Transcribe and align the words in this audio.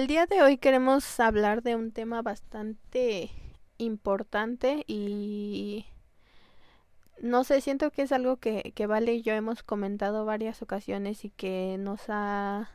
El 0.00 0.06
día 0.06 0.24
de 0.24 0.40
hoy 0.40 0.56
queremos 0.56 1.20
hablar 1.20 1.62
de 1.62 1.76
un 1.76 1.92
tema 1.92 2.22
bastante 2.22 3.30
importante 3.76 4.82
y 4.86 5.84
no 7.20 7.44
sé, 7.44 7.60
siento 7.60 7.90
que 7.90 8.00
es 8.00 8.10
algo 8.10 8.38
que, 8.38 8.72
que 8.74 8.86
Vale 8.86 9.12
y 9.12 9.20
yo 9.20 9.34
hemos 9.34 9.62
comentado 9.62 10.24
varias 10.24 10.62
ocasiones 10.62 11.26
y 11.26 11.28
que 11.28 11.76
nos 11.78 12.00
ha 12.08 12.70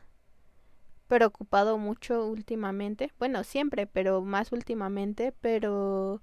preocupado 1.08 1.78
mucho 1.78 2.28
últimamente. 2.28 3.12
Bueno, 3.18 3.42
siempre, 3.42 3.88
pero 3.88 4.22
más 4.22 4.52
últimamente, 4.52 5.32
pero 5.40 6.22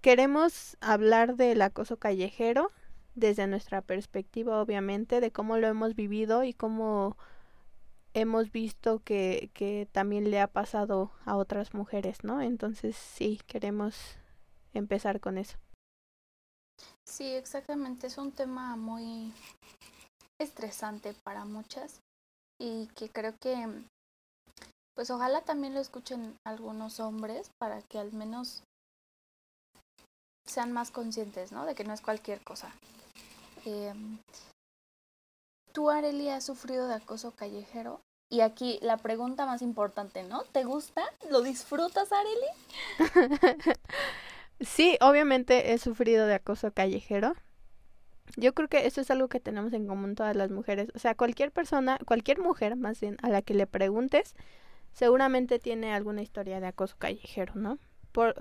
queremos 0.00 0.76
hablar 0.80 1.36
del 1.36 1.62
acoso 1.62 1.96
callejero 1.96 2.72
desde 3.14 3.46
nuestra 3.46 3.82
perspectiva, 3.82 4.60
obviamente, 4.60 5.20
de 5.20 5.30
cómo 5.30 5.58
lo 5.58 5.68
hemos 5.68 5.94
vivido 5.94 6.42
y 6.42 6.54
cómo 6.54 7.16
hemos 8.20 8.50
visto 8.52 9.00
que, 9.00 9.50
que 9.54 9.88
también 9.92 10.30
le 10.30 10.40
ha 10.40 10.48
pasado 10.48 11.12
a 11.24 11.36
otras 11.36 11.74
mujeres, 11.74 12.24
¿no? 12.24 12.42
Entonces 12.42 12.96
sí, 12.96 13.40
queremos 13.46 14.16
empezar 14.74 15.20
con 15.20 15.38
eso. 15.38 15.58
Sí, 17.06 17.34
exactamente, 17.34 18.06
es 18.06 18.18
un 18.18 18.32
tema 18.32 18.76
muy 18.76 19.32
estresante 20.40 21.14
para 21.24 21.44
muchas 21.44 22.00
y 22.60 22.86
que 22.88 23.08
creo 23.08 23.34
que 23.40 23.66
pues 24.94 25.10
ojalá 25.10 25.42
también 25.42 25.74
lo 25.74 25.80
escuchen 25.80 26.36
algunos 26.44 26.98
hombres 27.00 27.50
para 27.58 27.82
que 27.82 27.98
al 27.98 28.12
menos 28.12 28.62
sean 30.44 30.72
más 30.72 30.90
conscientes, 30.90 31.52
¿no? 31.52 31.66
De 31.66 31.74
que 31.74 31.84
no 31.84 31.92
es 31.92 32.00
cualquier 32.00 32.42
cosa. 32.42 32.72
Eh, 33.64 33.94
¿Tú, 35.72 35.90
Areli, 35.90 36.30
has 36.30 36.44
sufrido 36.44 36.88
de 36.88 36.94
acoso 36.94 37.30
callejero? 37.32 38.00
Y 38.30 38.40
aquí 38.40 38.78
la 38.82 38.98
pregunta 38.98 39.46
más 39.46 39.62
importante, 39.62 40.22
¿no? 40.22 40.42
¿Te 40.52 40.64
gusta? 40.64 41.02
¿Lo 41.30 41.40
disfrutas, 41.40 42.10
Areli? 42.12 43.78
sí, 44.60 44.98
obviamente 45.00 45.72
he 45.72 45.78
sufrido 45.78 46.26
de 46.26 46.34
acoso 46.34 46.72
callejero. 46.72 47.34
Yo 48.36 48.52
creo 48.52 48.68
que 48.68 48.86
eso 48.86 49.00
es 49.00 49.10
algo 49.10 49.28
que 49.28 49.40
tenemos 49.40 49.72
en 49.72 49.86
común 49.86 50.14
todas 50.14 50.36
las 50.36 50.50
mujeres. 50.50 50.90
O 50.94 50.98
sea, 50.98 51.14
cualquier 51.14 51.52
persona, 51.52 51.98
cualquier 52.06 52.38
mujer 52.38 52.76
más 52.76 53.00
bien, 53.00 53.16
a 53.22 53.30
la 53.30 53.40
que 53.40 53.54
le 53.54 53.66
preguntes, 53.66 54.34
seguramente 54.92 55.58
tiene 55.58 55.94
alguna 55.94 56.20
historia 56.20 56.60
de 56.60 56.66
acoso 56.66 56.96
callejero, 56.98 57.54
¿no? 57.54 57.78
Por, 58.12 58.34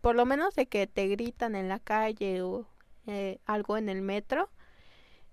por 0.00 0.16
lo 0.16 0.24
menos 0.24 0.54
de 0.54 0.66
que 0.66 0.86
te 0.86 1.06
gritan 1.08 1.54
en 1.54 1.68
la 1.68 1.80
calle 1.80 2.40
o 2.40 2.66
eh, 3.06 3.38
algo 3.44 3.76
en 3.76 3.90
el 3.90 4.00
metro. 4.00 4.48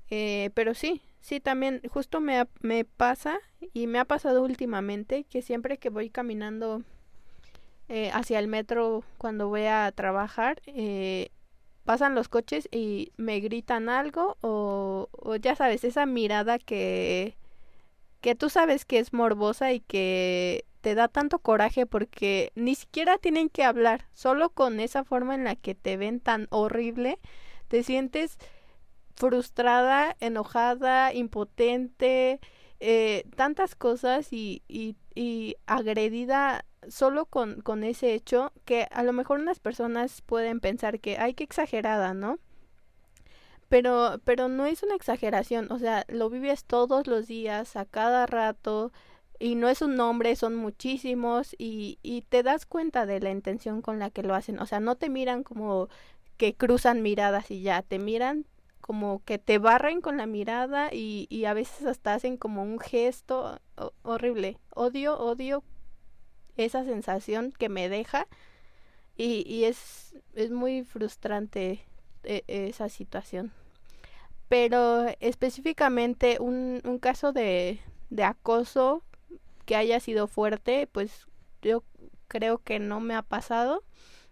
Eh, 0.10 0.50
pero 0.54 0.74
sí, 0.74 1.02
Sí, 1.22 1.40
también 1.40 1.82
justo 1.90 2.20
me, 2.20 2.48
me 2.62 2.84
pasa 2.84 3.40
y 3.74 3.88
me 3.88 4.00
ha 4.00 4.06
pasado 4.06 4.44
últimamente 4.44 5.24
que 5.26 5.42
siempre 5.42 5.78
que 5.78 5.90
voy 5.90 6.10
caminando 6.10 6.84
eh, 7.90 8.10
hacia 8.14 8.40
el 8.40 8.48
metro 8.48 9.04
cuando 9.18 9.48
voy 9.48 9.66
a 9.66 9.92
trabajar, 9.94 10.62
eh, 10.66 11.30
pasan 11.86 12.16
los 12.16 12.28
coches 12.28 12.68
y 12.72 13.12
me 13.18 13.40
gritan 13.40 13.90
algo 13.90 14.38
o, 14.42 15.10
o 15.12 15.36
ya 15.36 15.56
sabes, 15.56 15.84
esa 15.84 16.06
mirada 16.06 16.58
que, 16.58 17.36
que 18.22 18.36
tú 18.36 18.50
sabes 18.50 18.86
que 18.86 19.00
es 19.00 19.14
morbosa 19.14 19.74
y 19.74 19.82
que 19.82 20.66
te 20.82 20.96
da 20.96 21.08
tanto 21.08 21.40
coraje 21.40 21.86
porque 21.86 22.52
ni 22.56 22.76
siquiera 22.76 23.18
tienen 23.20 23.50
que 23.50 23.64
hablar, 23.64 24.08
solo 24.14 24.50
con 24.50 24.80
esa 24.80 25.04
forma 25.04 25.36
en 25.36 25.44
la 25.44 25.56
que 25.56 25.76
te 25.76 25.98
ven 25.98 26.20
tan 26.20 26.48
horrible, 26.50 27.20
te 27.68 27.84
sientes 27.84 28.38
frustrada, 29.22 30.18
enojada, 30.20 31.14
impotente, 31.14 32.40
eh, 32.80 33.24
tantas 33.36 33.76
cosas 33.76 34.34
y, 34.34 34.64
y, 34.68 34.96
y 35.14 35.58
agredida 35.68 36.66
solo 36.88 37.28
con, 37.28 37.62
con 37.62 37.84
ese 37.84 38.16
hecho 38.16 38.52
que 38.66 38.88
a 38.90 39.04
lo 39.04 39.14
mejor 39.14 39.40
unas 39.40 39.60
personas 39.60 40.24
pueden 40.24 40.60
pensar 40.60 41.00
que 41.00 41.20
hay 41.20 41.36
que 41.36 41.44
exagerada, 41.44 42.16
¿no? 42.16 42.40
Pero, 43.70 44.20
pero 44.26 44.50
no 44.50 44.66
es 44.66 44.82
una 44.82 44.96
exageración, 44.96 45.72
o 45.72 45.78
sea, 45.78 46.04
lo 46.08 46.32
vives 46.32 46.66
todos 46.66 47.06
los 47.06 47.28
días, 47.28 47.76
a 47.76 47.86
cada 47.86 48.26
rato, 48.26 48.92
y 49.38 49.54
no 49.54 49.70
es 49.70 49.84
un 49.84 49.96
nombre, 49.96 50.36
son 50.36 50.56
muchísimos, 50.56 51.56
y, 51.60 52.00
y 52.02 52.24
te 52.24 52.42
das 52.42 52.66
cuenta 52.66 53.06
de 53.06 53.20
la 53.20 53.30
intención 53.30 53.84
con 53.84 54.00
la 54.00 54.10
que 54.10 54.24
lo 54.24 54.34
hacen, 54.34 54.58
o 54.60 54.66
sea, 54.66 54.80
no 54.80 54.96
te 54.96 55.10
miran 55.10 55.44
como 55.44 55.90
que 56.38 56.56
cruzan 56.56 57.04
miradas 57.04 57.52
y 57.52 57.62
ya, 57.62 57.84
te 57.84 58.00
miran 58.00 58.48
como 58.82 59.24
que 59.24 59.38
te 59.38 59.58
barren 59.60 60.02
con 60.02 60.18
la 60.18 60.26
mirada 60.26 60.90
y, 60.92 61.28
y 61.30 61.46
a 61.46 61.54
veces 61.54 61.86
hasta 61.86 62.14
hacen 62.14 62.38
como 62.38 62.64
un 62.64 62.80
gesto 62.80 63.60
horrible. 64.02 64.58
Odio, 64.76 65.18
odio 65.18 65.64
esa 66.58 66.84
sensación 66.84 67.54
que 67.58 67.70
me 67.70 67.90
deja 67.90 68.28
y, 69.16 69.44
y 69.48 69.66
es, 69.66 70.16
es 70.34 70.52
muy 70.52 70.84
frustrante 70.84 71.86
e, 72.24 72.44
esa 72.48 72.90
situación. 72.90 73.52
Pero 74.50 75.06
específicamente 75.20 76.38
un, 76.40 76.82
un 76.84 77.00
caso 77.00 77.32
de, 77.32 77.80
de 78.10 78.24
acoso 78.24 79.04
que 79.66 79.76
haya 79.76 80.00
sido 80.00 80.28
fuerte, 80.28 80.88
pues 80.92 81.28
yo 81.62 81.84
creo 82.28 82.58
que 82.58 82.80
no 82.80 83.00
me 83.00 83.16
ha 83.16 83.22
pasado. 83.22 83.84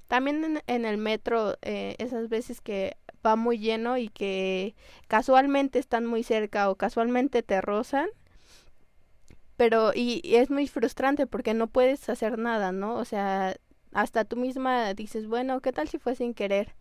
También 0.07 0.43
en, 0.43 0.63
en 0.67 0.85
el 0.85 0.97
metro, 0.97 1.55
eh, 1.61 1.95
esas 1.99 2.29
veces 2.29 2.61
que 2.61 2.97
va 3.25 3.35
muy 3.35 3.59
lleno 3.59 3.97
y 3.97 4.09
que 4.09 4.75
casualmente 5.07 5.80
están 5.80 6.06
muy 6.06 6.24
cerca 6.24 6.69
o 6.69 6.75
casualmente 6.75 7.44
te 7.44 7.62
rozan. 7.62 8.09
Pero, 9.57 9.91
y, 9.94 10.22
es 10.24 10.50
muy 10.50 10.68
frustrante 10.68 11.28
porque 11.28 11.53
no 11.53 11.68
puedes 11.68 12.08
hacer 12.09 12.38
nada, 12.40 12.72
¿no? 12.72 12.96
O 12.96 13.06
sea, 13.06 13.58
hasta 13.94 14.25
tú 14.25 14.38
misma 14.38 14.94
dices, 14.94 15.28
bueno, 15.28 15.62
¿qué 15.62 15.72
tal 15.74 15.88
si 15.90 16.00
fue 16.00 16.16
sin 16.16 16.34
querer? 16.34 16.75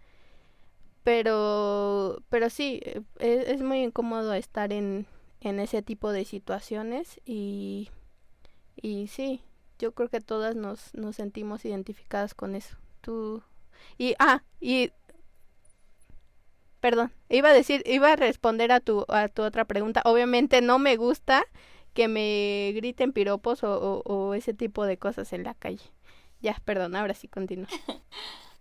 Pero, 1.03 2.23
pero 2.29 2.51
sí, 2.51 2.81
es, 3.19 3.49
es 3.49 3.63
muy 3.63 3.83
incómodo 3.83 4.35
estar 4.35 4.73
en, 4.73 5.07
en 5.41 5.61
ese 5.61 5.83
tipo 5.83 6.13
de 6.13 6.25
situaciones 6.25 7.21
y, 7.25 7.91
y 8.77 9.09
sí, 9.09 9.43
yo 9.79 9.93
creo 9.93 10.09
que 10.09 10.21
todas 10.21 10.57
nos, 10.57 10.95
nos 10.95 11.17
sentimos 11.17 11.65
identificadas 11.65 12.35
con 12.35 12.55
eso. 12.55 12.77
Tú, 13.01 13.43
y, 13.97 14.15
ah, 14.19 14.43
y 14.61 14.93
Perdón, 16.81 17.13
iba 17.29 17.49
a 17.49 17.53
decir, 17.53 17.83
iba 17.87 18.13
a 18.13 18.17
responder 18.17 18.71
a 18.73 18.81
tu, 18.81 19.05
a 19.09 19.29
tu 19.29 19.43
otra 19.43 19.65
pregunta. 19.65 20.03
Obviamente 20.05 20.61
no 20.61 20.79
me 20.79 20.97
gusta 20.97 21.45
que 21.95 22.07
me 22.07 22.73
griten 22.77 23.13
piropos 23.13 23.61
o, 23.65 24.35
ese 24.35 24.55
tipo 24.55 24.87
de 24.87 24.99
cosas 24.99 25.33
en 25.33 25.43
la 25.43 25.55
calle. 25.55 25.85
Ya, 26.41 26.57
perdón, 26.65 26.95
ahora 26.95 27.15
sí 27.15 27.27
continúo. 27.27 27.67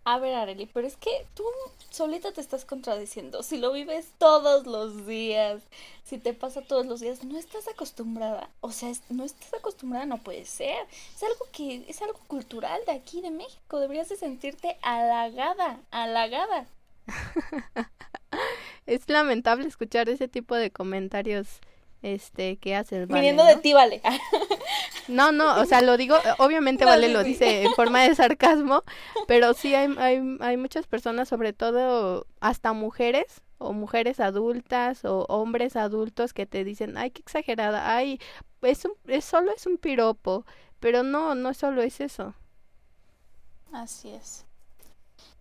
A 0.04 0.20
ver, 0.20 0.36
Areli, 0.36 0.68
pero 0.68 0.88
es 0.88 0.96
que 0.96 1.12
tú 1.34 1.44
solita 1.90 2.32
te 2.32 2.40
estás 2.40 2.64
contradiciendo. 2.64 3.44
Si 3.44 3.58
lo 3.58 3.74
vives 3.74 4.14
todos 4.18 4.66
los 4.66 5.06
días, 5.06 5.62
si 6.06 6.18
te 6.18 6.34
pasa 6.34 6.62
todos 6.62 6.86
los 6.86 7.02
días, 7.02 7.26
no 7.26 7.38
estás 7.38 7.68
acostumbrada. 7.68 8.50
O 8.62 8.72
sea, 8.72 8.90
no 9.10 9.26
estás 9.26 9.54
acostumbrada, 9.54 10.06
no 10.06 10.18
puede 10.18 10.46
ser. 10.46 10.78
Es 11.14 11.24
algo 11.24 11.46
que 11.52 11.84
es 11.90 12.02
algo 12.02 12.20
cultural 12.28 12.80
de 12.86 12.94
aquí, 12.94 13.20
de 13.20 13.32
México. 13.32 13.80
Deberías 13.80 14.08
de 14.08 14.16
sentirte 14.16 14.78
halagada, 14.82 15.82
halagada. 15.92 16.68
es 18.86 19.10
lamentable 19.10 19.68
escuchar 19.68 20.10
ese 20.10 20.28
tipo 20.28 20.56
de 20.56 20.72
comentarios 20.72 21.60
este 22.02 22.58
que 22.58 22.76
haces 22.76 23.08
vale, 23.08 23.22
viniendo 23.22 23.44
de 23.44 23.58
ti 23.58 23.74
vale. 23.74 24.02
No 25.08 25.32
no 25.32 25.62
o 25.62 25.66
sea 25.66 25.82
lo 25.82 25.96
digo 25.96 26.18
obviamente 26.38 26.84
vale 26.84 27.08
lo 27.08 27.24
dice 27.24 27.64
en 27.64 27.74
forma 27.74 28.04
de 28.04 28.14
sarcasmo 28.16 28.84
pero 29.26 29.54
sí 29.54 29.74
hay, 29.74 29.94
hay 29.98 30.38
hay 30.42 30.58
muchas 30.58 30.86
personas 30.86 31.30
sobre 31.30 31.54
todo 31.54 32.28
hasta 32.42 32.74
mujeres 32.74 33.42
o 33.58 33.72
mujeres 33.72 34.20
adultas 34.20 35.06
o 35.06 35.26
hombres 35.30 35.78
adultos 35.78 36.34
que 36.34 36.46
te 36.46 36.66
dicen 36.66 36.98
ay 36.98 37.12
qué 37.12 37.22
exagerada 37.22 37.96
ay 37.96 38.20
es 38.62 38.84
un 38.84 38.92
es 39.08 39.24
solo 39.24 39.54
es 39.56 39.66
un 39.66 39.78
piropo 39.78 40.46
pero 40.82 41.04
no 41.04 41.36
no 41.36 41.54
solo 41.54 41.82
es 41.82 42.02
eso. 42.02 42.36
Así 43.72 44.10
es 44.10 44.47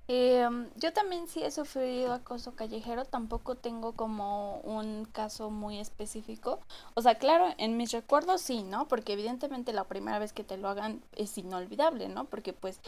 Em, 0.09 0.71
yo 0.77 0.93
también 0.93 1.27
sí 1.27 1.43
he 1.43 1.51
sufrido 1.51 2.13
acoso 2.13 2.55
callejero, 2.55 3.05
tampoco 3.05 3.57
tengo 3.57 3.93
como 3.93 4.61
un 4.61 5.05
caso 5.07 5.51
muy 5.51 5.81
específico. 5.81 6.61
O 6.95 7.03
sea, 7.03 7.17
claro, 7.17 7.53
en 7.59 7.77
mis 7.77 7.91
recuerdos 7.91 8.41
sí, 8.41 8.63
¿no? 8.63 8.87
Porque 8.87 9.15
evidentemente 9.15 9.73
la 9.73 9.85
primera 9.85 10.19
vez 10.21 10.33
que 10.33 10.45
te 10.45 10.59
lo 10.59 10.69
hagan 10.69 11.03
es 11.17 11.37
inolvidable, 11.39 12.09
¿no? 12.09 12.27
Porque 12.27 12.53
pues, 12.53 12.81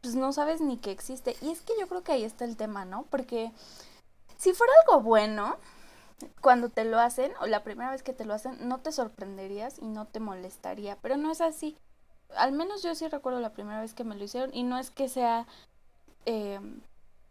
pues 0.00 0.14
no 0.14 0.32
sabes 0.32 0.62
ni 0.62 0.78
que 0.78 0.92
existe. 0.92 1.36
Y 1.42 1.50
es 1.50 1.60
que 1.60 1.74
yo 1.78 1.86
creo 1.88 2.02
que 2.02 2.12
ahí 2.12 2.24
está 2.24 2.46
el 2.46 2.56
tema, 2.56 2.86
¿no? 2.86 3.04
Porque 3.10 3.52
si 4.38 4.54
fuera 4.54 4.72
algo 4.86 5.02
bueno, 5.02 5.58
cuando 6.40 6.70
te 6.70 6.84
lo 6.84 6.98
hacen, 6.98 7.32
o 7.40 7.46
la 7.46 7.62
primera 7.64 7.90
vez 7.90 8.02
que 8.02 8.14
te 8.14 8.24
lo 8.24 8.32
hacen, 8.32 8.66
no 8.66 8.80
te 8.80 8.92
sorprenderías 8.92 9.78
y 9.78 9.86
no 9.88 10.06
te 10.06 10.20
molestaría, 10.20 10.96
pero 11.02 11.18
no 11.18 11.30
es 11.30 11.42
así. 11.42 11.76
Al 12.36 12.52
menos 12.52 12.82
yo 12.82 12.94
sí 12.94 13.08
recuerdo 13.08 13.40
la 13.40 13.52
primera 13.52 13.80
vez 13.80 13.92
que 13.92 14.04
me 14.04 14.14
lo 14.16 14.24
hicieron 14.24 14.54
y 14.54 14.62
no 14.62 14.78
es 14.78 14.90
que 14.90 15.08
sea 15.08 15.46
eh, 16.26 16.60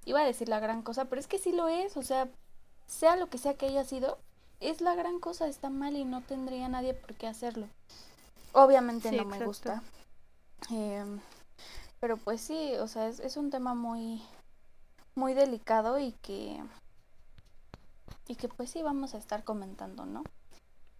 iba 0.05 0.21
a 0.21 0.25
decir 0.25 0.49
la 0.49 0.59
gran 0.59 0.81
cosa, 0.81 1.05
pero 1.05 1.19
es 1.19 1.27
que 1.27 1.39
sí 1.39 1.51
lo 1.51 1.67
es, 1.67 1.97
o 1.97 2.03
sea, 2.03 2.29
sea 2.87 3.15
lo 3.15 3.29
que 3.29 3.37
sea 3.37 3.55
que 3.55 3.67
haya 3.67 3.83
sido, 3.83 4.17
es 4.59 4.81
la 4.81 4.95
gran 4.95 5.19
cosa, 5.19 5.47
está 5.47 5.69
mal 5.69 5.95
y 5.95 6.05
no 6.05 6.21
tendría 6.21 6.67
nadie 6.67 6.93
por 6.93 7.15
qué 7.15 7.27
hacerlo. 7.27 7.67
Obviamente 8.53 9.11
no 9.11 9.25
me 9.25 9.45
gusta. 9.45 9.83
Eh, 10.71 11.05
pero 11.99 12.17
pues 12.17 12.41
sí, 12.41 12.73
o 12.79 12.87
sea, 12.87 13.07
es, 13.07 13.19
es 13.19 13.37
un 13.37 13.49
tema 13.49 13.73
muy, 13.73 14.21
muy 15.15 15.33
delicado 15.33 15.99
y 15.99 16.13
que, 16.13 16.61
y 18.27 18.35
que 18.35 18.47
pues 18.47 18.71
sí 18.71 18.81
vamos 18.81 19.13
a 19.13 19.17
estar 19.17 19.43
comentando, 19.43 20.05
¿no? 20.05 20.23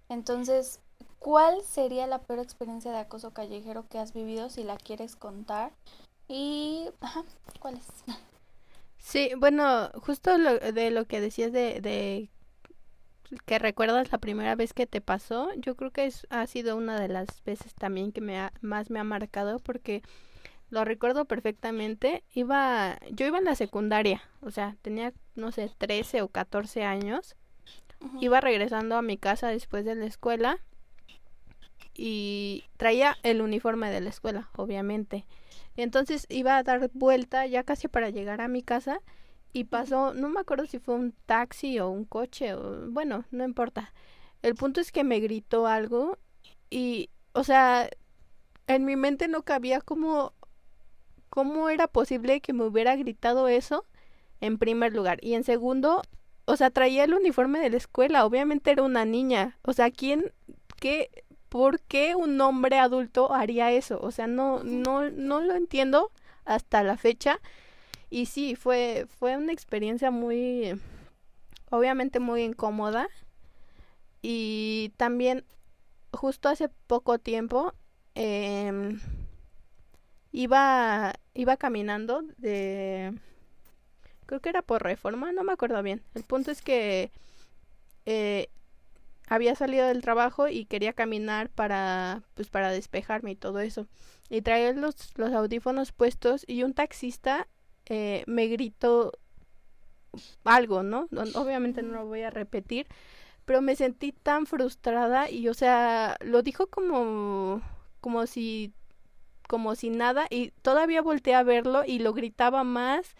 Entonces, 0.09 0.79
¿cuál 1.19 1.61
sería 1.63 2.07
la 2.07 2.19
peor 2.19 2.39
experiencia 2.39 2.91
de 2.91 2.99
acoso 2.99 3.31
callejero 3.31 3.87
que 3.87 3.99
has 3.99 4.13
vivido 4.13 4.49
si 4.49 4.63
la 4.63 4.77
quieres 4.77 5.15
contar? 5.15 5.71
Y, 6.29 6.87
ajá, 7.01 7.25
¿cuál 7.59 7.75
es? 7.75 7.87
Sí, 8.99 9.31
bueno, 9.35 9.89
justo 9.95 10.37
lo, 10.37 10.59
de 10.59 10.91
lo 10.91 11.05
que 11.05 11.19
decías 11.19 11.51
de, 11.51 11.81
de 11.81 12.29
que 13.45 13.57
recuerdas 13.57 14.11
la 14.11 14.19
primera 14.19 14.55
vez 14.55 14.73
que 14.73 14.85
te 14.85 15.01
pasó, 15.01 15.49
yo 15.55 15.75
creo 15.75 15.89
que 15.91 16.05
es, 16.05 16.27
ha 16.29 16.45
sido 16.45 16.77
una 16.77 16.99
de 16.99 17.07
las 17.07 17.43
veces 17.43 17.73
también 17.73 18.11
que 18.11 18.21
me 18.21 18.39
ha, 18.39 18.53
más 18.61 18.91
me 18.91 18.99
ha 18.99 19.03
marcado 19.03 19.57
porque 19.57 20.03
lo 20.69 20.85
recuerdo 20.85 21.25
perfectamente. 21.25 22.23
Iba, 22.33 22.99
yo 23.11 23.25
iba 23.25 23.39
en 23.39 23.45
la 23.45 23.55
secundaria, 23.55 24.21
o 24.41 24.51
sea, 24.51 24.75
tenía, 24.83 25.13
no 25.35 25.51
sé, 25.51 25.71
13 25.77 26.21
o 26.21 26.27
14 26.27 26.83
años. 26.83 27.35
Iba 28.19 28.39
regresando 28.39 28.95
a 28.95 29.01
mi 29.01 29.17
casa 29.17 29.49
después 29.49 29.83
de 29.83 29.95
la 29.95 30.05
escuela 30.05 30.59
y 32.01 32.63
traía 32.77 33.17
el 33.23 33.41
uniforme 33.41 33.91
de 33.91 33.99
la 33.99 34.09
escuela, 34.09 34.49
obviamente. 34.55 35.25
Entonces 35.75 36.27
iba 36.29 36.55
a 36.57 36.63
dar 36.63 36.89
vuelta 36.93 37.45
ya 37.45 37.63
casi 37.63 37.89
para 37.89 38.09
llegar 38.09 38.39
a 38.39 38.47
mi 38.47 38.63
casa 38.63 39.01
y 39.51 39.65
pasó, 39.65 40.13
no 40.13 40.29
me 40.29 40.39
acuerdo 40.39 40.65
si 40.65 40.79
fue 40.79 40.95
un 40.95 41.13
taxi 41.25 41.77
o 41.79 41.89
un 41.89 42.05
coche 42.05 42.53
o 42.53 42.89
bueno, 42.89 43.25
no 43.31 43.43
importa. 43.43 43.91
El 44.41 44.55
punto 44.55 44.79
es 44.79 44.93
que 44.93 45.03
me 45.03 45.19
gritó 45.19 45.67
algo 45.67 46.17
y, 46.69 47.09
o 47.33 47.43
sea, 47.43 47.89
en 48.67 48.85
mi 48.85 48.95
mente 48.95 49.27
no 49.27 49.43
cabía 49.43 49.81
cómo, 49.81 50.31
cómo 51.29 51.67
era 51.67 51.87
posible 51.87 52.39
que 52.39 52.53
me 52.53 52.63
hubiera 52.63 52.95
gritado 52.95 53.49
eso 53.49 53.85
en 54.39 54.57
primer 54.57 54.93
lugar. 54.93 55.19
Y 55.21 55.33
en 55.33 55.43
segundo, 55.43 56.01
o 56.45 56.55
sea, 56.55 56.69
traía 56.69 57.03
el 57.03 57.13
uniforme 57.13 57.59
de 57.59 57.71
la 57.71 57.77
escuela, 57.77 58.25
obviamente 58.25 58.71
era 58.71 58.83
una 58.83 59.03
niña. 59.03 59.57
O 59.63 59.73
sea, 59.73 59.91
¿quién, 59.91 60.31
qué, 60.79 61.09
¿por 61.49 61.81
qué 61.81 62.15
un 62.15 62.39
hombre 62.41 62.77
adulto 62.79 63.33
haría 63.33 63.71
eso? 63.71 63.99
O 64.01 64.11
sea, 64.11 64.27
no, 64.27 64.63
no, 64.63 65.09
no 65.09 65.41
lo 65.41 65.55
entiendo 65.55 66.11
hasta 66.45 66.83
la 66.83 66.97
fecha. 66.97 67.39
Y 68.09 68.27
sí, 68.27 68.55
fue, 68.55 69.07
fue 69.19 69.37
una 69.37 69.53
experiencia 69.53 70.11
muy, 70.11 70.79
obviamente 71.69 72.19
muy 72.19 72.43
incómoda. 72.43 73.09
Y 74.21 74.93
también, 74.97 75.45
justo 76.11 76.49
hace 76.49 76.69
poco 76.87 77.19
tiempo, 77.19 77.73
eh, 78.15 78.97
iba, 80.31 81.13
iba 81.33 81.57
caminando 81.57 82.23
de, 82.37 83.13
creo 84.25 84.41
que 84.41 84.49
era 84.49 84.61
por 84.61 84.83
reforma, 84.83 85.31
no 85.31 85.43
me 85.43 85.53
acuerdo 85.53 85.81
bien. 85.83 86.03
El 86.13 86.23
punto 86.23 86.51
es 86.51 86.61
que 86.61 87.11
eh, 88.05 88.49
había 89.29 89.55
salido 89.55 89.87
del 89.87 90.01
trabajo 90.01 90.47
y 90.49 90.65
quería 90.65 90.93
caminar 90.93 91.49
para 91.49 92.23
pues 92.33 92.49
para 92.49 92.71
despejarme 92.71 93.31
y 93.31 93.35
todo 93.35 93.59
eso. 93.59 93.87
Y 94.29 94.41
traía 94.41 94.73
los, 94.73 95.17
los 95.17 95.31
audífonos 95.33 95.91
puestos 95.91 96.43
y 96.47 96.63
un 96.63 96.73
taxista 96.73 97.47
eh, 97.85 98.23
me 98.27 98.47
gritó 98.47 99.13
algo 100.43 100.83
no 100.83 101.07
obviamente 101.35 101.83
no 101.83 101.93
lo 101.93 102.05
voy 102.05 102.23
a 102.23 102.29
repetir 102.31 102.87
pero 103.45 103.61
me 103.61 103.75
sentí 103.75 104.11
tan 104.11 104.45
frustrada 104.45 105.29
y 105.29 105.47
o 105.47 105.53
sea 105.53 106.17
lo 106.21 106.41
dijo 106.41 106.67
como 106.67 107.61
como 108.01 108.25
si 108.27 108.73
como 109.47 109.75
si 109.75 109.89
nada 109.89 110.27
y 110.29 110.51
todavía 110.61 111.01
volteé 111.01 111.35
a 111.35 111.43
verlo 111.43 111.83
y 111.85 111.99
lo 111.99 112.13
gritaba 112.13 112.63
más 112.63 113.15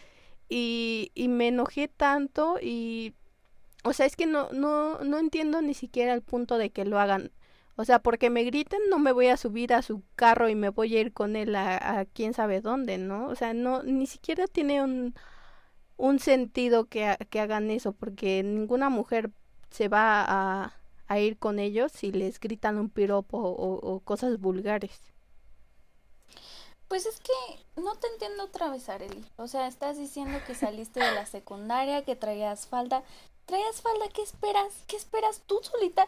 y, 0.48 1.12
y 1.16 1.28
me 1.28 1.50
enojé 1.50 1.88
tanto 1.88 2.58
y 2.62 3.14
o 3.84 3.94
sea, 3.94 4.06
es 4.06 4.16
que 4.16 4.26
no, 4.26 4.50
no, 4.52 5.00
no 5.00 5.18
entiendo 5.20 5.62
ni 5.62 5.74
siquiera 5.74 6.14
el 6.14 6.22
punto 6.22 6.58
de 6.58 6.72
que 6.72 6.86
lo 6.86 7.00
hagan. 7.00 7.32
O 7.76 7.86
sea, 7.86 8.00
porque 8.00 8.30
me 8.30 8.44
griten, 8.44 8.82
no 8.90 9.00
me 9.00 9.14
voy 9.14 9.28
a 9.28 9.38
subir 9.38 9.74
a 9.74 9.82
su 9.82 10.04
carro 10.16 10.50
y 10.50 10.56
me 10.56 10.70
voy 10.70 10.96
a 10.98 11.02
ir 11.02 11.14
con 11.14 11.36
él 11.38 11.56
a, 11.56 12.00
a 12.00 12.06
quién 12.06 12.34
sabe 12.34 12.62
dónde, 12.62 12.98
¿no? 12.98 13.28
O 13.28 13.36
sea, 13.36 13.54
no, 13.54 13.84
ni 13.84 14.06
siquiera 14.06 14.48
tiene 14.48 14.84
un, 14.84 15.16
un 15.98 16.20
sentido 16.20 16.86
que, 16.86 17.18
que 17.30 17.40
hagan 17.40 17.70
eso, 17.72 17.94
porque 17.94 18.44
ninguna 18.44 18.90
mujer 18.90 19.32
se 19.70 19.88
va 19.88 20.24
a, 20.28 20.74
a 21.08 21.20
ir 21.20 21.38
con 21.38 21.60
ellos 21.60 21.92
si 21.92 22.12
les 22.12 22.40
gritan 22.40 22.78
un 22.78 22.90
piropo 22.90 23.38
o, 23.38 24.00
cosas 24.02 24.40
vulgares. 24.40 25.00
Pues 26.88 27.06
es 27.06 27.20
que 27.20 27.82
no 27.82 27.96
te 27.96 28.08
entiendo 28.08 28.46
otra 28.46 28.70
vez. 28.70 28.88
O 29.38 29.48
sea, 29.48 29.68
estás 29.68 29.98
diciendo 29.98 30.40
que 30.48 30.56
saliste 30.56 31.00
de 31.00 31.12
la 31.12 31.26
secundaria, 31.26 32.04
que 32.04 32.16
traías 32.16 32.68
falda 32.68 33.04
traías 33.50 33.82
falda, 33.82 34.06
¿qué 34.14 34.22
esperas? 34.22 34.74
¿Qué 34.88 34.96
esperas 34.96 35.42
tú 35.48 35.60
solita? 35.64 36.08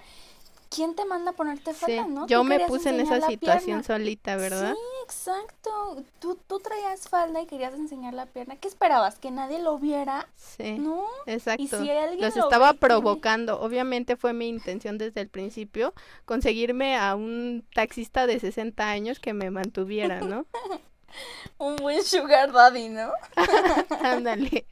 ¿Quién 0.69 0.95
te 0.95 1.03
manda 1.03 1.31
a 1.31 1.33
ponerte 1.33 1.73
falda, 1.73 2.05
no? 2.05 2.27
Yo 2.27 2.45
me 2.45 2.59
puse 2.61 2.89
en 2.89 3.01
esa 3.01 3.19
situación 3.27 3.83
solita, 3.83 4.37
¿verdad? 4.37 4.73
Sí, 4.73 4.79
exacto. 5.03 6.03
Tú, 6.19 6.37
tú 6.47 6.59
traías 6.59 7.09
falda 7.09 7.41
y 7.41 7.45
querías 7.45 7.73
enseñar 7.73 8.13
la 8.13 8.25
pierna. 8.25 8.55
¿Qué 8.55 8.69
esperabas? 8.69 9.19
¿Que 9.19 9.31
nadie 9.31 9.59
lo 9.59 9.79
viera? 9.79 10.29
Sí. 10.37 10.77
¿No? 10.79 11.03
Exacto. 11.25 11.63
¿Y 11.63 11.67
si 11.67 11.89
alguien 11.89 12.21
Los 12.21 12.37
estaba 12.37 12.71
provocando. 12.73 13.59
Obviamente 13.59 14.15
fue 14.15 14.31
mi 14.31 14.47
intención 14.47 14.97
desde 14.97 15.19
el 15.19 15.27
principio 15.27 15.93
conseguirme 16.23 16.95
a 16.95 17.15
un 17.15 17.65
taxista 17.73 18.25
de 18.25 18.39
60 18.39 18.89
años 18.89 19.19
que 19.19 19.33
me 19.33 19.51
mantuviera, 19.51 20.21
¿no? 20.21 20.45
un 21.57 21.75
buen 21.75 22.01
sugar 22.03 22.53
daddy, 22.53 22.87
¿no? 22.87 23.11
Ándale. 24.03 24.65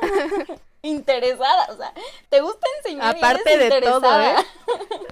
interesada, 0.86 1.66
o 1.72 1.76
sea, 1.76 1.92
te 2.28 2.40
gusta 2.40 2.66
enseñar 2.78 3.16
Aparte 3.16 3.58
de 3.58 3.80
todo, 3.80 4.20
¿eh? 4.20 4.36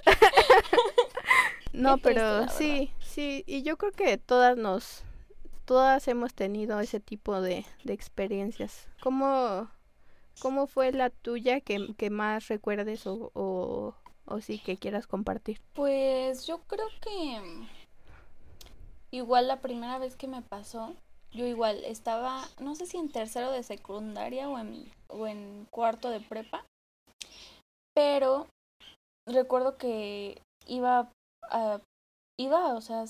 no, 1.73 1.99
pero 1.99 2.49
sí, 2.49 2.93
sí, 3.01 3.45
y 3.47 3.63
yo 3.63 3.77
creo 3.77 3.93
que 3.93 4.17
todas 4.19 4.57
nos, 4.57 5.03
todas 5.65 6.07
hemos 6.09 6.35
tenido 6.35 6.81
ese 6.81 7.01
tipo 7.01 7.41
de, 7.41 7.67
de 7.85 7.93
experiencias. 7.93 8.89
¿Cómo, 9.03 9.69
¿Cómo 10.41 10.67
fue 10.67 10.93
la 10.93 11.11
tuya 11.11 11.61
que, 11.61 11.95
que 11.97 12.11
más 12.11 12.49
recuerdes 12.49 13.07
o, 13.07 13.31
o, 13.35 13.95
o 14.27 14.41
sí 14.41 14.59
que 14.59 14.77
quieras 14.77 15.07
compartir? 15.07 15.61
Pues 15.75 16.47
yo 16.47 16.61
creo 16.67 16.89
que 17.01 17.41
igual 19.11 19.49
la 19.49 19.61
primera 19.61 19.99
vez 19.99 20.17
que 20.17 20.27
me 20.27 20.43
pasó, 20.43 20.95
yo 21.35 21.47
igual 21.47 21.85
estaba, 21.85 22.45
no 22.61 22.75
sé 22.75 22.87
si 22.87 22.97
en 22.97 23.11
tercero 23.11 23.51
de 23.51 23.63
secundaria 23.63 24.49
o 24.49 24.59
en, 24.59 24.91
o 25.09 25.27
en 25.27 25.67
cuarto 25.71 26.11
de 26.11 26.21
prepa, 26.21 26.65
pero 27.95 28.47
recuerdo 29.29 29.77
que 29.77 30.41
iba 30.67 31.11
a, 31.51 31.81
iba, 32.39 32.75
o 32.75 32.81
sea, 32.81 33.05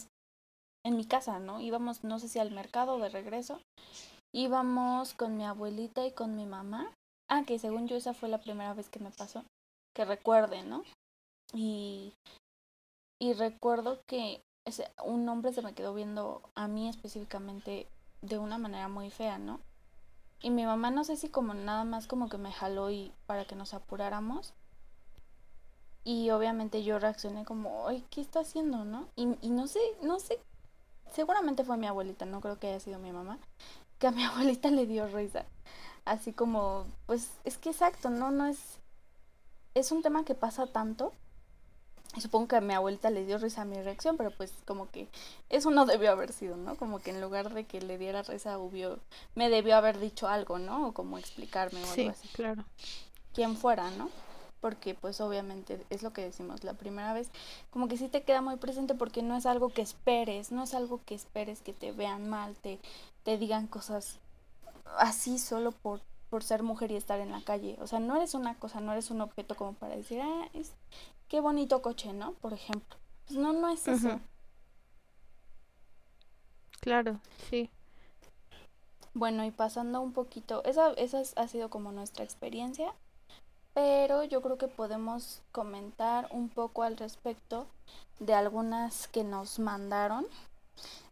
en 0.85 0.97
mi 0.97 1.05
casa, 1.07 1.39
¿no? 1.39 1.61
Íbamos, 1.61 2.05
no 2.05 2.19
sé 2.19 2.29
si 2.29 2.39
al 2.39 2.51
mercado 2.51 2.99
de 2.99 3.09
regreso, 3.09 3.61
íbamos 4.35 5.15
con 5.15 5.37
mi 5.37 5.45
abuelita 5.45 6.07
y 6.07 6.13
con 6.13 6.37
mi 6.37 6.47
mamá. 6.47 6.93
Ah, 7.31 7.45
que 7.47 7.59
según 7.59 7.89
yo 7.89 7.97
esa 7.97 8.13
fue 8.13 8.29
la 8.29 8.43
primera 8.43 8.75
vez 8.75 8.91
que 8.91 9.01
me 9.01 9.11
pasó, 9.11 9.45
que 9.97 10.05
recuerde, 10.05 10.63
¿no? 10.63 10.85
Y, 11.55 12.13
y 13.21 13.33
recuerdo 13.33 14.01
que 14.07 14.43
ese, 14.67 14.91
un 15.03 15.27
hombre 15.29 15.53
se 15.53 15.63
me 15.63 15.75
quedó 15.75 15.95
viendo 15.95 16.43
a 16.55 16.69
mí 16.69 16.89
específicamente 16.89 17.87
de 18.25 18.39
una 18.39 18.59
manera 18.59 18.89
muy 18.89 19.11
fea, 19.11 19.39
¿no? 19.39 19.61
Y 20.41 20.51
mi 20.51 20.65
mamá 20.65 20.91
no 20.91 21.05
sé 21.05 21.17
si 21.17 21.29
como 21.29 21.55
nada 21.55 21.85
más 21.85 22.07
como 22.07 22.29
que 22.29 22.39
me 22.39 22.53
jaló 22.53 22.91
y 22.91 23.13
para 23.27 23.45
que 23.45 23.55
nos 23.55 23.75
apuráramos. 23.75 24.55
Y 26.05 26.31
obviamente 26.31 26.83
yo 26.85 26.99
reaccioné 26.99 27.45
como, 27.45 27.89
ay, 27.89 28.05
¿qué 28.11 28.21
está 28.21 28.41
haciendo, 28.41 28.85
no? 28.85 29.09
Y, 29.17 29.27
no 29.27 29.67
sé, 29.67 29.81
no 30.03 30.21
sé, 30.21 30.39
seguramente 31.13 31.65
fue 31.65 31.79
mi 31.79 31.87
abuelita, 31.87 32.27
no 32.27 32.41
creo 32.41 32.59
que 32.59 32.69
haya 32.69 32.81
sido 32.81 32.99
mi 32.99 33.11
mamá, 33.11 33.39
que 33.99 34.07
a 34.07 34.11
mi 34.11 34.23
abuelita 34.25 34.71
le 34.71 34.87
dio 34.87 35.07
risa. 35.09 35.47
Así 36.05 36.33
como, 36.33 36.85
pues 37.07 37.31
es 37.45 37.57
que 37.57 37.71
exacto, 37.71 38.11
no, 38.11 38.31
no 38.31 38.47
es... 38.47 38.81
Es 39.75 39.91
un 39.91 40.03
tema 40.03 40.25
que 40.25 40.35
pasa 40.35 40.67
tanto. 40.67 41.13
Supongo 42.21 42.49
que 42.49 42.57
a 42.57 42.61
mi 42.61 42.75
abuelita 42.75 43.11
le 43.11 43.25
dio 43.27 43.39
risa 43.39 43.65
mi 43.65 43.81
reacción, 43.83 44.17
pero 44.17 44.31
pues 44.31 44.53
como 44.67 44.91
que 44.91 45.09
eso 45.51 45.71
no 45.71 45.85
debió 45.87 46.13
haber 46.13 46.33
sido, 46.33 46.57
¿no? 46.57 46.77
Como 46.77 47.01
que 47.01 47.11
en 47.11 47.21
lugar 47.21 47.53
de 47.53 47.65
que 47.67 47.81
le 47.81 47.99
diera 47.99 48.23
risa, 48.23 48.59
hubió, 48.59 48.99
me 49.35 49.51
debió 49.51 49.77
haber 49.77 49.99
dicho 49.99 50.29
algo, 50.29 50.59
¿no? 50.59 50.89
O 50.89 50.93
como 50.93 51.19
explicarme 51.19 51.85
o 51.85 51.91
algo 51.93 51.95
Sí, 51.95 52.09
así. 52.11 52.29
claro. 52.33 52.65
Quien 53.33 53.57
fuera, 53.57 53.91
¿no? 53.91 54.11
Porque 54.61 54.95
pues 54.95 55.21
obviamente 55.21 55.85
es 55.91 56.03
lo 56.03 56.13
que 56.13 56.23
decimos 56.23 56.65
la 56.65 56.75
primera 56.75 57.13
vez, 57.13 57.31
como 57.71 57.89
que 57.89 57.99
sí 57.99 58.09
te 58.09 58.23
queda 58.23 58.41
muy 58.41 58.57
presente 58.57 58.95
porque 58.95 59.23
no 59.23 59.37
es 59.37 59.45
algo 59.47 59.69
que 59.71 59.83
esperes, 59.83 60.53
no 60.53 60.63
es 60.63 60.73
algo 60.75 61.01
que 61.05 61.15
esperes 61.15 61.61
que 61.61 61.75
te 61.75 61.93
vean 61.93 62.29
mal, 62.31 62.55
te, 62.57 62.81
te 63.25 63.37
digan 63.37 63.67
cosas 63.67 64.19
así 64.99 65.39
solo 65.39 65.73
por, 65.73 66.01
por 66.31 66.43
ser 66.43 66.63
mujer 66.63 66.91
y 66.93 66.97
estar 66.97 67.21
en 67.21 67.31
la 67.33 67.43
calle. 67.43 67.77
O 67.81 67.87
sea, 67.87 68.01
no 68.01 68.17
eres 68.17 68.35
una 68.35 68.55
cosa, 68.55 68.81
no 68.81 68.93
eres 68.93 69.11
un 69.11 69.21
objeto 69.21 69.55
como 69.55 69.75
para 69.75 69.97
decir, 69.97 70.21
ah, 70.23 70.49
es, 70.55 70.73
qué 71.35 71.41
bonito 71.41 71.83
coche, 71.83 72.13
¿no? 72.13 72.35
Por 72.35 72.53
ejemplo. 72.53 72.97
Pues 73.27 73.37
no, 73.41 73.53
no 73.53 73.69
es 73.69 73.89
eso. 73.89 74.21
Claro, 76.81 77.19
sí. 77.51 77.71
Bueno, 79.15 79.45
y 79.45 79.51
pasando 79.51 80.01
un 80.01 80.13
poquito, 80.13 80.63
esa, 80.65 80.93
esa 80.93 81.21
es- 81.21 81.37
ha 81.37 81.49
sido 81.49 81.71
como 81.71 81.91
nuestra 81.91 82.23
experiencia, 82.25 82.95
pero 83.75 84.25
yo 84.25 84.43
creo 84.43 84.59
que 84.59 84.69
podemos 84.69 85.43
comentar 85.53 86.29
un 86.31 86.49
poco 86.49 86.83
al 86.85 86.97
respecto 86.97 87.67
de 88.21 88.35
algunas 88.35 89.09
que 89.09 89.25
nos 89.25 89.59
mandaron 89.59 90.27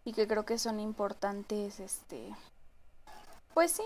y 0.05 0.13
que 0.13 0.29
creo 0.29 0.45
que 0.47 0.59
son 0.59 0.81
importantes, 0.81 1.81
este, 1.81 2.35
pues 3.55 3.73
sí, 3.73 3.83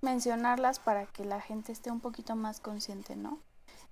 mencionarlas 0.00 0.78
para 0.78 1.06
que 1.06 1.24
la 1.24 1.40
gente 1.40 1.72
esté 1.72 1.90
un 1.90 2.00
poquito 2.00 2.36
más 2.36 2.60
consciente, 2.60 3.16
¿no? 3.16 3.38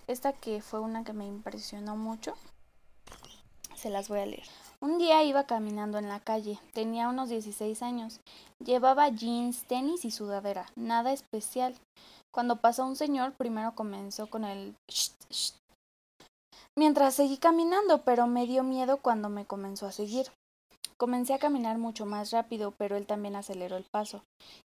Esta 0.08 0.32
que 0.32 0.62
fue 0.62 0.80
una 0.80 1.04
que 1.04 1.12
me 1.12 1.26
impresionó 1.26 1.94
mucho, 1.94 2.32
se 3.76 3.90
las 3.90 4.08
voy 4.08 4.20
a 4.20 4.26
leer. 4.26 4.46
Un 4.80 4.96
día 4.96 5.22
iba 5.22 5.44
caminando 5.44 5.98
en 5.98 6.08
la 6.08 6.18
calle, 6.18 6.58
tenía 6.72 7.10
unos 7.10 7.28
16 7.28 7.82
años. 7.82 8.20
Llevaba 8.64 9.10
jeans, 9.10 9.64
tenis 9.64 10.06
y 10.06 10.10
sudadera, 10.10 10.64
nada 10.76 11.12
especial. 11.12 11.74
Cuando 12.32 12.56
pasó 12.56 12.86
un 12.86 12.96
señor, 12.96 13.34
primero 13.34 13.74
comenzó 13.74 14.30
con 14.30 14.44
el 14.44 14.74
"Sht, 14.88 15.12
sht", 15.30 15.56
mientras 16.74 17.14
seguí 17.14 17.36
caminando, 17.36 18.02
pero 18.02 18.26
me 18.26 18.46
dio 18.46 18.62
miedo 18.62 19.02
cuando 19.02 19.28
me 19.28 19.44
comenzó 19.44 19.86
a 19.86 19.92
seguir. 19.92 20.32
Comencé 20.96 21.34
a 21.34 21.38
caminar 21.38 21.76
mucho 21.76 22.06
más 22.06 22.30
rápido, 22.30 22.72
pero 22.78 22.96
él 22.96 23.06
también 23.06 23.36
aceleró 23.36 23.76
el 23.76 23.84
paso 23.92 24.22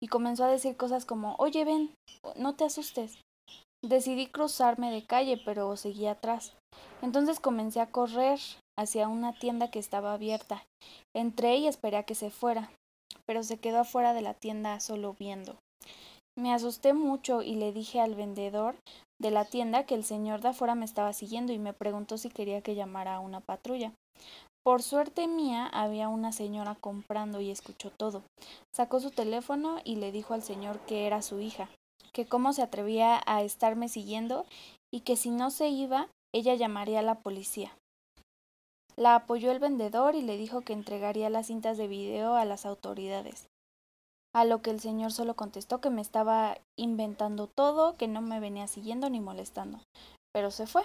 y 0.03 0.09
comenzó 0.09 0.45
a 0.45 0.49
decir 0.49 0.79
cosas 0.79 1.05
como 1.05 1.37
Oye, 1.37 1.67
ven, 1.67 1.95
no 2.37 2.55
te 2.55 2.65
asustes. 2.65 3.19
Decidí 3.85 4.27
cruzarme 4.27 4.91
de 4.91 5.05
calle, 5.05 5.41
pero 5.45 5.77
seguí 5.77 6.07
atrás. 6.07 6.55
Entonces 7.03 7.41
comencé 7.41 7.81
a 7.81 7.91
correr 7.91 8.39
hacia 8.79 9.09
una 9.09 9.33
tienda 9.33 9.71
que 9.71 9.79
estaba 9.79 10.13
abierta. 10.13 10.65
Entré 11.15 11.57
y 11.57 11.67
esperé 11.67 11.97
a 11.99 12.03
que 12.03 12.15
se 12.15 12.31
fuera, 12.31 12.71
pero 13.27 13.43
se 13.43 13.59
quedó 13.59 13.81
afuera 13.81 14.13
de 14.13 14.23
la 14.23 14.35
tienda 14.35 14.81
solo 14.81 15.15
viendo. 15.19 15.57
Me 16.39 16.53
asusté 16.53 16.93
mucho 16.93 17.43
y 17.43 17.55
le 17.55 17.73
dije 17.73 18.01
al 18.01 18.15
vendedor 18.15 18.77
de 19.21 19.31
la 19.31 19.47
tienda 19.47 19.85
que 19.85 19.95
el 19.95 20.05
señor 20.05 20.43
de 20.43 20.49
afuera 20.49 20.75
me 20.75 20.85
estaba 20.85 21.13
siguiendo 21.15 21.53
y 21.53 21.59
me 21.59 21.73
preguntó 21.73 22.19
si 22.19 22.29
quería 22.29 22.61
que 22.61 22.75
llamara 22.75 23.15
a 23.15 23.21
una 23.21 23.41
patrulla. 23.41 23.93
Por 24.63 24.83
suerte 24.83 25.29
mía 25.29 25.67
había 25.67 26.09
una 26.09 26.33
señora 26.33 26.77
comprando 26.79 27.41
y 27.41 27.51
escuchó 27.51 27.91
todo. 27.91 28.25
Sacó 28.75 29.01
su 29.01 29.11
teléfono 29.11 29.79
y 29.85 29.97
le 29.97 30.13
dijo 30.13 30.35
al 30.35 30.43
señor 30.43 30.81
que 30.81 31.07
era 31.07 31.23
su 31.23 31.41
hija, 31.41 31.71
que 32.17 32.25
cómo 32.25 32.55
se 32.55 32.63
atrevía 32.63 33.21
a 33.27 33.43
estarme 33.43 33.91
siguiendo 33.91 34.47
y 34.91 35.01
que 35.01 35.17
si 35.17 35.29
no 35.29 35.51
se 35.51 35.69
iba, 35.69 36.09
ella 36.35 36.55
llamaría 36.55 37.01
a 37.01 37.03
la 37.03 37.17
policía. 37.17 37.77
La 38.97 39.17
apoyó 39.17 39.53
el 39.53 39.59
vendedor 39.59 40.15
y 40.15 40.23
le 40.23 40.39
dijo 40.39 40.63
que 40.63 40.73
entregaría 40.73 41.29
las 41.29 41.49
cintas 41.49 41.77
de 41.77 41.89
video 41.89 42.35
a 42.35 42.47
las 42.47 42.65
autoridades. 42.65 43.49
A 44.35 44.47
lo 44.47 44.63
que 44.63 44.71
el 44.71 44.81
señor 44.81 45.13
solo 45.13 45.37
contestó 45.37 45.83
que 45.83 45.91
me 45.91 46.01
estaba 46.01 46.57
inventando 46.79 47.49
todo, 47.49 47.99
que 47.99 48.09
no 48.09 48.23
me 48.23 48.41
venía 48.41 48.67
siguiendo 48.67 49.11
ni 49.11 49.21
molestando. 49.21 49.81
Pero 50.33 50.51
se 50.51 50.67
fue. 50.67 50.85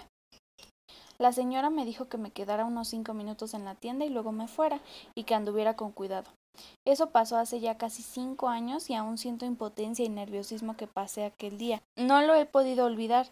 La 1.16 1.32
señora 1.32 1.70
me 1.70 1.86
dijo 1.86 2.10
que 2.10 2.18
me 2.18 2.30
quedara 2.30 2.66
unos 2.66 2.88
cinco 2.88 3.14
minutos 3.14 3.54
en 3.54 3.64
la 3.64 3.74
tienda 3.74 4.04
y 4.04 4.10
luego 4.10 4.32
me 4.32 4.48
fuera, 4.48 4.82
y 5.14 5.24
que 5.24 5.34
anduviera 5.34 5.76
con 5.76 5.92
cuidado. 5.92 6.28
Eso 6.86 7.10
pasó 7.10 7.36
hace 7.36 7.60
ya 7.60 7.78
casi 7.78 8.02
cinco 8.02 8.48
años 8.48 8.90
y 8.90 8.94
aún 8.94 9.18
siento 9.18 9.46
impotencia 9.46 10.04
y 10.04 10.08
nerviosismo 10.08 10.76
que 10.76 10.86
pasé 10.86 11.24
aquel 11.24 11.58
día. 11.58 11.82
No 11.96 12.22
lo 12.22 12.34
he 12.34 12.46
podido 12.46 12.86
olvidar, 12.86 13.28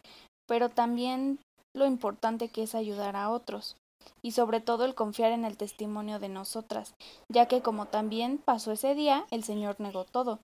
pero 0.47 0.69
también 0.69 1.39
lo 1.75 1.87
importante 1.87 2.49
que 2.49 2.63
es 2.63 2.75
ayudar 2.75 3.17
a 3.17 3.31
otros 3.31 3.77
y 4.23 4.33
sobre 4.33 4.61
todo 4.61 4.85
el 4.85 4.95
confiar 4.95 5.33
en 5.33 5.45
el 5.45 5.57
testimonio 5.57 6.19
de 6.19 6.29
nosotras, 6.29 6.95
ya 7.29 7.47
que 7.47 7.61
como 7.61 7.87
también 7.87 8.39
pasó 8.39 8.73
ese 8.73 8.95
día, 8.95 9.27
el 9.31 9.45
Señor 9.45 9.77
negó 9.79 10.05
todo, 10.05 10.41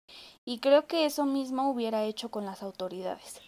y 0.46 0.58
creo 0.58 0.86
que 0.86 1.06
eso 1.06 1.24
mismo 1.24 1.70
hubiera 1.70 2.04
hecho 2.04 2.30
con 2.30 2.44
las 2.44 2.62
autoridades. 2.62 3.40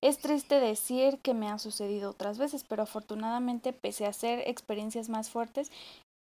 Es 0.00 0.18
triste 0.18 0.58
decir 0.58 1.18
que 1.18 1.34
me 1.34 1.48
ha 1.48 1.58
sucedido 1.58 2.10
otras 2.10 2.38
veces, 2.38 2.64
pero 2.68 2.82
afortunadamente, 2.82 3.72
pese 3.72 4.04
a 4.04 4.10
hacer 4.10 4.40
experiencias 4.48 5.08
más 5.08 5.30
fuertes, 5.30 5.70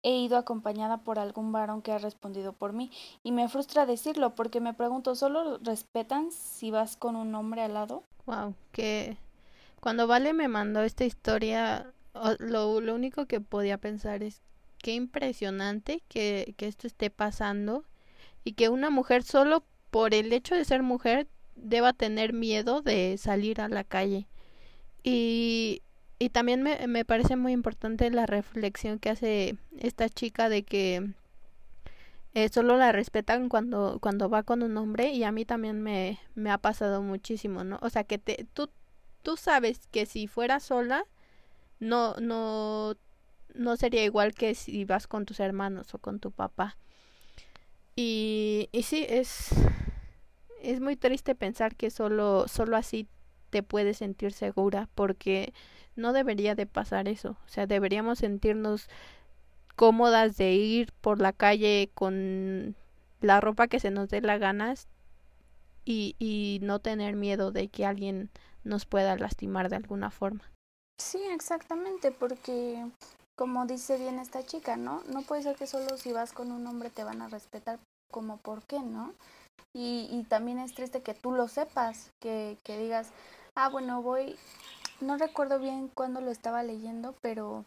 he 0.06 0.16
ido 0.18 0.36
acompañada 0.38 0.98
por 0.98 1.18
algún 1.18 1.50
varón 1.50 1.82
que 1.82 1.90
ha 1.90 1.98
respondido 1.98 2.52
por 2.52 2.72
mí, 2.72 2.92
y 3.24 3.32
me 3.32 3.48
frustra 3.48 3.86
decirlo 3.86 4.36
porque 4.36 4.60
me 4.60 4.72
pregunto, 4.72 5.16
¿solo 5.16 5.58
respetan 5.58 6.30
si 6.30 6.70
vas 6.70 6.96
con 6.96 7.16
un 7.16 7.34
hombre 7.34 7.62
al 7.62 7.74
lado? 7.74 8.04
Wow, 8.24 8.54
que 8.70 9.16
cuando 9.80 10.06
Vale 10.06 10.32
me 10.32 10.46
mandó 10.46 10.82
esta 10.82 11.04
historia, 11.04 11.92
lo, 12.38 12.80
lo 12.80 12.94
único 12.94 13.26
que 13.26 13.40
podía 13.40 13.78
pensar 13.78 14.22
es 14.22 14.42
qué 14.78 14.94
impresionante 14.94 16.04
que, 16.08 16.54
que 16.56 16.68
esto 16.68 16.86
esté 16.86 17.10
pasando 17.10 17.82
y 18.44 18.52
que 18.52 18.68
una 18.68 18.90
mujer 18.90 19.24
solo 19.24 19.64
por 19.90 20.14
el 20.14 20.32
hecho 20.32 20.54
de 20.54 20.64
ser 20.64 20.84
mujer 20.84 21.26
deba 21.56 21.92
tener 21.92 22.32
miedo 22.32 22.80
de 22.80 23.18
salir 23.18 23.60
a 23.60 23.68
la 23.68 23.82
calle. 23.82 24.28
Y, 25.02 25.82
y 26.18 26.30
también 26.30 26.62
me, 26.62 26.86
me 26.86 27.04
parece 27.04 27.36
muy 27.36 27.52
importante 27.52 28.10
la 28.10 28.26
reflexión 28.26 28.98
que 28.98 29.10
hace 29.10 29.56
esta 29.78 30.08
chica 30.08 30.48
de 30.48 30.62
que 30.62 31.10
eh, 32.34 32.48
solo 32.50 32.76
la 32.76 32.92
respetan 32.92 33.48
cuando, 33.48 33.98
cuando 34.00 34.28
va 34.28 34.42
con 34.42 34.62
un 34.62 34.76
hombre 34.76 35.10
y 35.10 35.24
a 35.24 35.32
mí 35.32 35.44
también 35.44 35.82
me, 35.82 36.20
me 36.34 36.50
ha 36.50 36.58
pasado 36.58 37.02
muchísimo, 37.02 37.64
¿no? 37.64 37.78
O 37.80 37.90
sea 37.90 38.04
que 38.04 38.18
te, 38.18 38.46
tú, 38.52 38.70
tú 39.22 39.36
sabes 39.36 39.86
que 39.90 40.06
si 40.06 40.26
fuera 40.26 40.60
sola, 40.60 41.04
no, 41.80 42.14
no, 42.16 42.94
no 43.54 43.76
sería 43.76 44.04
igual 44.04 44.34
que 44.34 44.54
si 44.54 44.84
vas 44.84 45.06
con 45.06 45.24
tus 45.24 45.40
hermanos 45.40 45.94
o 45.94 45.98
con 45.98 46.20
tu 46.20 46.30
papá. 46.30 46.76
Y, 47.94 48.68
y 48.72 48.82
sí, 48.82 49.06
es, 49.08 49.48
es 50.62 50.80
muy 50.80 50.96
triste 50.96 51.34
pensar 51.34 51.74
que 51.74 51.90
solo, 51.90 52.48
solo 52.48 52.76
así 52.76 53.08
te 53.48 53.62
puedes 53.62 53.98
sentir 53.98 54.32
segura, 54.32 54.88
porque 54.94 55.54
no 55.96 56.12
debería 56.12 56.54
de 56.54 56.66
pasar 56.66 57.08
eso. 57.08 57.30
O 57.30 57.48
sea, 57.48 57.66
deberíamos 57.66 58.18
sentirnos 58.18 58.88
cómodas 59.74 60.36
de 60.36 60.52
ir 60.52 60.92
por 61.00 61.20
la 61.20 61.32
calle 61.32 61.90
con 61.94 62.76
la 63.20 63.40
ropa 63.40 63.68
que 63.68 63.80
se 63.80 63.90
nos 63.90 64.08
dé 64.08 64.20
la 64.20 64.38
gana 64.38 64.74
y, 65.84 66.16
y 66.18 66.58
no 66.62 66.78
tener 66.78 67.16
miedo 67.16 67.52
de 67.52 67.68
que 67.68 67.86
alguien 67.86 68.30
nos 68.64 68.86
pueda 68.86 69.16
lastimar 69.16 69.68
de 69.68 69.76
alguna 69.76 70.10
forma. 70.10 70.42
Sí, 70.98 71.22
exactamente, 71.30 72.10
porque 72.10 72.84
como 73.36 73.66
dice 73.66 73.98
bien 73.98 74.18
esta 74.18 74.44
chica, 74.44 74.76
¿no? 74.76 75.02
No 75.12 75.22
puede 75.22 75.42
ser 75.42 75.56
que 75.56 75.66
solo 75.66 75.96
si 75.98 76.12
vas 76.12 76.32
con 76.32 76.50
un 76.50 76.66
hombre 76.66 76.90
te 76.90 77.04
van 77.04 77.20
a 77.20 77.28
respetar, 77.28 77.78
como 78.10 78.38
por 78.38 78.62
qué, 78.64 78.80
¿no? 78.80 79.12
Y, 79.74 80.08
y 80.10 80.24
también 80.24 80.58
es 80.58 80.74
triste 80.74 81.02
que 81.02 81.12
tú 81.12 81.32
lo 81.32 81.48
sepas, 81.48 82.10
que, 82.22 82.56
que 82.64 82.78
digas, 82.78 83.10
ah, 83.54 83.68
bueno, 83.68 84.00
voy, 84.00 84.36
no 85.00 85.16
recuerdo 85.18 85.58
bien 85.58 85.88
cuándo 85.88 86.20
lo 86.20 86.30
estaba 86.30 86.62
leyendo, 86.62 87.14
pero 87.20 87.64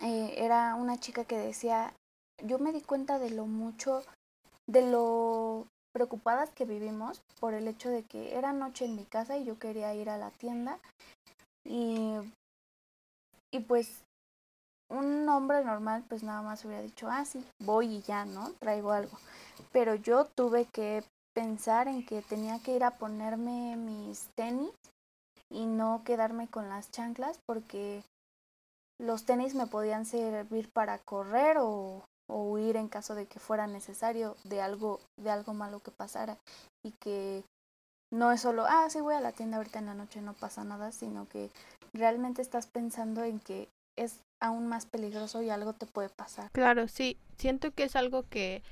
eh, 0.00 0.34
era 0.36 0.74
una 0.74 0.98
chica 0.98 1.24
que 1.24 1.38
decía, 1.38 1.92
yo 2.44 2.58
me 2.58 2.72
di 2.72 2.80
cuenta 2.80 3.18
de 3.18 3.30
lo 3.30 3.46
mucho, 3.46 4.02
de 4.66 4.88
lo 4.90 5.66
preocupadas 5.92 6.50
que 6.50 6.64
vivimos 6.64 7.20
por 7.40 7.54
el 7.54 7.66
hecho 7.66 7.88
de 7.88 8.04
que 8.04 8.36
era 8.36 8.52
noche 8.52 8.84
en 8.84 8.96
mi 8.96 9.04
casa 9.04 9.36
y 9.36 9.44
yo 9.44 9.58
quería 9.58 9.94
ir 9.94 10.10
a 10.10 10.18
la 10.18 10.30
tienda 10.30 10.78
y, 11.64 12.14
y 13.52 13.60
pues 13.60 14.02
un 14.90 15.28
hombre 15.28 15.64
normal 15.64 16.04
pues 16.08 16.22
nada 16.22 16.42
más 16.42 16.64
hubiera 16.64 16.82
dicho, 16.82 17.08
ah, 17.10 17.24
sí, 17.24 17.44
voy 17.64 17.96
y 17.96 18.02
ya, 18.02 18.24
¿no? 18.24 18.52
Traigo 18.52 18.92
algo. 18.92 19.18
Pero 19.72 19.94
yo 19.94 20.26
tuve 20.26 20.66
que 20.66 21.02
pensar 21.34 21.88
en 21.88 22.04
que 22.04 22.22
tenía 22.22 22.58
que 22.60 22.76
ir 22.76 22.84
a 22.84 22.96
ponerme 22.96 23.76
mis 23.76 24.28
tenis 24.36 24.70
y 25.50 25.66
no 25.66 26.02
quedarme 26.04 26.48
con 26.48 26.68
las 26.68 26.90
chanclas 26.90 27.38
porque 27.46 28.02
los 29.00 29.24
tenis 29.24 29.54
me 29.54 29.66
podían 29.66 30.04
servir 30.04 30.70
para 30.70 30.98
correr 30.98 31.56
o, 31.60 32.04
huir 32.30 32.76
en 32.76 32.88
caso 32.88 33.14
de 33.14 33.26
que 33.26 33.38
fuera 33.38 33.66
necesario 33.66 34.36
de 34.44 34.60
algo, 34.60 35.00
de 35.18 35.30
algo 35.30 35.54
malo 35.54 35.80
que 35.80 35.90
pasara 35.90 36.36
y 36.84 36.92
que 37.00 37.42
no 38.12 38.32
es 38.32 38.42
solo, 38.42 38.66
ah, 38.68 38.88
sí 38.90 39.00
voy 39.00 39.14
a 39.14 39.20
la 39.20 39.32
tienda 39.32 39.56
ahorita 39.56 39.78
en 39.78 39.86
la 39.86 39.94
noche, 39.94 40.20
no 40.20 40.34
pasa 40.34 40.62
nada, 40.64 40.92
sino 40.92 41.26
que 41.28 41.50
realmente 41.94 42.42
estás 42.42 42.66
pensando 42.66 43.24
en 43.24 43.40
que 43.40 43.68
es 43.96 44.20
aún 44.40 44.66
más 44.66 44.86
peligroso 44.86 45.42
y 45.42 45.50
algo 45.50 45.72
te 45.72 45.86
puede 45.86 46.10
pasar. 46.10 46.50
Claro, 46.52 46.86
sí, 46.88 47.18
siento 47.38 47.70
que 47.72 47.84
es 47.84 47.96
algo 47.96 48.24
que 48.28 48.62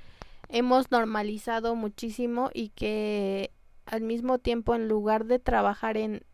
hemos 0.49 0.90
normalizado 0.90 1.75
muchísimo 1.75 2.50
y 2.52 2.68
que 2.71 3.50
al 3.87 4.02
mismo 4.02 4.38
tiempo 4.38 4.75
en 4.75 4.88
lugar 4.88 5.25
de 5.25 5.38
trabajar 5.38 5.97
en 5.97 6.25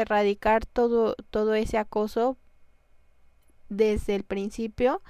erradicar 0.00 0.66
todo 0.66 1.14
todo 1.30 1.54
ese 1.54 1.78
acoso 1.78 2.36
desde 3.68 4.14
el 4.14 4.24
principio. 4.24 5.02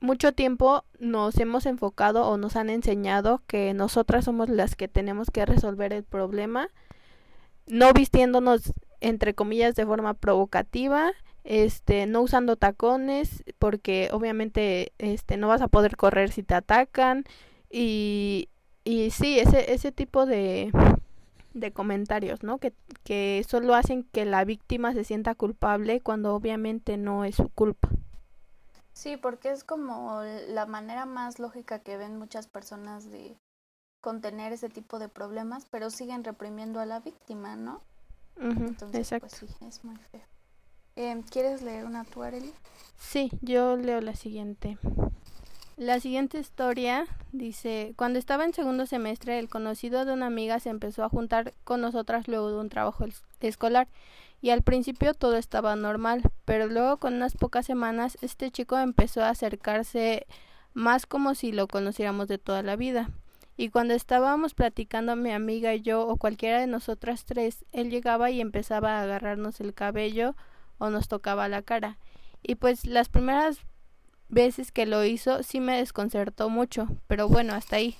Mucho 0.00 0.32
tiempo 0.32 0.84
nos 0.98 1.38
hemos 1.38 1.64
enfocado 1.66 2.28
o 2.28 2.36
nos 2.36 2.56
han 2.56 2.70
enseñado 2.70 3.42
que 3.46 3.72
nosotras 3.72 4.24
somos 4.24 4.48
las 4.48 4.74
que 4.74 4.88
tenemos 4.88 5.30
que 5.30 5.46
resolver 5.46 5.92
el 5.92 6.02
problema, 6.02 6.68
no 7.66 7.92
vistiéndonos 7.92 8.72
entre 9.00 9.34
comillas 9.34 9.74
de 9.76 9.86
forma 9.86 10.14
provocativa, 10.14 11.12
este, 11.44 12.06
no 12.06 12.22
usando 12.22 12.56
tacones, 12.56 13.44
porque 13.58 14.08
obviamente 14.12 14.92
este 14.98 15.36
no 15.36 15.48
vas 15.48 15.62
a 15.62 15.68
poder 15.68 15.96
correr 15.96 16.30
si 16.30 16.42
te 16.42 16.54
atacan. 16.54 17.24
Y 17.70 18.48
y 18.84 19.10
sí, 19.10 19.38
ese 19.38 19.72
ese 19.72 19.92
tipo 19.92 20.26
de 20.26 20.72
de 21.54 21.72
comentarios, 21.72 22.42
¿no? 22.42 22.58
Que, 22.58 22.74
que 23.04 23.44
solo 23.48 23.74
hacen 23.74 24.04
que 24.04 24.24
la 24.24 24.44
víctima 24.44 24.92
se 24.92 25.04
sienta 25.04 25.34
culpable 25.34 26.00
cuando 26.00 26.34
obviamente 26.34 26.96
no 26.96 27.24
es 27.24 27.36
su 27.36 27.48
culpa. 27.48 27.88
Sí, 28.92 29.16
porque 29.16 29.50
es 29.50 29.64
como 29.64 30.22
la 30.48 30.66
manera 30.66 31.06
más 31.06 31.38
lógica 31.38 31.78
que 31.80 31.96
ven 31.96 32.18
muchas 32.18 32.46
personas 32.46 33.10
de 33.10 33.36
contener 34.00 34.52
ese 34.52 34.68
tipo 34.68 34.98
de 34.98 35.08
problemas, 35.08 35.66
pero 35.70 35.90
siguen 35.90 36.24
reprimiendo 36.24 36.80
a 36.80 36.86
la 36.86 37.00
víctima, 37.00 37.56
¿no? 37.56 37.80
Entonces, 38.36 39.14
pues 39.20 39.32
sí, 39.32 39.46
es 39.66 39.84
muy 39.84 39.96
feo. 39.96 40.20
Eh, 40.96 41.22
¿Quieres 41.30 41.62
leer 41.62 41.86
una 41.86 42.04
tú, 42.04 42.22
Sí, 42.98 43.30
yo 43.40 43.76
leo 43.76 44.00
la 44.00 44.14
siguiente. 44.14 44.78
La 45.82 45.98
siguiente 45.98 46.38
historia 46.38 47.06
dice, 47.32 47.92
cuando 47.96 48.20
estaba 48.20 48.44
en 48.44 48.54
segundo 48.54 48.86
semestre, 48.86 49.40
el 49.40 49.48
conocido 49.48 50.04
de 50.04 50.12
una 50.12 50.26
amiga 50.26 50.60
se 50.60 50.70
empezó 50.70 51.02
a 51.02 51.08
juntar 51.08 51.54
con 51.64 51.80
nosotras 51.80 52.28
luego 52.28 52.50
de 52.50 52.58
un 52.58 52.68
trabajo 52.68 53.04
escolar 53.40 53.88
y 54.40 54.50
al 54.50 54.62
principio 54.62 55.12
todo 55.12 55.36
estaba 55.36 55.74
normal, 55.74 56.22
pero 56.44 56.68
luego 56.68 56.98
con 56.98 57.14
unas 57.14 57.34
pocas 57.34 57.66
semanas 57.66 58.16
este 58.22 58.52
chico 58.52 58.78
empezó 58.78 59.24
a 59.24 59.30
acercarse 59.30 60.28
más 60.72 61.04
como 61.04 61.34
si 61.34 61.50
lo 61.50 61.66
conociéramos 61.66 62.28
de 62.28 62.38
toda 62.38 62.62
la 62.62 62.76
vida. 62.76 63.10
Y 63.56 63.70
cuando 63.70 63.94
estábamos 63.94 64.54
platicando 64.54 65.16
mi 65.16 65.32
amiga 65.32 65.74
y 65.74 65.80
yo 65.80 66.06
o 66.06 66.16
cualquiera 66.16 66.60
de 66.60 66.68
nosotras 66.68 67.24
tres, 67.24 67.64
él 67.72 67.90
llegaba 67.90 68.30
y 68.30 68.40
empezaba 68.40 68.98
a 68.98 69.02
agarrarnos 69.02 69.60
el 69.60 69.74
cabello 69.74 70.36
o 70.78 70.90
nos 70.90 71.08
tocaba 71.08 71.48
la 71.48 71.62
cara. 71.62 71.98
Y 72.40 72.54
pues 72.54 72.86
las 72.86 73.08
primeras 73.08 73.58
veces 74.32 74.72
que 74.72 74.86
lo 74.86 75.04
hizo 75.04 75.42
sí 75.42 75.60
me 75.60 75.76
desconcertó 75.76 76.48
mucho, 76.48 76.88
pero 77.06 77.28
bueno, 77.28 77.52
hasta 77.52 77.76
ahí. 77.76 77.94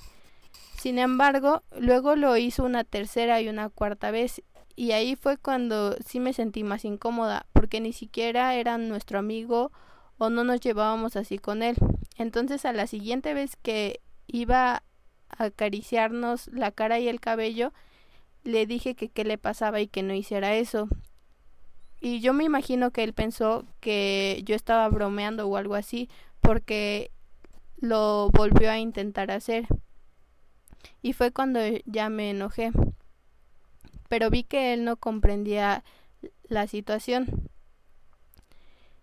Sin 0.79 0.99
embargo, 0.99 1.63
luego 1.79 2.17
lo 2.17 2.37
hizo 2.37 2.65
una 2.65 2.83
tercera 2.83 3.41
y 3.41 3.49
una 3.49 3.69
cuarta 3.69 4.11
vez 4.11 4.43
y 4.75 4.93
ahí 4.93 5.15
fue 5.15 5.37
cuando 5.37 5.95
sí 6.05 6.19
me 6.19 6.33
sentí 6.33 6.65
más 6.65 6.85
incómoda, 6.87 7.47
porque 7.53 7.81
ni 7.81 7.93
siquiera 7.93 8.55
era 8.55 8.79
nuestro 8.79 9.19
amigo 9.19 9.71
o 10.17 10.31
no 10.31 10.43
nos 10.43 10.61
llevábamos 10.61 11.17
así 11.17 11.39
con 11.39 11.63
él. 11.63 11.77
Entonces 12.17 12.65
a 12.65 12.73
la 12.73 12.87
siguiente 12.87 13.35
vez 13.35 13.57
que 13.57 14.01
iba 14.27 14.83
a 15.29 15.45
acariciarnos 15.45 16.49
la 16.49 16.73
cara 16.73 16.99
y 16.99 17.09
el 17.09 17.21
cabello, 17.21 17.73
le 18.43 18.67
dije 18.67 18.95
que 18.95 19.11
qué 19.11 19.25
le 19.25 19.37
pasaba 19.37 19.81
y 19.81 19.87
que 19.87 20.03
no 20.03 20.15
hiciera 20.15 20.55
eso. 20.55 20.89
Y 22.05 22.21
yo 22.21 22.33
me 22.33 22.45
imagino 22.45 22.91
que 22.91 23.05
él 23.05 23.13
pensó 23.13 23.65
que 23.81 24.43
yo 24.45 24.57
estaba 24.57 24.89
bromeando 24.89 25.47
o 25.47 25.57
algo 25.57 25.77
así, 25.77 26.11
porque 26.41 27.13
lo 27.79 28.29
volvió 28.31 28.71
a 28.71 28.79
intentar 28.79 29.31
hacer. 29.31 29.67
Y 31.01 31.13
fue 31.13 31.31
cuando 31.31 31.61
ya 31.87 32.09
me 32.09 32.31
enojé 32.31 32.73
pero 34.13 34.29
vi 34.29 34.45
que 34.45 34.75
él 34.75 34.85
no 34.85 34.99
comprendía 34.99 35.85
la 36.47 36.67
situación. 36.67 37.49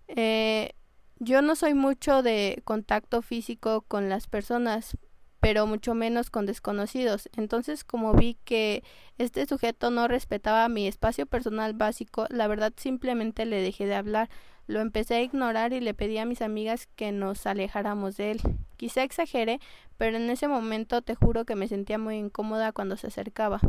Eh, 0.07 0.73
yo 1.17 1.41
no 1.41 1.55
soy 1.55 1.73
mucho 1.73 2.21
de 2.21 2.61
contacto 2.63 3.23
físico 3.23 3.81
con 3.87 4.07
las 4.07 4.27
personas, 4.27 4.95
pero 5.39 5.65
mucho 5.67 5.93
menos 5.93 6.29
con 6.29 6.45
desconocidos. 6.45 7.29
Entonces, 7.35 7.83
como 7.83 8.13
vi 8.13 8.37
que 8.43 8.83
este 9.17 9.45
sujeto 9.45 9.89
no 9.89 10.07
respetaba 10.07 10.67
mi 10.69 10.87
espacio 10.87 11.25
personal 11.25 11.73
básico, 11.73 12.25
la 12.29 12.47
verdad 12.47 12.73
simplemente 12.75 13.45
le 13.45 13.61
dejé 13.61 13.85
de 13.85 13.95
hablar. 13.95 14.29
Lo 14.67 14.81
empecé 14.81 15.15
a 15.15 15.21
ignorar 15.21 15.73
y 15.73 15.79
le 15.79 15.93
pedí 15.93 16.17
a 16.17 16.25
mis 16.25 16.41
amigas 16.41 16.87
que 16.95 17.11
nos 17.11 17.47
alejáramos 17.47 18.17
de 18.17 18.31
él. 18.31 18.41
Quizá 18.77 19.03
exageré, 19.03 19.59
pero 19.97 20.17
en 20.17 20.29
ese 20.29 20.47
momento 20.47 21.01
te 21.01 21.15
juro 21.15 21.45
que 21.45 21.55
me 21.55 21.67
sentía 21.67 21.97
muy 21.97 22.17
incómoda 22.17 22.71
cuando 22.71 22.95
se 22.95 23.07
acercaba. 23.07 23.59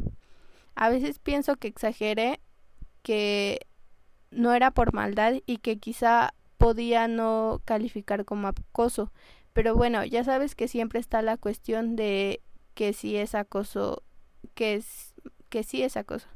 A 0.74 0.88
veces 0.88 1.18
pienso 1.18 1.56
que 1.56 1.68
exageré, 1.68 2.40
que 3.02 3.66
no 4.30 4.52
era 4.52 4.70
por 4.70 4.92
maldad 4.92 5.34
y 5.46 5.58
que 5.58 5.78
quizá 5.78 6.34
podía 6.58 7.08
no 7.08 7.62
calificar 7.64 8.24
como 8.26 8.48
acoso. 8.48 9.10
Pero 9.52 9.74
bueno, 9.74 10.04
ya 10.04 10.24
sabes 10.24 10.54
que 10.54 10.68
siempre 10.68 11.00
está 11.00 11.22
la 11.22 11.36
cuestión 11.36 11.96
de 11.96 12.40
que 12.74 12.92
si 12.92 13.16
es 13.16 13.34
acoso, 13.34 14.02
que 14.54 14.74
es 14.74 15.14
que 15.48 15.62
sí 15.64 15.82
es 15.82 15.96
acoso. 15.96 16.28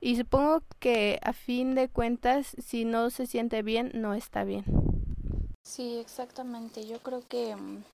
Y 0.00 0.16
supongo 0.16 0.62
que 0.78 1.20
a 1.22 1.32
fin 1.32 1.74
de 1.74 1.88
cuentas, 1.88 2.56
si 2.58 2.84
no 2.84 3.10
se 3.10 3.26
siente 3.26 3.62
bien, 3.62 3.92
no 3.94 4.14
está 4.14 4.44
bien. 4.44 4.64
Sí, 5.64 5.98
exactamente. 5.98 6.86
Yo 6.86 6.98
creo 7.00 7.22
que, 7.28 7.54
mm, 7.54 7.84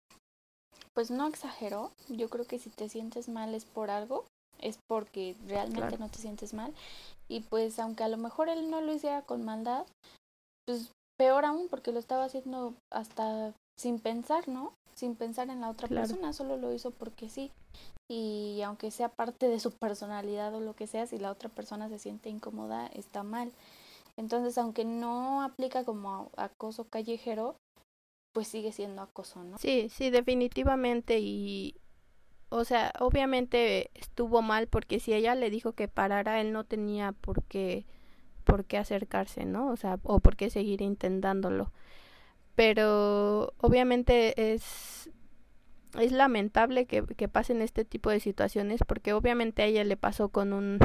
pues 0.95 1.11
no 1.11 1.27
exageró. 1.27 1.90
Yo 2.09 2.29
creo 2.31 2.47
que 2.47 2.59
si 2.59 2.71
te 2.71 2.88
sientes 2.88 3.29
mal 3.29 3.55
es 3.55 3.64
por 3.64 3.90
algo 3.90 4.25
es 4.61 4.79
porque 4.88 5.37
realmente 5.47 5.99
no 5.99 6.09
te 6.09 6.19
sientes 6.19 6.55
mal. 6.55 6.73
Y 7.29 7.40
pues 7.40 7.79
aunque 7.79 8.05
a 8.05 8.09
lo 8.09 8.16
mejor 8.16 8.49
él 8.49 8.71
no 8.71 8.81
lo 8.81 8.95
hiciera 8.95 9.23
con 9.23 9.45
maldad, 9.45 9.85
pues 10.66 10.92
peor 11.19 11.45
aún 11.45 11.69
porque 11.69 11.92
lo 11.92 11.99
estaba 11.99 12.25
haciendo 12.25 12.75
hasta 12.90 13.53
sin 13.77 13.99
pensar, 13.99 14.49
¿no? 14.49 14.73
Sin 14.95 15.15
pensar 15.15 15.51
en 15.51 15.61
la 15.61 15.71
otra 15.71 15.89
persona, 15.89 16.33
solo 16.33 16.57
lo 16.57 16.73
hizo 16.73 16.91
porque 16.91 17.29
sí. 17.29 17.51
Y 18.09 18.62
aunque 18.65 18.91
sea 18.91 19.09
parte 19.09 19.49
de 19.49 19.61
su 19.61 19.73
personalidad 19.73 20.55
o 20.55 20.61
lo 20.61 20.75
que 20.75 20.87
sea, 20.87 21.07
si 21.07 21.19
la 21.19 21.31
otra 21.31 21.49
persona 21.49 21.89
se 21.89 21.99
siente 21.99 22.31
incómoda, 22.31 22.87
está 22.89 23.23
mal. 23.23 23.53
Entonces, 24.17 24.57
aunque 24.57 24.85
no 24.85 25.43
aplica 25.43 25.85
como 25.85 26.31
acoso 26.37 26.85
callejero, 26.85 27.57
pues 28.33 28.49
sigue 28.49 28.73
siendo 28.73 29.03
acoso, 29.03 29.43
¿no? 29.45 29.59
Sí, 29.59 29.89
sí, 29.91 30.09
definitivamente. 30.11 31.19
Y 31.19 31.77
o 32.49 32.65
sea, 32.65 32.93
obviamente 33.01 33.91
estuvo 33.95 34.41
mal 34.41 34.69
porque 34.69 35.01
si 35.01 35.12
ella 35.12 35.35
le 35.35 35.51
dijo 35.51 35.73
que 35.73 35.89
parara, 35.89 36.41
él 36.41 36.53
no 36.53 36.65
tenía 36.65 37.12
por 37.12 37.43
qué, 37.43 37.87
por 38.45 38.65
qué 38.65 38.79
acercarse, 38.79 39.45
¿no? 39.45 39.69
O 39.71 39.77
sea, 39.77 39.99
o 40.05 40.21
por 40.21 40.37
qué 40.37 40.49
seguir 40.51 40.81
intentándolo. 40.81 41.73
Pero 42.57 43.53
obviamente 43.59 44.55
es, 44.55 45.11
es 45.99 46.11
lamentable 46.11 46.87
que, 46.87 47.05
que 47.05 47.29
pasen 47.29 47.62
este 47.62 47.85
tipo 47.85 48.11
de 48.11 48.19
situaciones 48.19 48.81
porque 48.87 49.12
obviamente 49.12 49.62
a 49.62 49.66
ella 49.66 49.85
le 49.85 49.97
pasó 49.97 50.31
con 50.31 50.53
un, 50.53 50.79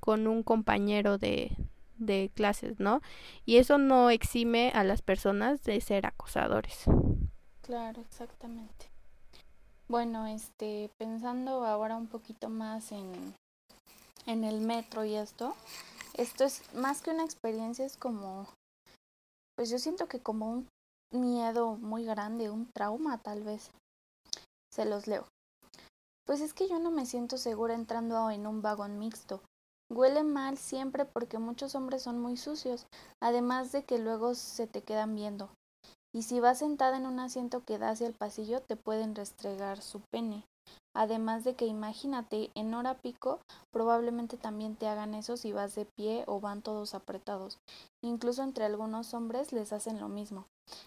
con 0.00 0.26
un 0.26 0.42
compañero 0.42 1.18
de, 1.18 1.56
de 1.98 2.30
clases, 2.34 2.80
¿no? 2.80 3.00
Y 3.44 3.58
eso 3.58 3.78
no 3.78 4.10
exime 4.10 4.72
a 4.74 4.84
las 4.84 5.02
personas 5.02 5.62
de 5.62 5.80
ser 5.80 6.06
acosadores. 6.06 6.84
Claro, 7.62 8.00
exactamente. 8.00 8.90
Bueno, 9.88 10.26
este, 10.26 10.90
pensando 10.98 11.64
ahora 11.64 11.96
un 11.96 12.06
poquito 12.06 12.48
más 12.48 12.92
en, 12.92 13.34
en 14.26 14.44
el 14.44 14.60
metro 14.60 15.04
y 15.04 15.14
esto, 15.14 15.54
esto 16.14 16.44
es 16.44 16.62
más 16.74 17.02
que 17.02 17.10
una 17.10 17.24
experiencia, 17.24 17.84
es 17.84 17.96
como, 17.96 18.48
pues 19.54 19.70
yo 19.70 19.78
siento 19.78 20.06
que 20.08 20.20
como 20.20 20.50
un 20.50 20.68
miedo 21.12 21.76
muy 21.76 22.04
grande, 22.04 22.50
un 22.50 22.70
trauma 22.72 23.18
tal 23.18 23.42
vez. 23.42 23.70
Se 24.72 24.84
los 24.84 25.06
leo. 25.06 25.26
Pues 26.26 26.40
es 26.40 26.54
que 26.54 26.68
yo 26.68 26.78
no 26.78 26.90
me 26.90 27.06
siento 27.06 27.36
segura 27.36 27.74
entrando 27.74 28.30
en 28.30 28.46
un 28.46 28.62
vagón 28.62 28.98
mixto. 28.98 29.40
Huele 29.90 30.22
mal 30.22 30.56
siempre 30.56 31.04
porque 31.04 31.38
muchos 31.38 31.74
hombres 31.74 32.02
son 32.02 32.18
muy 32.18 32.36
sucios, 32.36 32.86
además 33.20 33.72
de 33.72 33.84
que 33.84 33.98
luego 33.98 34.34
se 34.34 34.66
te 34.66 34.82
quedan 34.82 35.14
viendo 35.14 35.50
y 36.14 36.22
si 36.22 36.40
vas 36.40 36.58
sentada 36.58 36.96
en 36.96 37.06
un 37.06 37.18
asiento 37.20 37.64
que 37.64 37.78
da 37.78 37.90
hacia 37.90 38.06
el 38.06 38.14
pasillo 38.14 38.60
te 38.60 38.76
pueden 38.76 39.14
restregar 39.14 39.80
su 39.80 40.00
pene. 40.12 40.44
Además 40.94 41.42
de 41.42 41.54
que 41.54 41.66
imagínate, 41.66 42.50
en 42.54 42.74
hora 42.74 42.98
pico 42.98 43.40
probablemente 43.72 44.36
también 44.36 44.76
te 44.76 44.88
hagan 44.88 45.14
eso 45.14 45.38
si 45.38 45.52
vas 45.52 45.74
de 45.74 45.86
pie 45.86 46.24
o 46.26 46.38
van 46.38 46.60
todos 46.60 46.94
apretados. 46.94 47.58
Incluso 48.04 48.42
entre 48.42 48.66
algunos 48.66 49.14
hombres 49.14 49.52
les 49.52 49.72
hacen 49.72 50.00
lo 50.00 50.08
mismo. 50.08 50.46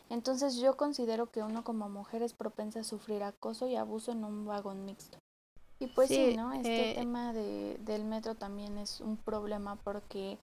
Entonces 0.10 0.58
yo 0.58 0.78
considero 0.78 1.28
que 1.28 1.44
uno 1.44 1.64
como 1.64 1.90
mujer 1.90 2.22
es 2.22 2.34
propensa 2.34 2.82
a 2.82 2.84
sufrir 2.84 3.24
acoso 3.24 3.68
y 3.68 3.76
abuso 3.76 4.12
en 4.12 4.24
un 4.24 4.46
vagón 4.46 4.86
mixto. 4.86 5.18
Y 5.80 5.88
pues 5.88 6.08
sí, 6.08 6.32
Sí, 6.32 6.38
¿no? 6.38 6.54
Este 6.54 6.92
eh, 6.92 6.96
tema 6.96 7.34
de, 7.34 7.78
del 7.82 8.06
metro 8.06 8.36
también 8.36 8.78
es 8.78 9.02
un 9.02 9.18
problema 9.18 9.76
porque 9.84 10.38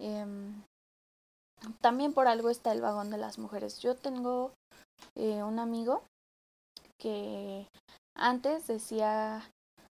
em, 0.00 0.62
también 1.80 2.12
por 2.12 2.26
algo 2.26 2.50
está 2.50 2.72
el 2.72 2.80
vagón 2.80 3.10
de 3.10 3.18
las 3.18 3.38
mujeres. 3.38 3.78
Yo 3.80 3.94
tengo 3.94 4.52
eh, 5.14 5.42
un 5.42 5.58
amigo 5.58 6.02
que 6.98 7.68
antes 8.16 8.66
decía, 8.66 9.48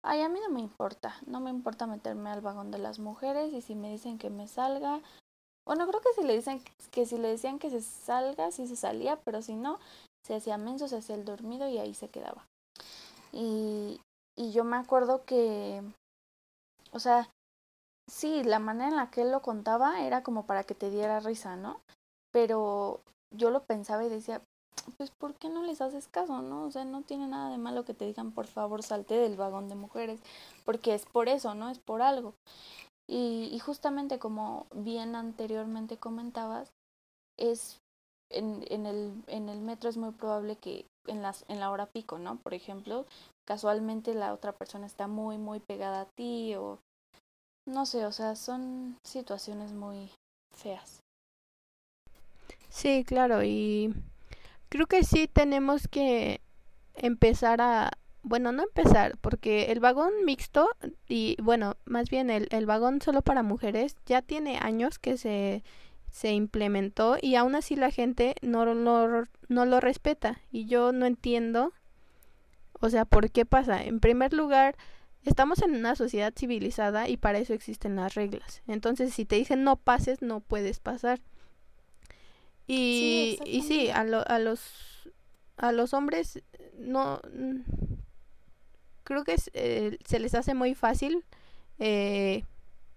ay, 0.04 0.22
a 0.22 0.28
mí 0.28 0.40
no 0.40 0.50
me 0.50 0.60
importa, 0.60 1.16
no 1.26 1.40
me 1.40 1.50
importa 1.50 1.86
meterme 1.86 2.30
al 2.30 2.40
vagón 2.40 2.70
de 2.70 2.78
las 2.78 2.98
mujeres 2.98 3.52
y 3.52 3.60
si 3.60 3.74
me 3.74 3.90
dicen 3.90 4.18
que 4.18 4.30
me 4.30 4.48
salga, 4.48 5.00
bueno, 5.66 5.86
creo 5.86 6.00
que 6.00 6.12
si 6.14 6.26
le 6.26 6.36
dicen 6.36 6.62
que 6.90 7.06
si 7.06 7.18
le 7.18 7.28
decían 7.28 7.58
que 7.58 7.70
se 7.70 7.80
salga, 7.80 8.50
sí 8.50 8.66
se 8.66 8.76
salía, 8.76 9.16
pero 9.24 9.42
si 9.42 9.54
no, 9.54 9.78
se 10.26 10.34
hacía 10.34 10.58
menso, 10.58 10.88
se 10.88 10.96
hacía 10.96 11.14
el 11.14 11.24
dormido 11.24 11.68
y 11.68 11.78
ahí 11.78 11.94
se 11.94 12.08
quedaba. 12.08 12.46
Y, 13.32 14.00
y 14.36 14.52
yo 14.52 14.64
me 14.64 14.76
acuerdo 14.76 15.24
que, 15.24 15.82
o 16.92 16.98
sea, 16.98 17.28
sí, 18.10 18.42
la 18.44 18.58
manera 18.58 18.88
en 18.88 18.96
la 18.96 19.10
que 19.10 19.22
él 19.22 19.32
lo 19.32 19.42
contaba 19.42 20.02
era 20.02 20.22
como 20.22 20.46
para 20.46 20.64
que 20.64 20.74
te 20.74 20.90
diera 20.90 21.20
risa, 21.20 21.56
¿no? 21.56 21.80
Pero 22.32 23.00
yo 23.34 23.50
lo 23.50 23.64
pensaba 23.64 24.04
y 24.04 24.08
decía, 24.08 24.42
pues 24.96 25.10
¿por 25.10 25.34
qué 25.34 25.48
no 25.48 25.62
les 25.62 25.80
haces 25.80 26.08
caso, 26.08 26.42
no? 26.42 26.64
O 26.64 26.70
sea, 26.70 26.84
no 26.84 27.02
tiene 27.02 27.26
nada 27.26 27.50
de 27.50 27.58
malo 27.58 27.84
que 27.84 27.94
te 27.94 28.04
digan, 28.04 28.32
por 28.32 28.46
favor, 28.46 28.82
salte 28.82 29.14
del 29.14 29.36
vagón 29.36 29.68
de 29.68 29.74
mujeres, 29.74 30.20
porque 30.64 30.94
es 30.94 31.04
por 31.06 31.28
eso, 31.28 31.54
¿no? 31.54 31.70
Es 31.70 31.78
por 31.78 32.02
algo. 32.02 32.34
Y, 33.08 33.50
y 33.52 33.58
justamente 33.58 34.18
como 34.18 34.66
bien 34.74 35.14
anteriormente 35.14 35.98
comentabas, 35.98 36.70
es 37.38 37.78
en, 38.30 38.64
en, 38.68 38.86
el, 38.86 39.22
en 39.26 39.48
el 39.48 39.60
metro 39.60 39.90
es 39.90 39.96
muy 39.96 40.12
probable 40.12 40.56
que 40.56 40.86
en, 41.06 41.22
las, 41.22 41.44
en 41.48 41.60
la 41.60 41.70
hora 41.70 41.86
pico, 41.86 42.18
¿no? 42.18 42.36
Por 42.36 42.54
ejemplo, 42.54 43.06
casualmente 43.46 44.14
la 44.14 44.32
otra 44.32 44.52
persona 44.52 44.86
está 44.86 45.06
muy, 45.06 45.38
muy 45.38 45.60
pegada 45.60 46.02
a 46.02 46.08
ti 46.16 46.54
o 46.54 46.78
no 47.66 47.86
sé, 47.86 48.04
o 48.04 48.12
sea, 48.12 48.36
son 48.36 48.98
situaciones 49.04 49.72
muy 49.72 50.10
feas. 50.54 51.00
Sí, 52.68 53.04
claro, 53.04 53.42
y 53.42 53.94
creo 54.68 54.86
que 54.86 55.04
sí 55.04 55.28
tenemos 55.28 55.88
que 55.88 56.40
empezar 56.94 57.60
a, 57.60 57.90
bueno, 58.24 58.52
no 58.52 58.62
empezar, 58.62 59.16
porque 59.20 59.70
el 59.70 59.80
vagón 59.80 60.12
mixto 60.24 60.68
y, 61.08 61.36
bueno, 61.42 61.76
más 61.84 62.08
bien 62.08 62.30
el, 62.30 62.48
el 62.50 62.66
vagón 62.66 63.00
solo 63.02 63.22
para 63.22 63.42
mujeres 63.42 63.96
ya 64.06 64.22
tiene 64.22 64.58
años 64.58 64.98
que 64.98 65.18
se, 65.18 65.62
se 66.10 66.32
implementó 66.32 67.18
y 67.20 67.36
aún 67.36 67.54
así 67.54 67.76
la 67.76 67.90
gente 67.90 68.34
no 68.40 68.64
lo, 68.64 68.74
no 69.48 69.66
lo 69.66 69.80
respeta 69.80 70.40
y 70.50 70.64
yo 70.66 70.92
no 70.92 71.04
entiendo, 71.04 71.72
o 72.80 72.88
sea, 72.88 73.04
¿por 73.04 73.30
qué 73.30 73.44
pasa? 73.44 73.84
En 73.84 74.00
primer 74.00 74.32
lugar, 74.32 74.74
estamos 75.24 75.60
en 75.62 75.74
una 75.74 75.94
sociedad 75.94 76.32
civilizada 76.34 77.08
y 77.08 77.18
para 77.18 77.38
eso 77.38 77.52
existen 77.52 77.96
las 77.96 78.14
reglas. 78.14 78.62
Entonces, 78.66 79.12
si 79.12 79.26
te 79.26 79.36
dicen 79.36 79.64
no 79.64 79.76
pases, 79.76 80.22
no 80.22 80.40
puedes 80.40 80.80
pasar. 80.80 81.20
Y, 82.66 83.38
y 83.44 83.62
sí, 83.62 83.90
a, 83.90 84.04
lo, 84.04 84.26
a 84.26 84.38
los 84.38 84.94
a 85.56 85.72
los 85.72 85.94
hombres 85.94 86.42
no 86.78 87.20
creo 89.04 89.24
que 89.24 89.36
eh, 89.52 89.98
se 90.04 90.18
les 90.18 90.34
hace 90.34 90.54
muy 90.54 90.74
fácil 90.74 91.24
eh, 91.78 92.44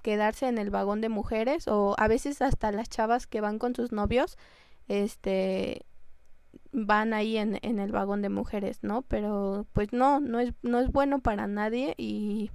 quedarse 0.01 0.47
en 0.47 0.57
el 0.57 0.69
vagón 0.69 1.01
de 1.01 1.09
mujeres 1.09 1.67
o 1.67 1.95
a 1.97 2.07
veces 2.07 2.41
hasta 2.41 2.71
las 2.71 2.89
chavas 2.89 3.27
que 3.27 3.41
van 3.41 3.59
con 3.59 3.75
sus 3.75 3.91
novios 3.91 4.37
este 4.87 5.85
van 6.71 7.13
ahí 7.13 7.37
en, 7.37 7.59
en 7.61 7.79
el 7.79 7.91
vagón 7.91 8.21
de 8.21 8.29
mujeres 8.29 8.79
no 8.83 9.01
pero 9.03 9.65
pues 9.73 9.93
no 9.93 10.19
no 10.19 10.39
es 10.39 10.53
no 10.61 10.79
es 10.79 10.91
bueno 10.91 11.19
para 11.19 11.47
nadie 11.47 11.93
y 11.97 12.51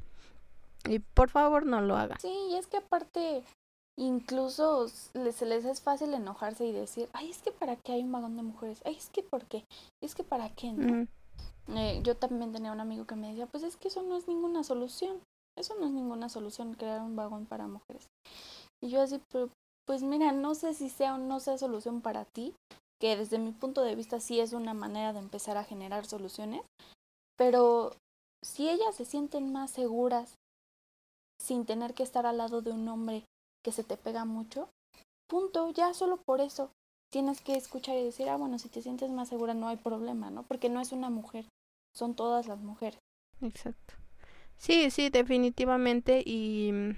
y 0.89 0.99
por 0.99 1.31
favor 1.31 1.67
no 1.67 1.81
lo 1.81 1.97
hagan. 1.97 2.19
Sí, 2.21 2.33
y 2.51 2.57
es 2.57 2.67
que 2.67 2.79
aparte 2.79 3.45
incluso 3.97 4.89
se 4.89 5.47
les 5.47 5.65
es 5.65 5.81
fácil 5.83 6.15
enojarse 6.15 6.67
y 6.67 6.73
decir, 6.73 7.09
ay, 7.13 7.31
es 7.31 7.43
que 7.43 7.53
para 7.53 7.77
qué 7.77 7.93
hay 7.93 8.03
un 8.03 8.13
vagón 8.13 8.37
de 8.37 8.43
mujeres, 8.43 8.83
ay, 8.85 8.97
es 8.97 9.11
que 9.11 9.23
por 9.23 9.45
qué, 9.45 9.65
es 10.01 10.15
que 10.15 10.25
para 10.25 10.49
qué, 10.51 10.73
¿no? 10.73 11.07
Eh, 11.69 12.01
yo 12.03 12.17
también 12.17 12.53
tenía 12.53 12.73
un 12.73 12.81
amigo 12.81 13.07
que 13.07 13.15
me 13.15 13.29
decía, 13.29 13.47
pues 13.47 13.63
es 13.63 13.77
que 13.77 13.89
eso 13.89 14.03
no 14.03 14.17
es 14.17 14.27
ninguna 14.29 14.65
solución, 14.65 15.21
eso 15.57 15.75
no 15.79 15.87
es 15.87 15.93
ninguna 15.93 16.29
solución, 16.29 16.75
crear 16.75 17.01
un 17.01 17.17
vagón 17.17 17.47
para 17.47 17.67
mujeres. 17.67 18.09
Y 18.83 18.91
yo 18.91 19.01
así, 19.01 19.21
pero, 19.31 19.49
pues 19.87 20.03
mira, 20.03 20.33
no 20.33 20.55
sé 20.55 20.75
si 20.75 20.89
sea 20.89 21.15
o 21.15 21.19
no 21.19 21.41
sea 21.41 21.59
solución 21.59 22.01
para 22.01 22.25
ti, 22.25 22.55
que 23.01 23.17
desde 23.17 23.39
mi 23.39 23.53
punto 23.53 23.83
de 23.83 23.95
vista 23.95 24.21
sí 24.21 24.41
es 24.41 24.53
una 24.53 24.75
manera 24.75 25.13
de 25.13 25.21
empezar 25.21 25.57
a 25.57 25.65
generar 25.65 26.07
soluciones, 26.07 26.63
pero 27.37 27.93
si 28.45 28.69
ellas 28.69 28.95
se 28.95 29.05
sienten 29.05 29.53
más 29.53 29.71
seguras 29.71 30.35
sin 31.41 31.65
tener 31.65 31.95
que 31.95 32.03
estar 32.03 32.27
al 32.27 32.39
lado 32.39 32.63
de 32.63 32.71
un 32.71 32.89
hombre 32.89 33.25
que 33.65 33.73
se 33.73 33.85
te 33.85 33.97
pega 33.97 34.25
mucho, 34.25 34.69
punto, 35.29 35.71
ya 35.71 35.95
solo 35.95 36.19
por 36.19 36.41
eso 36.41 36.71
tienes 37.13 37.43
que 37.43 37.55
escuchar 37.57 37.97
y 37.99 38.05
decir, 38.05 38.29
ah, 38.31 38.37
bueno, 38.37 38.59
si 38.59 38.71
te 38.71 38.81
sientes 38.81 39.11
más 39.11 39.29
segura 39.29 39.53
no 39.53 39.69
hay 39.69 39.77
problema, 39.77 40.31
¿no? 40.31 40.45
Porque 40.45 40.71
no 40.71 40.81
es 40.81 40.93
una 40.93 41.11
mujer, 41.11 41.45
son 41.95 42.17
todas 42.17 42.49
las 42.49 42.61
mujeres. 42.63 42.99
Exacto. 43.43 43.95
Sí, 44.57 44.91
sí, 44.91 45.11
definitivamente. 45.11 46.23
Y 46.25 46.71
mm, 46.73 46.91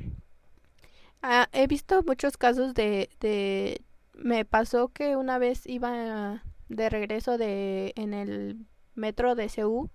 he 1.52 1.66
visto 1.66 2.02
muchos 2.04 2.36
casos 2.36 2.74
de, 2.74 3.10
de... 3.18 3.82
Me 4.14 4.44
pasó 4.44 4.88
que 4.88 5.16
una 5.16 5.38
vez 5.38 5.66
iba 5.66 6.44
de 6.68 6.90
regreso 6.90 7.36
de 7.36 7.92
en 7.96 8.14
el 8.14 8.66
metro 8.94 9.34
de 9.34 9.48
Seúl, 9.48 9.90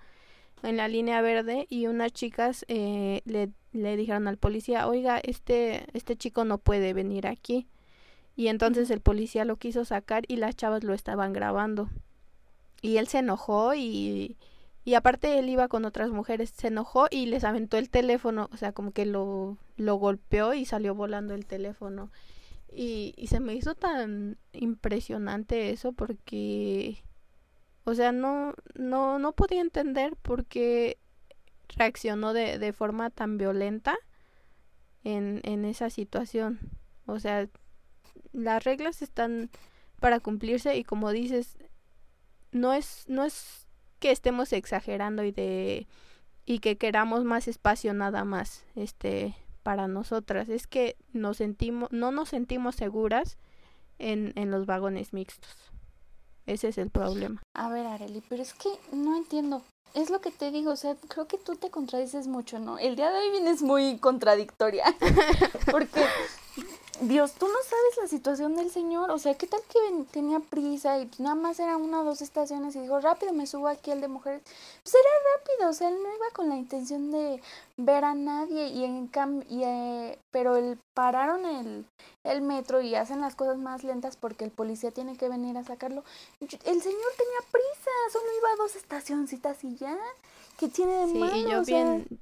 en 0.63 0.75
la 0.75 0.89
línea 0.89 1.21
verde, 1.21 1.65
y 1.69 1.87
unas 1.87 2.11
chicas 2.11 2.65
eh, 2.67 3.21
le, 3.23 3.51
le 3.71 3.95
dijeron 3.95 4.27
al 4.27 4.37
policía, 4.37 4.85
oiga, 4.89 5.17
este, 5.19 5.85
este 5.93 6.17
chico 6.17 6.43
no 6.43 6.57
puede 6.57 6.91
venir 6.93 7.25
aquí. 7.25 7.69
Y 8.39 8.47
entonces 8.47 8.89
el 8.89 9.01
policía 9.01 9.43
lo 9.43 9.57
quiso 9.57 9.83
sacar 9.83 10.23
y 10.29 10.37
las 10.37 10.55
chavas 10.55 10.85
lo 10.85 10.93
estaban 10.93 11.33
grabando. 11.33 11.89
Y 12.81 12.95
él 12.95 13.09
se 13.09 13.17
enojó 13.17 13.75
y, 13.75 14.37
y 14.85 14.93
aparte 14.93 15.39
él 15.39 15.49
iba 15.49 15.67
con 15.67 15.83
otras 15.83 16.09
mujeres, 16.11 16.53
se 16.55 16.67
enojó 16.67 17.07
y 17.11 17.25
les 17.25 17.43
aventó 17.43 17.75
el 17.75 17.89
teléfono, 17.89 18.49
o 18.53 18.55
sea, 18.55 18.71
como 18.71 18.93
que 18.93 19.05
lo, 19.05 19.57
lo 19.75 19.95
golpeó 19.95 20.53
y 20.53 20.63
salió 20.63 20.95
volando 20.95 21.33
el 21.33 21.45
teléfono. 21.45 22.11
Y, 22.71 23.13
y 23.17 23.27
se 23.27 23.41
me 23.41 23.55
hizo 23.55 23.75
tan 23.75 24.37
impresionante 24.53 25.71
eso 25.71 25.91
porque, 25.91 27.03
o 27.83 27.93
sea, 27.93 28.13
no, 28.13 28.53
no, 28.73 29.19
no 29.19 29.33
podía 29.33 29.59
entender 29.59 30.15
por 30.15 30.45
qué 30.45 30.97
reaccionó 31.75 32.31
de, 32.31 32.57
de 32.57 32.71
forma 32.71 33.09
tan 33.09 33.37
violenta 33.37 33.97
en, 35.03 35.41
en 35.43 35.65
esa 35.65 35.89
situación. 35.89 36.57
O 37.05 37.19
sea, 37.19 37.49
las 38.31 38.63
reglas 38.63 39.01
están 39.01 39.49
para 39.99 40.19
cumplirse 40.19 40.77
y 40.77 40.83
como 40.83 41.11
dices, 41.11 41.57
no 42.51 42.73
es, 42.73 43.05
no 43.07 43.23
es 43.23 43.67
que 43.99 44.11
estemos 44.11 44.53
exagerando 44.53 45.23
y 45.23 45.31
de 45.31 45.87
y 46.45 46.59
que 46.59 46.77
queramos 46.77 47.25
más 47.25 47.47
espacio 47.47 47.93
nada 47.93 48.23
más 48.23 48.65
este 48.75 49.35
para 49.61 49.87
nosotras 49.87 50.49
es 50.49 50.65
que 50.65 50.95
nos 51.13 51.37
sentimos 51.37 51.91
no 51.91 52.11
nos 52.11 52.29
sentimos 52.29 52.75
seguras 52.75 53.37
en, 53.99 54.33
en 54.35 54.49
los 54.49 54.65
vagones 54.65 55.13
mixtos 55.13 55.69
ese 56.49 56.69
es 56.69 56.79
el 56.79 56.89
problema 56.89 57.43
A 57.53 57.69
ver, 57.69 57.85
Areli, 57.85 58.23
pero 58.27 58.41
es 58.41 58.53
que 58.53 58.69
no 58.91 59.15
entiendo. 59.15 59.61
Es 59.93 60.09
lo 60.09 60.19
que 60.19 60.31
te 60.31 60.51
digo, 60.51 60.71
o 60.71 60.75
sea, 60.75 60.95
creo 61.07 61.27
que 61.27 61.37
tú 61.37 61.55
te 61.55 61.69
contradices 61.69 62.27
mucho, 62.27 62.59
¿no? 62.59 62.79
El 62.79 62.95
día 62.95 63.11
de 63.11 63.19
hoy 63.19 63.31
vienes 63.31 63.61
muy 63.61 63.97
contradictoria. 63.97 64.83
Porque, 65.71 66.03
Dios, 67.01 67.31
tú 67.33 67.47
no 67.47 67.53
sabes 67.63 67.97
la 68.01 68.07
situación 68.09 68.57
del 68.57 68.71
señor. 68.71 69.09
O 69.11 69.19
sea, 69.19 69.33
¿qué 69.35 69.47
tal 69.47 69.61
que 69.71 69.79
ven- 69.81 70.05
tenía 70.05 70.41
prisa 70.41 70.99
y 70.99 71.09
nada 71.19 71.35
más 71.35 71.57
era 71.59 71.77
una 71.77 72.01
o 72.01 72.03
dos 72.03 72.21
estaciones 72.21 72.75
y 72.75 72.81
dijo, 72.81 72.99
rápido 72.99 73.31
me 73.31 73.47
subo 73.47 73.69
aquí 73.69 73.91
el 73.91 74.01
de 74.01 74.09
mujeres? 74.09 74.41
Pues 74.83 74.95
era 74.95 75.09
rápido, 75.37 75.69
o 75.69 75.73
sea, 75.73 75.87
él 75.87 75.95
no 76.03 76.13
iba 76.13 76.25
con 76.33 76.49
la 76.49 76.57
intención 76.57 77.09
de 77.09 77.41
ver 77.77 78.03
a 78.03 78.15
nadie 78.15 78.67
y 78.67 78.83
en 78.83 79.07
cambio, 79.07 79.47
pero 80.31 80.57
el, 80.57 80.77
pararon 80.93 81.45
el, 81.45 81.85
el 82.25 82.41
metro 82.41 82.81
y 82.81 82.95
hacen 82.95 83.21
las 83.21 83.35
cosas 83.35 83.57
más 83.57 83.85
lentas 83.85 84.17
porque 84.17 84.43
el 84.43 84.51
policía 84.51 84.91
tiene 84.91 85.15
que 85.15 85.29
venir 85.29 85.57
a 85.57 85.63
sacarlo. 85.63 86.03
El 86.41 86.49
señor 86.49 86.81
tenía 87.17 87.39
prisa, 87.49 87.91
solo 88.11 88.25
iba 88.37 88.49
a 88.51 88.55
dos 88.57 88.75
estacioncitas 88.75 89.63
y 89.63 89.77
ya. 89.77 89.97
¿Qué 90.59 90.67
tiene 90.67 90.91
de 91.05 91.07
sí 91.07 91.17
malo? 91.17 91.37
y 91.37 91.49
yo 91.49 91.61
O 91.61 91.63
sea, 91.63 91.83
bien 91.93 92.19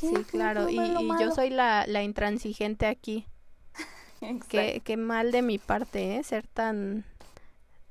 ¿qué- 0.00 0.08
sí 0.08 0.24
claro 0.24 0.68
y, 0.68 0.76
yo 1.20 1.30
soy 1.34 1.50
la, 1.50 1.86
la 1.86 2.02
intransigente 2.02 2.86
aquí 2.86 3.26
qué, 4.48 4.82
qué 4.84 4.96
mal 4.96 5.32
de 5.32 5.42
mi 5.42 5.58
parte 5.58 6.16
¿eh? 6.16 6.22
ser 6.24 6.46
tan 6.46 7.04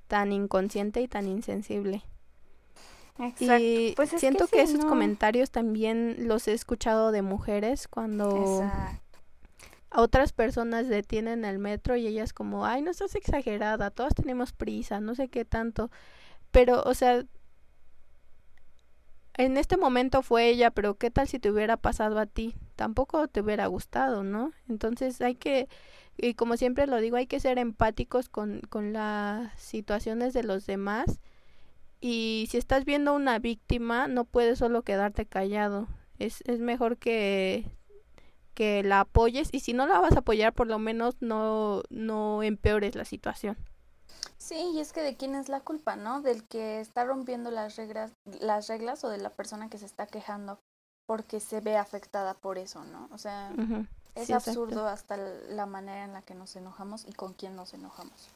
tan 0.08 0.32
inconsciente 0.32 1.02
y 1.02 1.08
tan 1.08 1.28
insensible 1.28 2.04
Exacto. 3.20 3.64
Y 3.64 3.94
Pues 3.96 4.10
que 4.10 4.20
siento 4.20 4.48
que, 4.48 4.62
esos 4.62 4.80
no. 4.84 4.90
comentarios 4.90 5.52
también 5.52 6.28
los 6.28 6.48
he 6.48 6.54
escuchado 6.54 7.12
de 7.12 7.22
mujeres 7.22 7.88
cuando 7.88 8.62
Exacto. 8.62 9.20
a 9.92 10.02
otras 10.02 10.34
personas 10.34 10.88
detienen 10.90 11.46
el 11.46 11.60
metro 11.60 11.96
y 11.96 12.08
ellas 12.08 12.34
como, 12.34 12.66
ay, 12.66 12.82
no 12.82 12.90
estás 12.92 13.14
exagerada, 13.16 13.92
todas 13.92 14.16
tenemos 14.16 14.52
prisa, 14.52 15.00
no 15.00 15.14
sé 15.14 15.28
qué 15.28 15.46
tanto. 15.46 15.92
Pero, 16.52 16.82
o 16.84 16.94
sea, 16.96 17.24
en 19.38 19.58
este 19.58 19.78
momento 19.78 20.22
fue 20.22 20.50
ella, 20.50 20.72
pero 20.72 20.96
¿qué 20.96 21.12
tal 21.12 21.28
si 21.28 21.40
te 21.40 21.52
hubiera 21.52 21.78
pasado 21.78 22.20
a 22.20 22.26
ti? 22.26 22.56
Tampoco 22.76 23.28
te 23.28 23.42
hubiera 23.42 23.68
gustado, 23.68 24.24
¿no? 24.24 24.52
Entonces 24.70 25.20
hay 25.22 25.36
que, 25.36 25.68
y 26.18 26.36
como 26.36 26.58
siempre 26.58 26.88
lo 26.88 26.98
digo, 26.98 27.18
hay 27.18 27.28
que 27.28 27.40
ser 27.40 27.58
empáticos 27.58 28.30
con, 28.30 28.62
con 28.70 28.94
las 28.94 29.60
situaciones 29.60 30.34
de 30.34 30.44
los 30.44 30.66
demás. 30.66 31.20
Y 32.02 32.48
si 32.52 32.58
estás 32.58 32.86
viendo 32.86 33.16
una 33.16 33.40
víctima, 33.40 34.08
no 34.08 34.26
puedes 34.26 34.60
solo 34.60 34.84
quedarte 34.84 35.26
callado. 35.26 35.88
Es, 36.20 36.42
es 36.46 36.60
mejor 36.60 36.98
que 36.98 37.66
que 38.54 38.84
la 38.84 39.02
apoyes 39.02 39.50
y 39.52 39.62
si 39.62 39.74
no 39.74 39.88
la 39.88 40.00
vas 40.00 40.16
a 40.16 40.20
apoyar 40.20 40.54
por 40.54 40.68
lo 40.68 40.80
menos 40.80 41.16
no, 41.22 41.84
no 41.90 42.44
empeores 42.44 42.96
la 42.96 43.06
situación. 43.06 43.58
Sí, 44.44 44.72
y 44.74 44.82
es 44.82 44.92
que 44.92 45.02
de 45.02 45.16
quién 45.16 45.36
es 45.36 45.48
la 45.48 45.62
culpa, 45.62 45.96
¿no? 45.96 46.22
Del 46.22 46.44
que 46.44 46.82
está 46.82 47.06
rompiendo 47.06 47.50
las 47.50 47.78
reglas, 47.78 48.12
las 48.42 48.68
reglas 48.68 49.02
o 49.06 49.10
de 49.10 49.18
la 49.18 49.30
persona 49.30 49.70
que 49.70 49.78
se 49.78 49.86
está 49.86 50.06
quejando 50.06 50.60
porque 51.08 51.40
se 51.40 51.62
ve 51.62 51.78
afectada 51.78 52.34
por 52.34 52.58
eso, 52.58 52.84
¿no? 52.84 53.08
O 53.14 53.18
sea, 53.18 53.54
es 54.16 54.30
absurdo 54.32 54.86
hasta 54.86 55.16
la 55.16 55.66
manera 55.66 56.04
en 56.04 56.12
la 56.12 56.24
que 56.24 56.36
nos 56.36 56.58
enojamos 56.58 57.06
y 57.08 57.14
con 57.14 57.34
quién 57.34 57.56
nos 57.56 57.74
enojamos. 57.74 58.32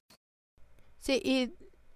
Sí, 1.02 1.22
y 1.22 1.54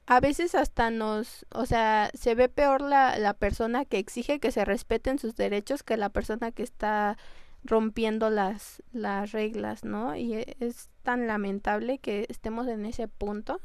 a 0.07 0.19
veces 0.19 0.55
hasta 0.55 0.91
nos, 0.91 1.45
o 1.55 1.65
sea, 1.65 2.11
se 2.13 2.35
ve 2.35 2.49
peor 2.49 2.81
la, 2.81 3.17
la 3.17 3.33
persona 3.33 3.85
que 3.85 3.97
exige 3.97 4.41
que 4.41 4.51
se 4.51 4.65
respeten 4.65 5.19
sus 5.19 5.35
derechos 5.37 5.83
que 5.83 5.95
la 5.95 6.09
persona 6.09 6.51
que 6.51 6.63
está 6.63 7.17
rompiendo 7.63 8.29
las, 8.29 8.83
las 8.91 9.31
reglas, 9.31 9.85
¿no? 9.85 10.17
Y 10.17 10.33
e, 10.33 10.57
es 10.59 10.89
tan 11.03 11.27
lamentable 11.27 11.99
que 11.99 12.25
estemos 12.27 12.67
en 12.67 12.85
ese 12.85 13.07
punto. 13.07 13.61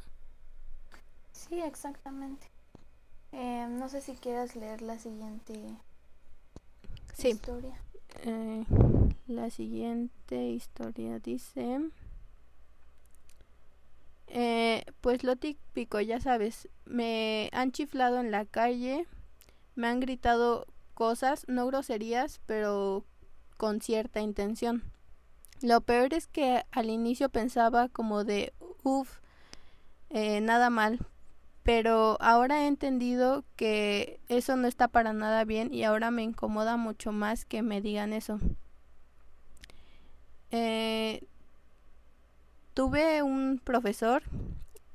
Sí, 1.37 1.61
exactamente. 1.61 2.46
Eh, 3.33 3.66
no 3.68 3.88
sé 3.88 4.01
si 4.01 4.14
quieras 4.14 4.57
leer 4.57 4.81
la 4.81 4.99
siguiente 4.99 5.77
sí. 7.14 7.29
historia. 7.29 7.77
Eh, 8.25 8.64
la 9.27 9.51
siguiente 9.51 10.49
historia 10.49 11.18
dice... 11.18 11.90
Eh, 14.29 14.85
pues 15.01 15.22
lo 15.22 15.37
típico, 15.37 16.01
ya 16.01 16.20
sabes, 16.20 16.68
me 16.85 17.49
han 17.53 17.70
chiflado 17.70 18.18
en 18.18 18.33
la 18.33 18.44
calle, 18.44 19.07
me 19.77 19.87
han 19.87 20.01
gritado 20.01 20.66
cosas, 20.94 21.44
no 21.46 21.66
groserías, 21.66 22.40
pero 22.44 23.05
con 23.57 23.81
cierta 23.81 24.20
intención. 24.20 24.83
Lo 25.62 25.81
peor 25.81 26.12
es 26.12 26.27
que 26.27 26.64
al 26.72 26.90
inicio 26.90 27.29
pensaba 27.29 27.88
como 27.88 28.25
de, 28.25 28.53
uff, 28.83 29.20
eh, 30.11 30.40
nada 30.40 30.70
mal, 30.70 30.99
pero 31.66 32.16
ahora 32.20 32.62
he 32.62 32.68
entendido 32.68 33.42
que 33.57 34.20
eso 34.29 34.55
no 34.55 34.68
está 34.68 34.87
para 34.87 35.12
nada 35.12 35.44
bien 35.44 35.74
y 35.74 35.83
ahora 35.83 36.12
me 36.12 36.22
incomoda 36.22 36.76
mucho 36.76 37.11
más 37.11 37.44
que 37.44 37.62
me 37.62 37.81
digan 37.81 38.12
eso. 38.12 38.38
Eh, 40.52 41.24
tuve 42.72 43.24
un 43.24 43.61
profesor, 43.62 44.22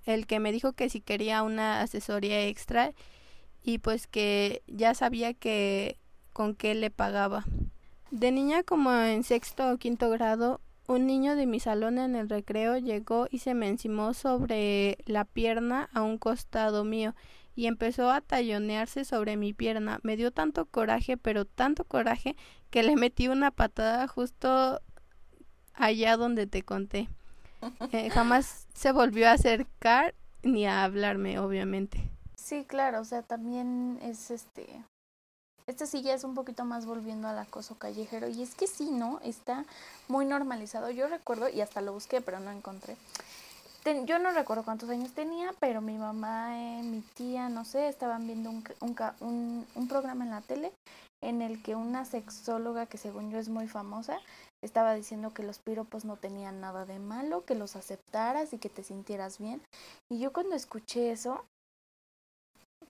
el 0.05 0.25
que 0.25 0.39
me 0.39 0.53
dijo 0.53 0.71
que 0.71 0.89
si 0.89 1.01
quería 1.01 1.43
una 1.43 1.81
asesoría 1.81 2.47
extra 2.47 2.93
y 3.62 3.79
pues 3.79 4.07
que 4.07 4.63
ya 4.67 4.93
sabía 4.93 5.34
que 5.34 5.97
con 6.31 6.55
qué 6.55 6.73
le 6.73 6.89
pagaba. 6.89 7.43
De 8.12 8.31
niña 8.31 8.63
como 8.63 8.93
en 8.93 9.25
sexto 9.25 9.73
o 9.73 9.77
quinto 9.77 10.10
grado, 10.10 10.62
un 10.91 11.08
niño 11.08 11.36
de 11.36 11.45
mi 11.45 11.60
salón 11.60 11.97
en 11.97 12.15
el 12.15 12.30
recreo 12.30 12.77
llegó 12.77 13.27
y 13.32 13.39
se 13.39 13.54
me 13.54 13.67
encimó 13.67 14.13
sobre 14.13 14.97
la 15.06 15.25
pierna 15.25 15.89
a 15.93 16.01
un 16.01 16.17
costado 16.17 16.84
mío 16.84 17.15
y 17.56 17.67
empezó 17.67 18.12
a 18.12 18.21
tallonearse 18.21 19.06
sobre 19.06 19.38
mi 19.38 19.54
pierna. 19.54 19.99
Me 20.04 20.17
dio 20.17 20.32
tanto 20.32 20.65
coraje, 20.65 21.17
pero 21.17 21.45
tanto 21.45 21.86
coraje, 21.86 22.36
que 22.69 22.84
le 22.84 22.95
metí 22.95 23.27
una 23.27 23.51
patada 23.51 24.08
justo 24.08 24.82
allá 25.73 26.17
donde 26.17 26.47
te 26.47 26.63
conté. 26.63 27.10
Eh, 27.91 28.10
jamás 28.10 28.67
se 28.73 28.91
volvió 28.91 29.30
a 29.30 29.34
acercar 29.34 30.15
ni 30.41 30.65
a 30.65 30.84
hablarme, 30.84 31.38
obviamente. 31.38 32.10
Sí, 32.34 32.65
claro, 32.65 33.01
o 33.01 33.06
sea, 33.06 33.21
también 33.21 33.99
es 34.01 34.32
este 34.32 34.84
este 35.71 35.88
sí 35.88 36.01
ya 36.01 36.13
es 36.13 36.23
un 36.23 36.36
poquito 36.36 36.65
más 36.65 36.86
volviendo 36.86 37.27
al 37.27 37.39
acoso 37.39 37.75
callejero. 37.75 38.27
Y 38.27 38.43
es 38.43 38.55
que 38.55 38.67
sí, 38.67 38.91
¿no? 38.91 39.19
Está 39.23 39.65
muy 40.07 40.25
normalizado. 40.25 40.91
Yo 40.91 41.07
recuerdo, 41.07 41.49
y 41.49 41.62
hasta 41.62 41.81
lo 41.81 41.93
busqué, 41.93 42.21
pero 42.21 42.39
no 42.39 42.51
encontré. 42.51 42.95
yo 44.05 44.19
no 44.19 44.31
recuerdo 44.31 44.63
cuántos 44.63 44.89
años 44.89 45.12
tenía, 45.13 45.53
pero 45.60 45.81
mi 45.81 45.97
mamá, 45.97 46.57
eh, 46.60 46.84
mi 46.84 47.01
tía, 47.01 47.49
no 47.49 47.65
sé, 47.65 47.88
estaban 47.88 48.27
viendo 48.27 48.49
un, 48.49 48.63
un, 49.19 49.65
un 49.73 49.88
programa 49.88 50.23
en 50.23 50.31
la 50.31 50.41
tele 50.41 50.71
en 51.23 51.41
el 51.41 51.62
que 51.62 51.75
una 51.75 52.03
sexóloga, 52.03 52.88
que 52.88 52.97
según 52.97 53.31
yo 53.31 53.38
es 53.38 53.47
muy 53.47 53.67
famosa, 53.67 54.19
estaba 54.63 54.93
diciendo 54.93 55.34
que 55.34 55.43
los 55.43 55.60
piropos 55.60 56.03
no 56.03 56.17
tenían 56.17 56.60
nada 56.62 56.86
de 56.86 56.99
malo, 56.99 57.45
que 57.45 57.55
los 57.55 57.75
aceptaras 57.75 58.53
y 58.53 58.57
que 58.57 58.69
te 58.69 58.84
sintieras 58.84 59.38
bien. 59.38 59.62
Y 60.10 60.19
yo 60.19 60.34
cuando 60.34 60.55
escuché 60.55 61.12
eso, 61.12 61.45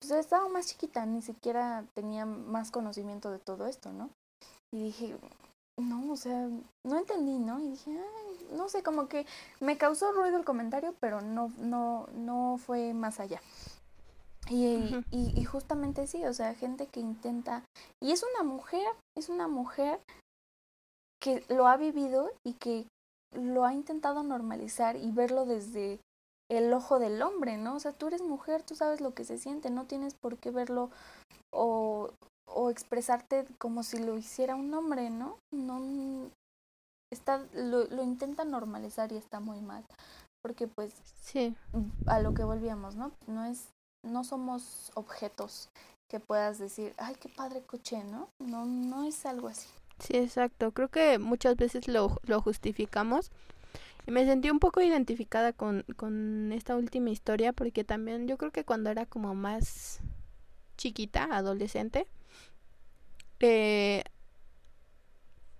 pues 0.01 0.11
estaba 0.11 0.49
más 0.49 0.67
chiquita, 0.67 1.05
ni 1.05 1.21
siquiera 1.21 1.85
tenía 1.93 2.25
más 2.25 2.71
conocimiento 2.71 3.31
de 3.31 3.39
todo 3.39 3.67
esto, 3.67 3.93
¿no? 3.93 4.09
Y 4.73 4.83
dije, 4.83 5.15
no, 5.77 6.11
o 6.11 6.17
sea, 6.17 6.49
no 6.83 6.97
entendí, 6.97 7.37
¿no? 7.37 7.59
Y 7.59 7.69
dije, 7.69 7.95
no 8.51 8.67
sé, 8.67 8.81
como 8.81 9.07
que 9.07 9.25
me 9.59 9.77
causó 9.77 10.11
ruido 10.11 10.37
el 10.37 10.45
comentario, 10.45 10.95
pero 10.99 11.21
no, 11.21 11.51
no, 11.59 12.07
no 12.13 12.57
fue 12.57 12.93
más 12.93 13.19
allá. 13.19 13.41
Y, 14.49 15.03
y, 15.11 15.39
y, 15.39 15.45
justamente 15.45 16.07
sí, 16.07 16.25
o 16.25 16.33
sea, 16.33 16.55
gente 16.55 16.87
que 16.87 16.99
intenta, 16.99 17.63
y 18.01 18.11
es 18.11 18.23
una 18.23 18.43
mujer, 18.43 18.85
es 19.15 19.29
una 19.29 19.47
mujer 19.47 20.01
que 21.21 21.45
lo 21.47 21.67
ha 21.67 21.77
vivido 21.77 22.31
y 22.43 22.53
que 22.53 22.87
lo 23.33 23.65
ha 23.65 23.73
intentado 23.73 24.23
normalizar 24.23 24.95
y 24.95 25.11
verlo 25.11 25.45
desde 25.45 25.99
el 26.51 26.73
ojo 26.73 26.99
del 26.99 27.21
hombre, 27.21 27.57
¿no? 27.57 27.75
O 27.75 27.79
sea, 27.79 27.93
tú 27.93 28.07
eres 28.07 28.21
mujer, 28.21 28.61
tú 28.61 28.75
sabes 28.75 28.99
lo 28.99 29.13
que 29.13 29.23
se 29.23 29.37
siente, 29.37 29.69
no 29.69 29.85
tienes 29.85 30.13
por 30.15 30.37
qué 30.37 30.51
verlo 30.51 30.89
o, 31.53 32.11
o 32.45 32.69
expresarte 32.69 33.45
como 33.57 33.83
si 33.83 33.99
lo 33.99 34.17
hiciera 34.17 34.55
un 34.55 34.73
hombre, 34.73 35.09
¿no? 35.09 35.37
No 35.53 36.29
está 37.09 37.45
lo, 37.53 37.85
lo 37.85 38.03
intenta 38.03 38.43
normalizar 38.43 39.13
y 39.13 39.17
está 39.17 39.39
muy 39.39 39.61
mal, 39.61 39.85
porque 40.43 40.67
pues 40.67 40.93
sí. 41.21 41.55
a 42.07 42.19
lo 42.19 42.33
que 42.33 42.43
volvíamos, 42.43 42.95
¿no? 42.95 43.11
No 43.27 43.45
es 43.45 43.69
no 44.05 44.23
somos 44.25 44.91
objetos 44.95 45.69
que 46.09 46.19
puedas 46.19 46.59
decir, 46.59 46.93
"Ay, 46.97 47.15
qué 47.15 47.29
padre 47.29 47.61
coche", 47.61 48.03
¿no? 48.03 48.27
No 48.39 48.65
no 48.65 49.05
es 49.05 49.25
algo 49.25 49.47
así. 49.47 49.69
Sí, 49.99 50.17
exacto. 50.17 50.71
Creo 50.71 50.89
que 50.89 51.17
muchas 51.19 51.55
veces 51.55 51.87
lo, 51.87 52.19
lo 52.23 52.41
justificamos 52.41 53.31
me 54.07 54.25
sentí 54.25 54.49
un 54.49 54.59
poco 54.59 54.81
identificada 54.81 55.53
con, 55.53 55.83
con 55.95 56.51
esta 56.51 56.75
última 56.75 57.09
historia 57.09 57.53
porque 57.53 57.83
también 57.83 58.27
yo 58.27 58.37
creo 58.37 58.51
que 58.51 58.65
cuando 58.65 58.89
era 58.89 59.05
como 59.05 59.35
más 59.35 60.01
chiquita, 60.77 61.25
adolescente, 61.31 62.07
eh, 63.39 64.03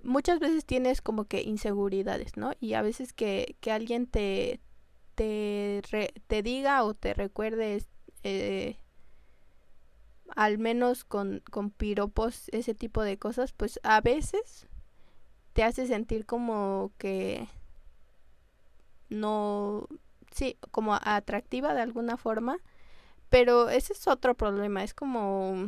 muchas 0.04 0.40
veces 0.40 0.66
tienes 0.66 1.02
como 1.02 1.26
que 1.26 1.42
inseguridades, 1.42 2.38
¿no? 2.38 2.54
Y 2.60 2.74
a 2.74 2.82
veces 2.82 3.14
que, 3.14 3.56
que 3.60 3.72
alguien 3.72 4.08
te, 4.08 4.60
te, 5.16 5.82
te 6.28 6.44
diga 6.44 6.84
o 6.84 6.94
te 6.94 7.14
recuerde 7.14 7.84
eh, 8.24 8.78
al 10.36 10.58
menos 10.58 11.04
con, 11.04 11.44
con 11.52 11.72
piropos, 11.72 12.50
ese 12.52 12.74
tipo 12.74 13.04
de 13.04 13.18
cosas, 13.18 13.52
pues 13.52 13.80
a 13.84 14.02
veces 14.02 14.68
te 15.54 15.64
hace 15.64 15.88
sentir 15.88 16.26
como 16.26 16.92
que 16.98 17.48
no, 19.12 19.88
sí, 20.32 20.58
como 20.72 20.96
atractiva 20.96 21.74
de 21.74 21.82
alguna 21.82 22.18
forma, 22.18 22.58
pero 23.30 23.70
ese 23.70 23.94
es 23.94 24.08
otro 24.08 24.34
problema, 24.36 24.84
es 24.84 24.94
como, 24.94 25.68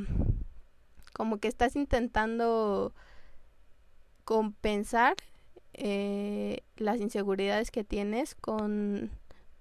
como 1.14 1.38
que 1.38 1.48
estás 1.48 1.76
intentando 1.76 2.94
compensar 4.26 5.16
eh, 5.74 6.62
las 6.78 7.00
inseguridades 7.00 7.70
que 7.70 7.84
tienes 7.84 8.36
con, 8.36 9.12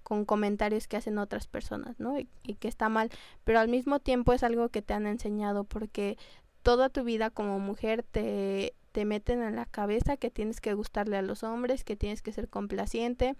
con 0.03 0.25
comentarios 0.25 0.87
que 0.87 0.97
hacen 0.97 1.17
otras 1.17 1.47
personas, 1.47 1.99
¿no? 1.99 2.17
Y, 2.19 2.27
y, 2.43 2.55
que 2.55 2.67
está 2.67 2.87
mal, 2.89 3.09
pero 3.43 3.59
al 3.59 3.67
mismo 3.67 3.99
tiempo 3.99 4.33
es 4.33 4.43
algo 4.43 4.69
que 4.69 4.81
te 4.81 4.93
han 4.93 5.07
enseñado 5.07 5.65
porque 5.65 6.17
toda 6.61 6.89
tu 6.89 7.03
vida 7.03 7.29
como 7.29 7.59
mujer 7.59 8.03
te, 8.03 8.73
te 8.93 9.05
meten 9.05 9.41
en 9.41 9.55
la 9.55 9.65
cabeza 9.65 10.15
que 10.17 10.31
tienes 10.31 10.61
que 10.61 10.73
gustarle 10.73 11.17
a 11.17 11.21
los 11.21 11.43
hombres, 11.43 11.83
que 11.83 11.97
tienes 11.97 12.21
que 12.21 12.31
ser 12.31 12.47
complaciente, 12.47 13.35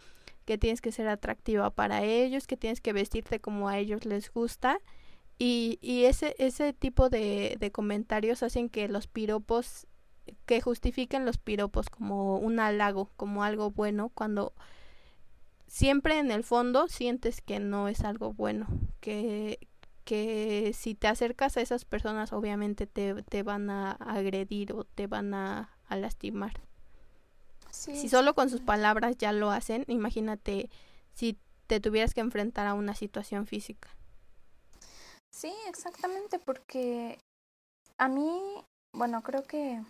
que 0.45 0.57
tienes 0.57 0.81
que 0.81 0.91
ser 0.91 1.07
atractiva 1.07 1.69
para 1.71 2.03
ellos, 2.03 2.47
que 2.47 2.57
tienes 2.57 2.81
que 2.81 2.93
vestirte 2.93 3.39
como 3.39 3.69
a 3.69 3.77
ellos 3.77 4.05
les 4.05 4.31
gusta. 4.31 4.79
Y, 5.39 5.79
y 5.81 6.05
ese, 6.05 6.35
ese 6.37 6.73
tipo 6.73 7.09
de, 7.09 7.57
de 7.59 7.71
comentarios 7.71 8.43
hacen 8.43 8.69
que 8.69 8.87
los 8.87 9.07
piropos 9.07 9.87
que 10.45 10.61
justifiquen 10.61 11.25
los 11.25 11.37
piropos 11.37 11.89
como 11.89 12.37
un 12.37 12.59
halago, 12.59 13.11
como 13.15 13.43
algo 13.43 13.71
bueno, 13.71 14.09
cuando 14.09 14.53
siempre 15.67 16.19
en 16.19 16.31
el 16.31 16.43
fondo 16.43 16.87
sientes 16.87 17.41
que 17.41 17.59
no 17.59 17.87
es 17.87 18.01
algo 18.03 18.33
bueno, 18.33 18.67
que, 18.99 19.67
que 20.05 20.71
si 20.73 20.95
te 20.95 21.07
acercas 21.07 21.57
a 21.57 21.61
esas 21.61 21.85
personas 21.85 22.33
obviamente 22.33 22.87
te, 22.87 23.21
te 23.23 23.43
van 23.43 23.69
a 23.69 23.91
agredir 23.93 24.73
o 24.73 24.83
te 24.83 25.07
van 25.07 25.33
a, 25.33 25.77
a 25.87 25.95
lastimar. 25.95 26.53
Si 27.73 28.07
solo 28.07 28.35
con 28.35 28.49
sus 28.49 28.61
palabras 28.61 29.17
ya 29.17 29.31
lo 29.31 29.51
hacen, 29.51 29.83
imagínate 29.87 30.69
si 31.13 31.37
te 31.67 31.79
tuvieras 31.79 32.13
que 32.13 32.21
enfrentar 32.21 32.67
a 32.67 32.75
una 32.75 32.93
situación 32.93 33.47
física. 33.47 33.89
Sí, 35.31 35.51
exactamente, 35.67 36.37
porque 36.37 37.17
a 37.97 38.07
mí, 38.07 38.63
bueno, 38.95 39.23
creo 39.23 39.43
que 39.43 39.81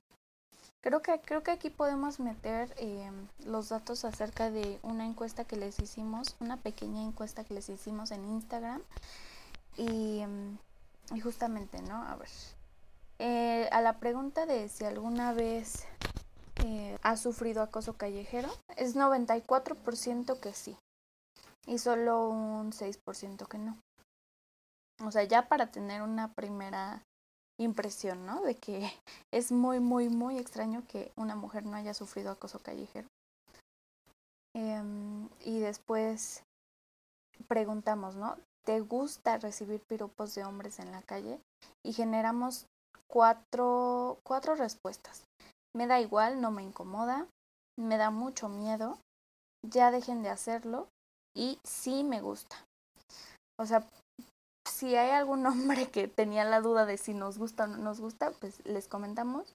creo 0.82 1.02
que 1.02 1.19
creo 1.19 1.43
que 1.43 1.52
aquí 1.52 1.69
podemos 1.69 2.19
meter 2.19 2.74
eh, 2.78 3.12
los 3.46 3.69
datos 3.69 4.06
acerca 4.06 4.50
de 4.50 4.80
una 4.82 5.06
encuesta 5.06 5.43
que 5.43 5.58
les 5.58 5.80
hicimos, 5.80 6.36
una 6.39 6.58
pequeña 6.58 7.04
encuesta 7.04 7.43
que 7.43 7.54
les 7.54 7.69
hicimos 7.69 8.12
en 8.12 8.24
Instagram 8.26 8.82
y, 9.78 10.24
y 11.13 11.19
justamente, 11.19 11.82
¿no? 11.82 12.02
A 12.04 12.15
ver, 12.15 12.30
eh, 13.19 13.69
a 13.72 13.82
la 13.82 14.00
pregunta 14.00 14.46
de 14.46 14.69
si 14.69 14.86
alguna 14.86 15.34
vez 15.34 15.86
eh, 16.63 16.97
ha 17.04 17.17
sufrido 17.17 17.62
acoso 17.62 17.93
callejero, 17.97 18.49
es 18.78 18.95
94% 18.95 20.39
que 20.39 20.54
sí 20.54 20.78
y 21.65 21.78
solo 21.78 22.30
un 22.30 22.71
6% 22.71 23.47
que 23.47 23.58
no. 23.58 23.78
O 25.04 25.12
sea, 25.12 25.23
ya 25.23 25.47
para 25.47 25.71
tener 25.71 26.02
una 26.02 26.34
primera 26.34 27.04
impresión, 27.60 28.26
¿no? 28.26 28.41
De 28.41 28.56
que 28.56 28.89
es 29.32 29.52
muy, 29.52 29.80
muy, 29.80 30.10
muy 30.10 30.38
extraño 30.38 30.84
que 30.88 31.12
una 31.15 31.36
mujer 31.36 31.65
no 31.65 31.76
haya 31.76 31.93
sufrido 31.93 32.32
acoso 32.32 32.60
callejero. 32.60 33.08
Em, 34.56 35.30
y 35.41 35.60
después 35.60 36.43
preguntamos, 37.47 38.15
¿no? 38.15 38.38
¿Te 38.65 38.80
gusta 38.80 39.38
recibir 39.38 39.82
piropos 39.82 40.36
de 40.36 40.45
hombres 40.45 40.80
en 40.80 40.91
la 40.91 41.02
calle? 41.02 41.39
Y 41.84 41.93
generamos 41.93 42.67
cuatro, 43.08 44.19
cuatro 44.23 44.56
respuestas. 44.56 45.23
Me 45.76 45.88
da 45.88 46.00
igual, 46.00 46.42
no 46.42 46.52
me 46.52 46.64
incomoda, 46.64 47.28
me 47.80 47.98
da 47.98 48.12
mucho 48.12 48.48
miedo, 48.50 49.00
ya 49.66 49.92
dejen 49.92 50.22
de 50.22 50.30
hacerlo 50.30 50.88
y 51.36 51.60
sí 51.64 52.04
me 52.04 52.22
gusta. 52.22 52.56
O 53.60 53.66
sea, 53.66 53.88
si 54.70 54.96
hay 54.96 55.12
algún 55.12 55.46
hombre 55.48 55.90
que 55.90 56.08
tenía 56.08 56.44
la 56.44 56.62
duda 56.62 56.86
de 56.86 56.98
si 56.98 57.14
nos 57.14 57.38
gusta 57.38 57.64
o 57.64 57.68
no 57.68 57.78
nos 57.78 58.00
gusta, 58.00 58.32
pues 58.32 58.66
les 58.66 58.88
comentamos. 58.88 59.54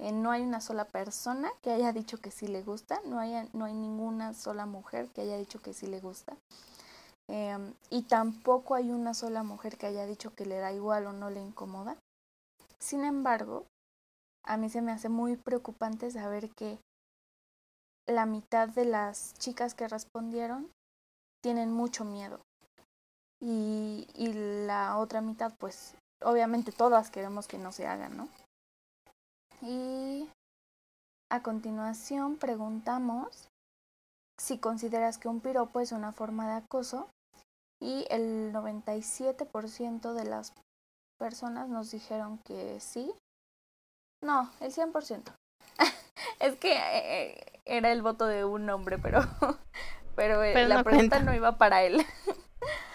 Eh, 0.00 0.12
no 0.12 0.30
hay 0.30 0.40
una 0.42 0.62
sola 0.62 0.86
persona 0.86 1.50
que 1.60 1.72
haya 1.72 1.92
dicho 1.92 2.18
que 2.18 2.30
sí 2.30 2.48
le 2.48 2.62
gusta, 2.62 3.02
no 3.04 3.18
hay, 3.18 3.50
no 3.52 3.66
hay 3.66 3.74
ninguna 3.74 4.32
sola 4.32 4.64
mujer 4.64 5.08
que 5.08 5.20
haya 5.20 5.36
dicho 5.36 5.60
que 5.60 5.74
sí 5.74 5.86
le 5.86 6.00
gusta. 6.00 6.38
Em, 7.28 7.74
y 7.90 8.02
tampoco 8.02 8.74
hay 8.74 8.90
una 8.90 9.12
sola 9.12 9.42
mujer 9.42 9.76
que 9.76 9.86
haya 9.86 10.06
dicho 10.06 10.34
que 10.34 10.46
le 10.46 10.56
da 10.56 10.72
igual 10.72 11.06
o 11.06 11.12
no 11.12 11.28
le 11.28 11.40
incomoda. 11.40 11.96
Sin 12.78 13.04
embargo, 13.04 13.66
a 14.44 14.56
mí 14.56 14.68
se 14.70 14.82
me 14.82 14.92
hace 14.92 15.08
muy 15.08 15.36
preocupante 15.36 16.10
saber 16.10 16.50
que 16.50 16.78
la 18.06 18.26
mitad 18.26 18.68
de 18.68 18.84
las 18.84 19.34
chicas 19.34 19.74
que 19.74 19.88
respondieron 19.88 20.70
tienen 21.42 21.72
mucho 21.72 22.04
miedo. 22.04 22.40
Y, 23.40 24.08
y 24.14 24.32
la 24.66 24.98
otra 24.98 25.20
mitad, 25.20 25.52
pues 25.58 25.94
obviamente 26.22 26.72
todas 26.72 27.10
queremos 27.10 27.46
que 27.46 27.58
no 27.58 27.72
se 27.72 27.86
hagan, 27.86 28.16
¿no? 28.16 28.28
Y 29.62 30.28
a 31.30 31.42
continuación 31.42 32.36
preguntamos 32.36 33.48
si 34.38 34.58
consideras 34.58 35.18
que 35.18 35.28
un 35.28 35.40
piropo 35.40 35.80
es 35.80 35.92
una 35.92 36.12
forma 36.12 36.48
de 36.48 36.54
acoso 36.54 37.08
y 37.80 38.06
el 38.10 38.52
97% 38.52 40.12
de 40.12 40.24
las 40.24 40.52
personas 41.18 41.68
nos 41.68 41.90
dijeron 41.90 42.38
que 42.38 42.80
sí. 42.80 43.12
No, 44.22 44.50
el 44.60 44.72
100%. 44.72 45.32
es 46.40 46.56
que 46.56 46.72
eh, 46.76 47.60
era 47.64 47.92
el 47.92 48.02
voto 48.02 48.26
de 48.26 48.44
un 48.44 48.68
hombre, 48.68 48.98
pero 48.98 49.20
pero, 50.16 50.42
eh, 50.42 50.68
la 50.68 50.84
pregunta 50.84 51.20
no 51.20 51.34
iba 51.34 51.56
para 51.58 51.82
él. 51.82 52.04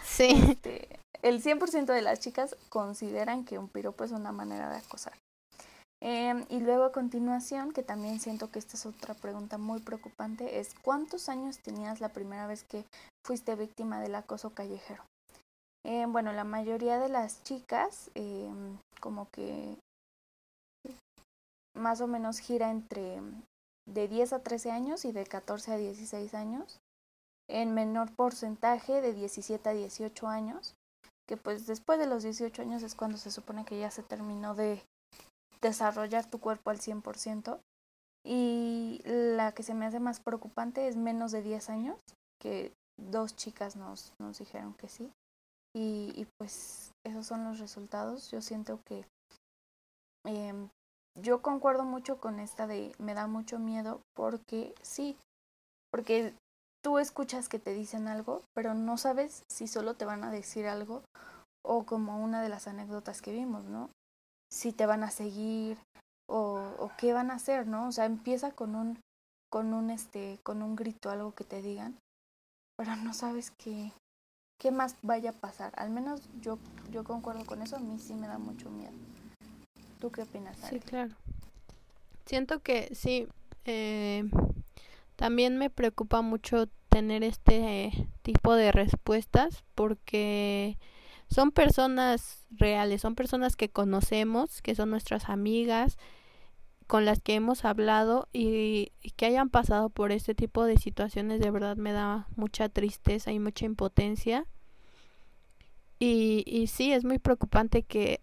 Sí. 0.04 0.30
Este, 0.50 0.98
el 1.24 1.44
100% 1.44 1.88
de 1.88 2.02
las 2.02 2.22
chicas 2.22 2.56
consideran 2.70 3.44
que 3.44 3.58
un 3.58 3.68
piropo 3.68 4.06
es 4.06 4.12
una 4.12 4.32
manera 4.32 4.70
de 4.70 4.78
acosar. 4.78 5.12
Em, 6.02 6.46
y 6.48 6.62
luego 6.62 6.86
a 6.86 6.94
continuación, 6.94 7.74
que 7.74 7.84
también 7.84 8.22
siento 8.22 8.50
que 8.50 8.60
esta 8.60 8.78
es 8.78 8.86
otra 8.86 9.14
pregunta 9.14 9.58
muy 9.58 9.82
preocupante, 9.82 10.60
es 10.60 10.74
¿cuántos 10.82 11.28
años 11.28 11.58
tenías 11.58 12.00
la 12.00 12.10
primera 12.10 12.48
vez 12.48 12.64
que 12.64 12.86
fuiste 13.26 13.56
víctima 13.56 14.00
del 14.00 14.16
acoso 14.16 14.52
callejero? 14.52 15.04
Em, 15.86 16.14
bueno, 16.14 16.32
la 16.32 16.46
mayoría 16.46 16.98
de 16.98 17.10
las 17.10 17.44
chicas 17.44 18.10
em, 18.16 18.78
como 19.02 19.28
que 19.32 19.78
más 21.76 22.02
o 22.02 22.08
menos 22.08 22.40
gira 22.40 22.72
entre 22.72 23.22
de 23.88 24.08
10 24.08 24.34
a 24.34 24.40
13 24.44 24.72
años 24.72 25.06
y 25.06 25.12
de 25.12 25.26
14 25.26 25.74
a 25.74 25.78
16 25.78 26.34
años 26.34 26.80
en 27.48 27.74
menor 27.74 28.12
porcentaje 28.16 29.02
de 29.02 29.14
17 29.14 29.70
a 29.70 29.74
18 29.74 30.28
años, 30.28 30.74
que 31.28 31.38
pues 31.38 31.68
después 31.68 32.00
de 32.00 32.08
los 32.08 32.24
18 32.24 32.62
años 32.62 32.84
es 32.84 32.96
cuando 32.96 33.18
se 33.18 33.32
supone 33.32 33.66
que 33.66 33.80
ya 33.80 33.92
se 33.92 34.04
terminó 34.04 34.56
de 34.56 34.82
desarrollar 35.62 36.26
tu 36.26 36.40
cuerpo 36.40 36.70
al 36.70 36.80
100%. 36.80 37.60
Y 38.28 39.02
la 39.06 39.52
que 39.52 39.62
se 39.62 39.76
me 39.76 39.86
hace 39.86 40.00
más 40.00 40.20
preocupante 40.20 40.88
es 40.88 40.96
menos 40.96 41.32
de 41.32 41.44
10 41.44 41.70
años, 41.70 42.00
que 42.42 42.74
dos 42.98 43.36
chicas 43.36 43.76
nos, 43.76 44.14
nos 44.20 44.40
dijeron 44.40 44.74
que 44.74 44.90
sí. 44.90 45.12
Y, 45.76 46.26
pues 46.40 46.92
esos 47.06 47.28
son 47.28 47.44
los 47.44 47.60
resultados. 47.60 48.32
Yo 48.32 48.42
siento 48.42 48.80
que 48.86 49.06
eh, 50.26 50.70
yo 51.18 51.42
concuerdo 51.42 51.84
mucho 51.84 52.20
con 52.20 52.40
esta 52.40 52.68
de 52.68 52.94
me 53.00 53.14
da 53.14 53.28
mucho 53.28 53.60
miedo 53.60 54.02
porque 54.16 54.76
sí, 54.82 55.18
porque 55.92 56.34
tú 56.84 57.00
escuchas 57.00 57.50
que 57.50 57.60
te 57.60 57.74
dicen 57.74 58.08
algo, 58.08 58.44
pero 58.54 58.74
no 58.74 58.98
sabes 58.98 59.44
si 59.50 59.68
solo 59.68 59.96
te 59.96 60.06
van 60.06 60.24
a 60.24 60.32
decir 60.32 60.68
algo 60.68 61.04
o 61.64 61.86
como 61.86 62.24
una 62.24 62.42
de 62.42 62.50
las 62.50 62.68
anécdotas 62.68 63.22
que 63.22 63.32
vimos, 63.32 63.66
¿no? 63.66 63.90
Si 64.52 64.72
te 64.72 64.86
van 64.86 65.04
a 65.04 65.10
seguir 65.10 65.78
o, 66.30 66.62
o 66.80 66.92
qué 66.98 67.14
van 67.14 67.32
a 67.32 67.36
hacer, 67.36 67.66
¿no? 67.66 67.88
O 67.88 67.92
sea, 67.92 68.06
empieza 68.06 68.52
con 68.52 68.76
un 68.76 69.00
con 69.50 69.74
un 69.74 69.90
este 69.90 70.40
con 70.44 70.62
un 70.62 70.76
grito 70.76 71.10
algo 71.10 71.34
que 71.34 71.44
te 71.44 71.62
digan, 71.62 71.98
pero 72.78 72.96
no 72.98 73.14
sabes 73.14 73.52
qué 73.58 73.92
qué 74.60 74.72
más 74.72 74.96
vaya 75.02 75.32
a 75.32 75.34
pasar. 75.34 75.74
Al 75.78 75.90
menos 75.90 76.22
yo 76.42 76.60
yo 76.92 77.04
concuerdo 77.04 77.46
con 77.46 77.62
eso, 77.62 77.78
a 77.78 77.80
mí 77.80 78.00
sí 78.00 78.16
me 78.16 78.28
da 78.28 78.38
mucho 78.38 78.70
miedo. 78.70 78.94
¿Tú 80.06 80.12
qué 80.12 80.22
opinas? 80.22 80.56
Sí, 80.70 80.80
claro. 80.80 81.16
Siento 82.28 82.60
que 82.62 82.94
sí 82.94 83.28
eh, 83.66 84.30
también 85.16 85.58
me 85.58 85.72
preocupa 85.72 86.22
mucho 86.22 86.68
tener 86.90 87.24
este 87.24 88.08
tipo 88.22 88.54
de 88.54 88.72
respuestas 88.72 89.64
porque 89.74 90.78
son 91.28 91.50
personas 91.50 92.46
reales, 92.52 93.02
son 93.02 93.16
personas 93.16 93.56
que 93.56 93.70
conocemos, 93.70 94.62
que 94.62 94.76
son 94.76 94.92
nuestras 94.92 95.28
amigas, 95.28 95.98
con 96.86 97.06
las 97.06 97.20
que 97.20 97.34
hemos 97.34 97.66
hablado 97.66 98.28
y, 98.32 98.92
que 99.16 99.26
hayan 99.26 99.50
pasado 99.50 99.90
por 99.90 100.12
este 100.12 100.36
tipo 100.36 100.66
de 100.66 100.78
situaciones 100.78 101.40
de 101.40 101.50
verdad 101.50 101.78
me 101.78 101.94
da 101.94 102.28
mucha 102.36 102.70
tristeza 102.70 103.32
y 103.32 103.40
mucha 103.40 103.66
impotencia. 103.66 104.46
Y, 105.98 106.44
y 106.46 106.68
sí, 106.68 106.94
es 106.94 107.04
muy 107.04 107.18
preocupante 107.18 107.82
que 107.82 108.22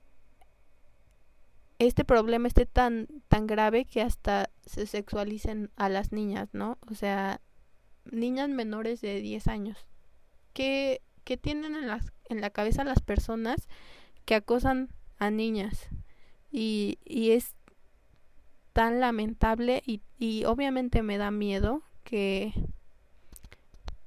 este 1.87 2.05
problema 2.05 2.49
esté 2.49 2.67
tan, 2.67 3.09
tan 3.29 3.47
grave 3.47 3.85
que 3.85 4.03
hasta 4.03 4.51
se 4.67 4.87
sexualicen 4.87 5.71
a 5.77 5.89
las 5.89 6.13
niñas, 6.13 6.51
¿no? 6.53 6.79
O 6.91 6.95
sea, 6.95 7.41
niñas 8.11 8.49
menores 8.49 9.01
de 9.01 9.21
10 9.21 9.49
años. 9.49 9.87
¿Qué, 10.53 11.01
qué 11.25 11.37
tienen 11.37 11.75
en, 11.75 11.89
las, 11.89 12.13
en 12.29 12.41
la 12.41 12.51
cabeza 12.51 12.85
las 12.85 13.01
personas 13.01 13.69
que 14.25 14.35
acosan 14.35 14.91
a 15.19 15.31
niñas? 15.31 15.89
Y, 16.51 16.99
y 17.05 17.31
es 17.31 17.55
tan 18.73 19.01
lamentable 19.01 19.83
y, 19.87 20.03
y 20.19 20.45
obviamente 20.45 21.03
me 21.03 21.19
da 21.19 21.31
miedo 21.31 21.83
que, 22.05 22.53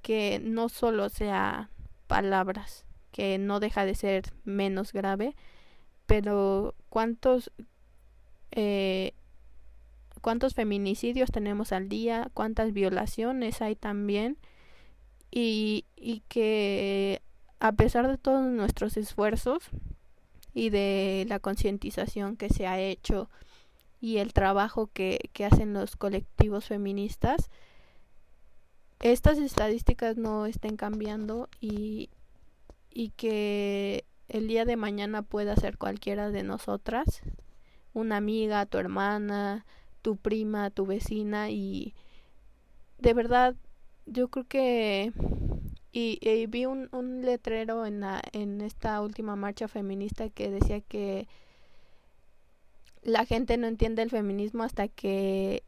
que 0.02 0.40
no 0.44 0.70
solo 0.70 1.10
sea 1.10 1.70
palabras, 2.08 2.86
que 3.12 3.38
no 3.38 3.60
deja 3.60 3.86
de 3.86 3.96
ser 3.96 4.34
menos 4.44 4.94
grave, 4.94 5.36
pero 6.06 6.76
¿cuántos 6.90 7.52
eh, 8.52 9.14
cuántos 10.22 10.54
feminicidios 10.54 11.32
tenemos 11.32 11.72
al 11.72 11.90
día? 11.90 12.30
¿Cuántas 12.34 12.74
violaciones 12.74 13.62
hay 13.62 13.76
también? 13.76 14.38
Y, 15.32 15.86
y 15.96 16.22
que 16.30 17.22
a 17.60 17.74
pesar 17.74 18.08
de 18.08 18.18
todos 18.18 18.44
nuestros 18.46 18.98
esfuerzos 18.98 19.64
y 20.54 20.70
de 20.70 21.26
la 21.28 21.40
concientización 21.40 22.38
que 22.38 22.50
se 22.50 22.66
ha 22.66 22.80
hecho 22.80 23.30
y 24.00 24.18
el 24.18 24.34
trabajo 24.34 24.90
que, 24.94 25.30
que 25.34 25.46
hacen 25.46 25.74
los 25.74 25.96
colectivos 25.96 26.66
feministas, 26.66 27.50
estas 29.00 29.38
estadísticas 29.38 30.18
no 30.18 30.46
estén 30.46 30.78
cambiando 30.78 31.50
y, 31.60 32.10
y 32.90 33.10
que 33.10 34.06
el 34.28 34.48
día 34.48 34.66
de 34.66 34.76
mañana 34.76 35.22
pueda 35.22 35.56
ser 35.56 35.78
cualquiera 35.78 36.32
de 36.32 36.44
nosotras, 36.44 37.22
una 37.94 38.18
amiga, 38.18 38.66
tu 38.66 38.78
hermana, 38.78 39.66
tu 40.02 40.18
prima, 40.18 40.70
tu 40.70 40.86
vecina 40.86 41.50
y 41.50 41.94
de 43.00 43.14
verdad 43.14 43.56
yo 44.06 44.28
creo 44.28 44.46
que 44.46 45.14
y, 45.92 46.46
vi 46.48 46.66
un, 46.66 46.90
un 46.92 47.22
letrero 47.22 47.86
en 47.86 48.02
la 48.02 48.22
en 48.34 48.60
esta 48.62 49.02
última 49.02 49.36
marcha 49.36 49.68
feminista 49.68 50.30
que 50.30 50.52
decía 50.52 50.82
que 50.82 51.28
la 53.02 53.26
gente 53.26 53.58
no 53.58 53.68
entiende 53.68 54.02
el 54.02 54.10
feminismo 54.10 54.64
hasta 54.64 54.88
que 54.88 55.64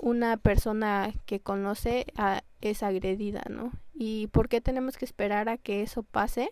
una 0.00 0.36
persona 0.38 1.12
que 1.26 1.40
conoce 1.40 2.06
a, 2.16 2.42
es 2.60 2.82
agredida, 2.82 3.42
¿no? 3.48 3.70
¿Y 3.94 4.28
por 4.28 4.48
qué 4.48 4.60
tenemos 4.60 4.96
que 4.96 5.04
esperar 5.04 5.48
a 5.48 5.58
que 5.58 5.82
eso 5.82 6.02
pase 6.02 6.50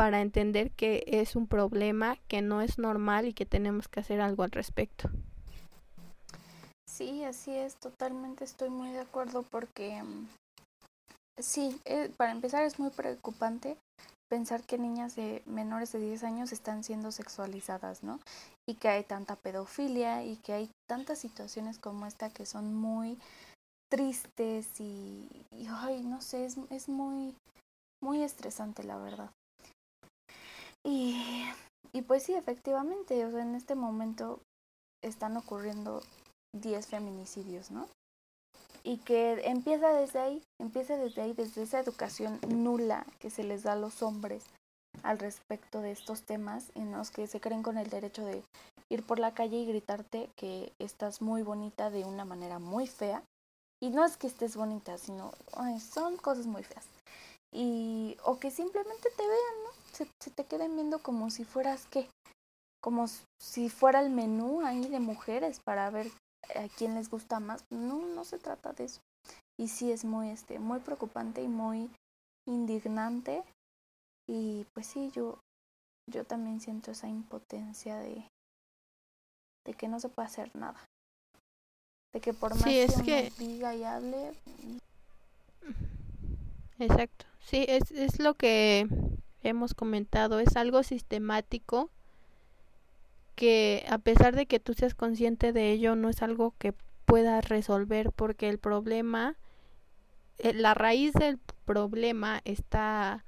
para 0.00 0.22
entender 0.22 0.70
que 0.70 1.04
es 1.06 1.36
un 1.36 1.46
problema, 1.46 2.16
que 2.26 2.40
no 2.40 2.62
es 2.62 2.78
normal 2.78 3.26
y 3.26 3.34
que 3.34 3.44
tenemos 3.44 3.86
que 3.86 4.00
hacer 4.00 4.22
algo 4.22 4.44
al 4.44 4.50
respecto? 4.50 5.10
Sí, 6.88 7.22
así 7.22 7.50
es, 7.50 7.76
totalmente 7.76 8.44
estoy 8.44 8.70
muy 8.70 8.88
de 8.92 9.00
acuerdo 9.00 9.42
porque 9.42 10.02
mm, 10.02 10.26
sí, 11.38 11.78
eh, 11.84 12.10
para 12.16 12.32
empezar 12.32 12.64
es 12.64 12.78
muy 12.78 12.88
preocupante 12.88 13.76
pensar 14.30 14.62
que 14.62 14.78
niñas 14.78 15.16
de 15.16 15.42
menores 15.44 15.92
de 15.92 16.00
10 16.00 16.24
años 16.24 16.50
están 16.52 16.82
siendo 16.82 17.12
sexualizadas, 17.12 18.02
¿no? 18.02 18.20
Y 18.66 18.76
que 18.76 18.88
hay 18.88 19.04
tanta 19.04 19.36
pedofilia 19.36 20.24
y 20.24 20.36
que 20.36 20.54
hay 20.54 20.70
tantas 20.88 21.18
situaciones 21.18 21.78
como 21.78 22.06
esta 22.06 22.30
que 22.30 22.46
son 22.46 22.74
muy 22.74 23.18
tristes 23.90 24.80
y, 24.80 25.28
ay, 25.68 26.04
no 26.04 26.22
sé, 26.22 26.46
es, 26.46 26.56
es 26.70 26.88
muy, 26.88 27.34
muy 28.02 28.22
estresante 28.22 28.82
la 28.82 28.96
verdad. 28.96 29.30
Y, 30.84 31.44
y 31.92 32.02
pues 32.02 32.22
sí, 32.22 32.34
efectivamente, 32.34 33.24
o 33.24 33.30
sea, 33.30 33.42
en 33.42 33.54
este 33.54 33.74
momento 33.74 34.40
están 35.02 35.36
ocurriendo 35.36 36.02
10 36.54 36.86
feminicidios, 36.86 37.70
¿no? 37.70 37.86
y 38.82 38.98
que 38.98 39.42
empieza 39.44 39.92
desde 39.92 40.18
ahí, 40.20 40.42
empieza 40.60 40.96
desde 40.96 41.22
ahí, 41.22 41.32
desde 41.32 41.62
esa 41.62 41.80
educación 41.80 42.38
nula 42.48 43.06
que 43.18 43.30
se 43.30 43.44
les 43.44 43.62
da 43.62 43.72
a 43.72 43.76
los 43.76 44.02
hombres 44.02 44.44
al 45.02 45.18
respecto 45.18 45.80
de 45.80 45.92
estos 45.92 46.22
temas 46.22 46.70
en 46.74 46.92
los 46.92 47.10
que 47.10 47.26
se 47.26 47.40
creen 47.40 47.62
con 47.62 47.78
el 47.78 47.90
derecho 47.90 48.24
de 48.24 48.42
ir 48.90 49.04
por 49.04 49.18
la 49.18 49.34
calle 49.34 49.58
y 49.58 49.66
gritarte 49.66 50.30
que 50.36 50.72
estás 50.78 51.22
muy 51.22 51.42
bonita 51.42 51.90
de 51.90 52.04
una 52.04 52.24
manera 52.24 52.58
muy 52.58 52.86
fea. 52.86 53.22
Y 53.82 53.90
no 53.90 54.04
es 54.04 54.16
que 54.16 54.26
estés 54.26 54.56
bonita, 54.56 54.98
sino 54.98 55.32
son 55.78 56.16
cosas 56.16 56.46
muy 56.46 56.62
feas. 56.62 56.86
Y, 57.52 58.16
o 58.24 58.38
que 58.38 58.50
simplemente 58.50 59.08
te 59.16 59.26
vean, 59.26 59.64
¿no? 59.64 59.79
Se, 60.00 60.08
se 60.18 60.30
te 60.30 60.44
queden 60.44 60.76
viendo 60.76 61.02
como 61.02 61.28
si 61.28 61.44
fueras 61.44 61.86
qué, 61.90 62.08
como 62.82 63.06
si 63.38 63.68
fuera 63.68 64.00
el 64.00 64.08
menú 64.08 64.62
ahí 64.64 64.88
de 64.88 64.98
mujeres 64.98 65.60
para 65.60 65.90
ver 65.90 66.10
a 66.56 66.68
quién 66.78 66.94
les 66.94 67.10
gusta 67.10 67.38
más. 67.38 67.64
No, 67.70 68.06
no 68.06 68.24
se 68.24 68.38
trata 68.38 68.72
de 68.72 68.84
eso. 68.84 69.02
Y 69.58 69.68
sí 69.68 69.92
es 69.92 70.06
muy, 70.06 70.30
este, 70.30 70.58
muy 70.58 70.80
preocupante 70.80 71.42
y 71.42 71.48
muy 71.48 71.90
indignante. 72.48 73.44
Y 74.26 74.64
pues 74.72 74.86
sí, 74.86 75.10
yo, 75.10 75.38
yo 76.10 76.24
también 76.24 76.62
siento 76.62 76.92
esa 76.92 77.08
impotencia 77.08 77.98
de, 77.98 78.26
de 79.66 79.74
que 79.74 79.86
no 79.86 80.00
se 80.00 80.08
puede 80.08 80.28
hacer 80.28 80.50
nada. 80.56 80.82
De 82.14 82.22
que 82.22 82.32
por 82.32 82.54
más 82.54 82.64
que, 82.64 83.30
diga 83.38 83.74
y 83.74 83.84
hable. 83.84 84.32
Exacto. 86.78 87.26
Sí, 87.40 87.66
es, 87.68 87.90
es 87.90 88.18
lo 88.18 88.34
que 88.34 88.88
hemos 89.42 89.74
comentado. 89.74 90.40
Es 90.40 90.56
algo 90.56 90.82
sistemático 90.82 91.90
que 93.34 93.86
a 93.88 93.98
pesar 93.98 94.36
de 94.36 94.46
que 94.46 94.60
tú 94.60 94.74
seas 94.74 94.94
consciente 94.94 95.52
de 95.52 95.72
ello, 95.72 95.96
no 95.96 96.08
es 96.10 96.22
algo 96.22 96.54
que 96.58 96.74
puedas 97.06 97.48
resolver 97.48 98.12
porque 98.12 98.48
el 98.48 98.58
problema, 98.58 99.36
eh, 100.38 100.52
la 100.52 100.74
raíz 100.74 101.12
del 101.14 101.38
problema 101.64 102.40
está 102.44 103.24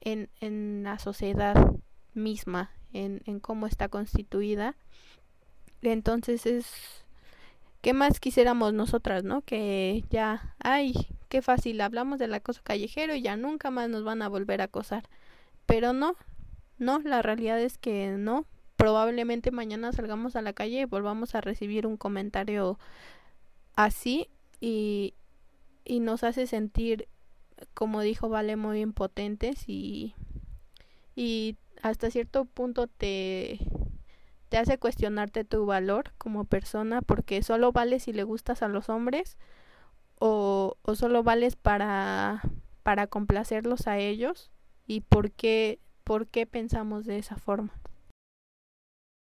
en, 0.00 0.30
en 0.40 0.82
la 0.84 0.98
sociedad 0.98 1.54
misma, 2.14 2.70
en, 2.92 3.22
en 3.26 3.40
cómo 3.40 3.66
está 3.66 3.88
constituida. 3.88 4.76
Entonces 5.82 6.46
es, 6.46 6.66
¿qué 7.82 7.92
más 7.92 8.20
quisiéramos 8.20 8.72
nosotras, 8.72 9.24
no? 9.24 9.42
Que 9.42 10.04
ya, 10.10 10.54
ay, 10.58 10.94
qué 11.28 11.42
fácil, 11.42 11.80
hablamos 11.80 12.18
del 12.18 12.32
acoso 12.32 12.62
callejero 12.64 13.14
y 13.14 13.22
ya 13.22 13.36
nunca 13.36 13.70
más 13.70 13.90
nos 13.90 14.04
van 14.04 14.22
a 14.22 14.28
volver 14.28 14.60
a 14.60 14.64
acosar. 14.64 15.04
Pero 15.66 15.92
no, 15.92 16.16
no, 16.78 16.98
la 17.00 17.22
realidad 17.22 17.60
es 17.60 17.78
que 17.78 18.12
no, 18.18 18.46
probablemente 18.76 19.50
mañana 19.50 19.92
salgamos 19.92 20.36
a 20.36 20.42
la 20.42 20.52
calle 20.52 20.80
y 20.80 20.84
volvamos 20.84 21.34
a 21.34 21.40
recibir 21.40 21.86
un 21.86 21.96
comentario 21.96 22.78
así 23.76 24.28
y, 24.60 25.14
y 25.84 26.00
nos 26.00 26.24
hace 26.24 26.46
sentir, 26.46 27.08
como 27.72 28.00
dijo 28.00 28.28
Vale, 28.28 28.56
muy 28.56 28.80
impotentes 28.80 29.68
y, 29.68 30.14
y 31.14 31.56
hasta 31.82 32.10
cierto 32.10 32.44
punto 32.44 32.86
te, 32.86 33.58
te 34.48 34.58
hace 34.58 34.78
cuestionarte 34.78 35.44
tu 35.44 35.66
valor 35.66 36.12
como 36.18 36.44
persona 36.44 37.02
porque 37.02 37.42
solo 37.42 37.72
vales 37.72 38.04
si 38.04 38.12
le 38.12 38.24
gustas 38.24 38.62
a 38.62 38.68
los 38.68 38.88
hombres 38.88 39.36
o, 40.18 40.76
o 40.82 40.94
solo 40.94 41.22
vales 41.22 41.56
para, 41.56 42.42
para 42.82 43.06
complacerlos 43.06 43.86
a 43.86 43.98
ellos 43.98 44.50
y 44.86 45.00
por 45.00 45.30
qué, 45.32 45.78
por 46.04 46.26
qué 46.26 46.46
pensamos 46.46 47.04
de 47.06 47.18
esa 47.18 47.36
forma. 47.36 47.72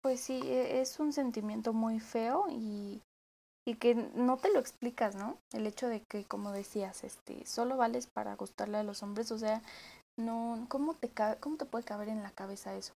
Pues 0.01 0.19
sí, 0.19 0.41
e, 0.43 0.81
es 0.81 0.99
un 0.99 1.13
sentimiento 1.13 1.73
muy 1.73 1.99
feo 1.99 2.45
y, 2.49 3.01
y 3.65 3.75
que 3.75 3.95
no 3.95 4.37
te 4.37 4.51
lo 4.51 4.59
explicas, 4.59 5.15
¿no? 5.15 5.37
El 5.53 5.65
hecho 5.65 5.87
de 5.87 6.01
que, 6.09 6.25
como 6.25 6.51
decías, 6.51 7.03
este, 7.03 7.45
solo 7.45 7.77
vales 7.77 8.07
para 8.07 8.35
gustarle 8.35 8.77
a 8.77 8.83
los 8.83 9.01
hombres, 9.03 9.31
o 9.31 9.37
sea, 9.37 9.61
no, 10.17 10.65
¿cómo 10.69 10.93
te, 10.93 11.09
cómo 11.39 11.57
te 11.57 11.65
puede 11.65 11.85
caber 11.85 12.09
en 12.09 12.21
la 12.21 12.31
cabeza 12.31 12.75
eso? 12.75 12.93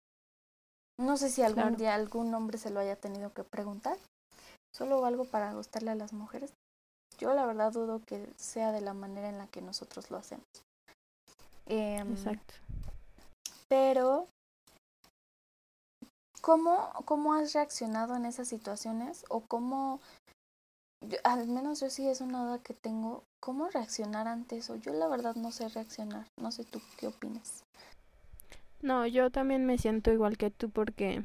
No 0.99 1.17
sé 1.17 1.29
si 1.31 1.43
algún 1.43 1.77
día 1.77 1.95
algún 1.95 2.35
hombre 2.35 2.59
se 2.59 2.71
lo 2.71 2.81
haya 2.81 2.97
tenido 2.97 3.33
que 3.33 3.45
preguntar. 3.45 3.99
¿Solo 4.75 5.01
valgo 5.01 5.25
para 5.25 5.53
gustarle 5.53 5.91
a 5.91 5.95
las 5.95 6.13
mujeres? 6.13 6.53
Yo 7.19 7.33
la 7.35 7.47
verdad 7.47 7.73
dudo 7.73 8.03
que 8.05 8.29
sea 8.37 8.73
de 8.73 8.81
la 8.81 8.95
manera 8.95 9.29
en 9.29 9.39
la 9.39 9.47
que 9.47 9.63
nosotros 9.63 10.11
lo 10.11 10.17
hacemos. 10.17 10.47
Em, 11.67 12.13
Exacto. 12.13 12.55
Pero 13.69 14.29
¿Cómo, 16.47 16.93
¿Cómo 17.07 17.35
has 17.35 17.55
reaccionado 17.55 18.15
en 18.15 18.25
esas 18.25 18.47
situaciones? 18.47 19.25
¿O 19.29 19.41
cómo, 19.41 20.01
al 21.25 21.49
menos 21.49 21.81
yo 21.81 21.91
sí 21.91 22.09
es 22.09 22.21
una 22.21 22.45
duda 22.45 22.59
que 22.61 22.73
tengo, 22.73 23.25
¿cómo 23.41 23.69
reaccionar 23.69 24.29
ante 24.29 24.59
eso? 24.59 24.77
Yo 24.77 24.93
la 24.93 25.09
verdad 25.09 25.35
no 25.35 25.51
sé 25.51 25.69
reaccionar, 25.69 26.29
no 26.41 26.53
sé 26.53 26.65
tú 26.65 26.81
qué 26.99 27.09
opinas. 27.09 27.65
No, 28.81 29.09
yo 29.09 29.31
también 29.31 29.67
me 29.67 29.77
siento 29.77 30.13
igual 30.13 30.37
que 30.37 30.53
tú 30.53 30.71
porque 30.71 31.23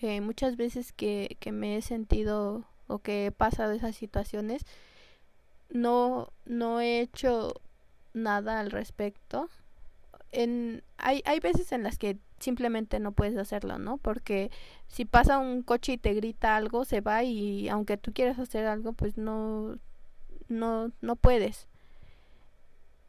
eh, 0.00 0.20
muchas 0.20 0.56
veces 0.56 0.92
que, 0.92 1.36
que 1.40 1.50
me 1.50 1.76
he 1.76 1.82
sentido 1.82 2.62
o 2.86 3.00
que 3.00 3.26
he 3.26 3.32
pasado 3.32 3.72
esas 3.72 3.96
situaciones, 3.96 4.64
no, 5.70 6.28
no 6.44 6.80
he 6.80 7.00
hecho 7.00 7.54
nada 8.14 8.60
al 8.60 8.70
respecto. 8.70 9.48
En, 10.32 10.82
hay, 10.98 11.22
hay 11.24 11.40
veces 11.40 11.72
en 11.72 11.82
las 11.82 11.98
que 11.98 12.18
simplemente 12.38 13.00
no 13.00 13.12
puedes 13.12 13.36
hacerlo, 13.36 13.78
¿no? 13.78 13.98
Porque 13.98 14.50
si 14.86 15.04
pasa 15.04 15.38
un 15.38 15.62
coche 15.62 15.92
y 15.92 15.98
te 15.98 16.14
grita 16.14 16.56
algo, 16.56 16.84
se 16.84 17.00
va 17.00 17.22
y 17.24 17.68
aunque 17.68 17.96
tú 17.96 18.12
quieras 18.12 18.38
hacer 18.38 18.66
algo, 18.66 18.92
pues 18.92 19.16
no, 19.16 19.78
no, 20.48 20.92
no 21.00 21.16
puedes. 21.16 21.66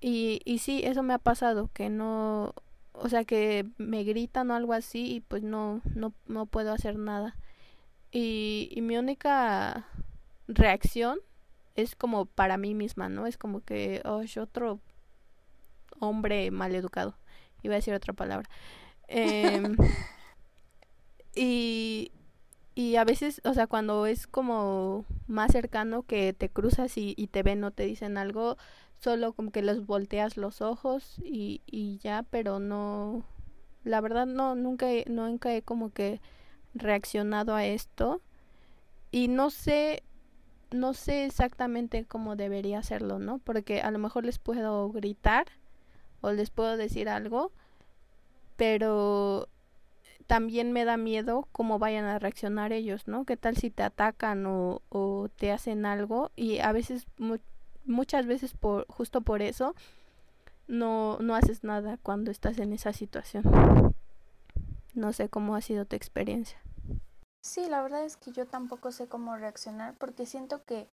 Y, 0.01 0.41
y 0.45 0.59
sí, 0.59 0.81
eso 0.83 1.03
me 1.03 1.13
ha 1.13 1.19
pasado, 1.19 1.69
que 1.73 1.89
no, 1.89 2.53
o 2.93 3.09
sea, 3.09 3.25
que 3.25 3.65
me 3.77 4.03
gritan 4.03 4.51
o 4.51 4.55
algo 4.55 4.73
así 4.73 5.15
y 5.15 5.19
pues 5.21 5.43
no, 5.43 5.81
no, 5.95 6.13
no 6.27 6.45
puedo 6.45 6.71
hacer 6.73 6.97
nada. 6.97 7.35
Y, 8.11 8.69
y 8.71 8.81
mi 8.81 8.97
única 8.97 9.85
reacción 10.47 11.19
es 11.75 11.95
como 11.95 12.25
para 12.25 12.57
mí 12.57 12.73
misma, 12.75 13.09
¿no? 13.09 13.27
Es 13.27 13.37
como 13.37 13.61
que, 13.61 14.01
oh, 14.05 14.23
otro 14.41 14.79
hombre 15.99 16.51
maleducado. 16.51 17.15
Iba 17.63 17.75
a 17.75 17.77
decir 17.77 17.93
otra 17.93 18.13
palabra. 18.13 18.49
Em, 19.07 19.75
y, 21.35 22.11
y 22.75 22.95
a 22.95 23.03
veces, 23.03 23.41
o 23.43 23.53
sea, 23.53 23.67
cuando 23.67 24.05
es 24.05 24.27
como 24.27 25.05
más 25.27 25.51
cercano 25.51 26.03
que 26.03 26.33
te 26.33 26.49
cruzas 26.49 26.97
y, 26.97 27.13
y 27.17 27.27
te 27.27 27.43
ven 27.43 27.63
o 27.63 27.71
te 27.71 27.83
dicen 27.83 28.17
algo, 28.17 28.57
solo 28.99 29.33
como 29.33 29.51
que 29.51 29.61
les 29.61 29.85
volteas 29.85 30.37
los 30.37 30.61
ojos 30.61 31.17
y, 31.23 31.61
y 31.65 31.97
ya, 31.99 32.23
pero 32.29 32.59
no, 32.59 33.23
la 33.83 34.01
verdad 34.01 34.25
no, 34.25 34.55
nunca, 34.55 34.87
nunca 35.07 35.53
he 35.55 35.61
como 35.61 35.91
que 35.91 36.21
reaccionado 36.73 37.55
a 37.55 37.65
esto 37.65 38.21
y 39.11 39.27
no 39.27 39.49
sé 39.49 40.03
no 40.71 40.93
sé 40.93 41.25
exactamente 41.25 42.05
cómo 42.05 42.35
debería 42.35 42.79
hacerlo, 42.79 43.19
¿no? 43.19 43.39
Porque 43.39 43.81
a 43.81 43.91
lo 43.91 43.99
mejor 43.99 44.25
les 44.25 44.37
puedo 44.37 44.91
gritar 44.91 45.47
o 46.21 46.31
les 46.31 46.49
puedo 46.49 46.77
decir 46.77 47.09
algo, 47.09 47.51
pero 48.55 49.47
también 50.27 50.71
me 50.71 50.85
da 50.85 50.97
miedo 50.97 51.47
cómo 51.51 51.79
vayan 51.79 52.05
a 52.05 52.19
reaccionar 52.19 52.71
ellos, 52.71 53.07
¿no? 53.07 53.25
¿Qué 53.25 53.37
tal 53.37 53.57
si 53.57 53.69
te 53.71 53.83
atacan 53.83 54.45
o, 54.45 54.81
o 54.89 55.29
te 55.35 55.51
hacen 55.51 55.85
algo? 55.85 56.31
Y 56.35 56.59
a 56.59 56.71
veces, 56.71 57.07
muchas 57.85 58.27
veces 58.27 58.53
por, 58.53 58.85
justo 58.87 59.21
por 59.21 59.41
eso, 59.41 59.75
no, 60.67 61.17
no 61.19 61.35
haces 61.35 61.63
nada 61.63 61.97
cuando 62.03 62.29
estás 62.31 62.59
en 62.59 62.73
esa 62.73 62.93
situación. 62.93 63.43
No 64.93 65.13
sé 65.13 65.29
cómo 65.29 65.55
ha 65.55 65.61
sido 65.61 65.85
tu 65.85 65.95
experiencia. 65.95 66.59
Sí, 67.41 67.67
la 67.67 67.81
verdad 67.81 68.03
es 68.03 68.17
que 68.17 68.31
yo 68.31 68.45
tampoco 68.45 68.91
sé 68.91 69.07
cómo 69.07 69.35
reaccionar 69.35 69.95
porque 69.97 70.25
siento 70.25 70.63
que 70.65 70.89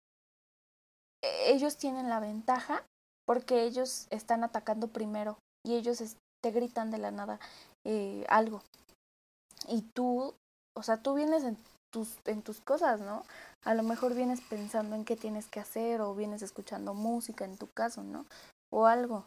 ellos 1.47 1.77
tienen 1.77 2.09
la 2.09 2.21
ventaja 2.21 2.85
porque 3.27 3.65
ellos 3.65 4.07
están 4.11 4.45
atacando 4.45 4.89
primero 4.89 5.39
y 5.67 5.75
ellos 5.75 6.03
te 6.43 6.51
gritan 6.51 6.91
de 6.91 6.99
la 6.99 7.11
nada 7.11 7.41
eh, 7.87 8.25
algo. 8.29 8.63
Y 9.69 9.83
tú, 9.83 10.35
o 10.77 10.83
sea, 10.83 10.99
tú 10.99 11.15
vienes 11.15 11.45
en 11.45 11.57
tus, 11.93 12.19
en 12.27 12.43
tus 12.43 12.61
cosas, 12.61 13.01
¿no? 13.01 13.25
A 13.65 13.75
lo 13.75 13.83
mejor 13.83 14.15
vienes 14.15 14.41
pensando 14.43 14.95
en 14.95 15.05
qué 15.05 15.17
tienes 15.17 15.49
que 15.49 15.61
hacer 15.61 16.01
o 16.01 16.15
vienes 16.15 16.43
escuchando 16.43 16.93
música 16.93 17.45
en 17.45 17.57
tu 17.57 17.69
caso, 17.71 18.03
¿no? 18.03 18.27
O 18.71 18.87
algo. 18.87 19.25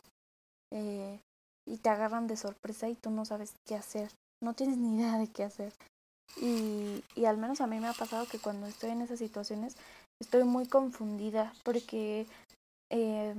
Eh, 0.71 1.19
y 1.67 1.77
te 1.77 1.89
agarran 1.89 2.27
de 2.27 2.37
sorpresa 2.37 2.87
y 2.87 2.95
tú 2.95 3.09
no 3.09 3.25
sabes 3.25 3.53
qué 3.65 3.75
hacer. 3.75 4.11
No 4.43 4.53
tienes 4.53 4.77
ni 4.77 4.97
idea 4.97 5.17
de 5.17 5.27
qué 5.27 5.43
hacer. 5.43 5.73
Y, 6.39 7.03
y 7.15 7.25
al 7.25 7.37
menos 7.37 7.61
a 7.61 7.67
mí 7.67 7.79
me 7.79 7.87
ha 7.87 7.93
pasado 7.93 8.27
que 8.27 8.37
cuando 8.37 8.67
estoy 8.67 8.91
en 8.91 9.01
esas 9.01 9.17
situaciones 9.17 9.75
estoy 10.21 10.43
muy 10.43 10.67
confundida 10.67 11.53
porque 11.63 12.27
eh, 12.91 13.33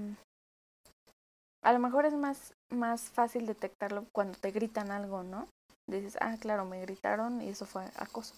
a 1.65 1.73
lo 1.73 1.79
mejor 1.79 2.07
es 2.07 2.15
más, 2.15 2.55
más 2.71 3.11
fácil 3.11 3.47
detectarlo 3.47 4.07
cuando 4.13 4.39
te 4.39 4.51
gritan 4.51 4.91
algo, 4.91 5.23
¿no? 5.23 5.49
Dices, 5.89 6.19
ah, 6.21 6.37
claro, 6.39 6.65
me 6.65 6.81
gritaron 6.81 7.41
y 7.41 7.49
eso 7.49 7.67
fue 7.67 7.85
acoso. 7.97 8.35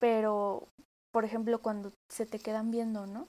Pero, 0.00 0.64
por 1.12 1.24
ejemplo, 1.24 1.60
cuando 1.60 1.92
se 2.10 2.26
te 2.26 2.38
quedan 2.38 2.70
viendo, 2.70 3.06
¿no? 3.06 3.28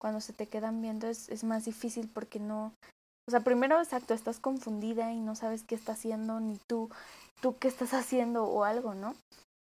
Cuando 0.00 0.20
se 0.20 0.32
te 0.32 0.46
quedan 0.48 0.80
viendo 0.80 1.06
es, 1.06 1.28
es 1.28 1.44
más 1.44 1.64
difícil 1.64 2.10
porque 2.12 2.38
no... 2.38 2.72
O 3.26 3.30
sea, 3.30 3.40
primero, 3.40 3.78
exacto, 3.78 4.12
estás 4.12 4.38
confundida 4.38 5.12
y 5.12 5.20
no 5.20 5.34
sabes 5.34 5.64
qué 5.64 5.74
está 5.74 5.92
haciendo, 5.92 6.40
ni 6.40 6.58
tú, 6.68 6.90
tú 7.40 7.56
qué 7.58 7.68
estás 7.68 7.94
haciendo 7.94 8.44
o 8.44 8.64
algo, 8.64 8.94
¿no? 8.94 9.14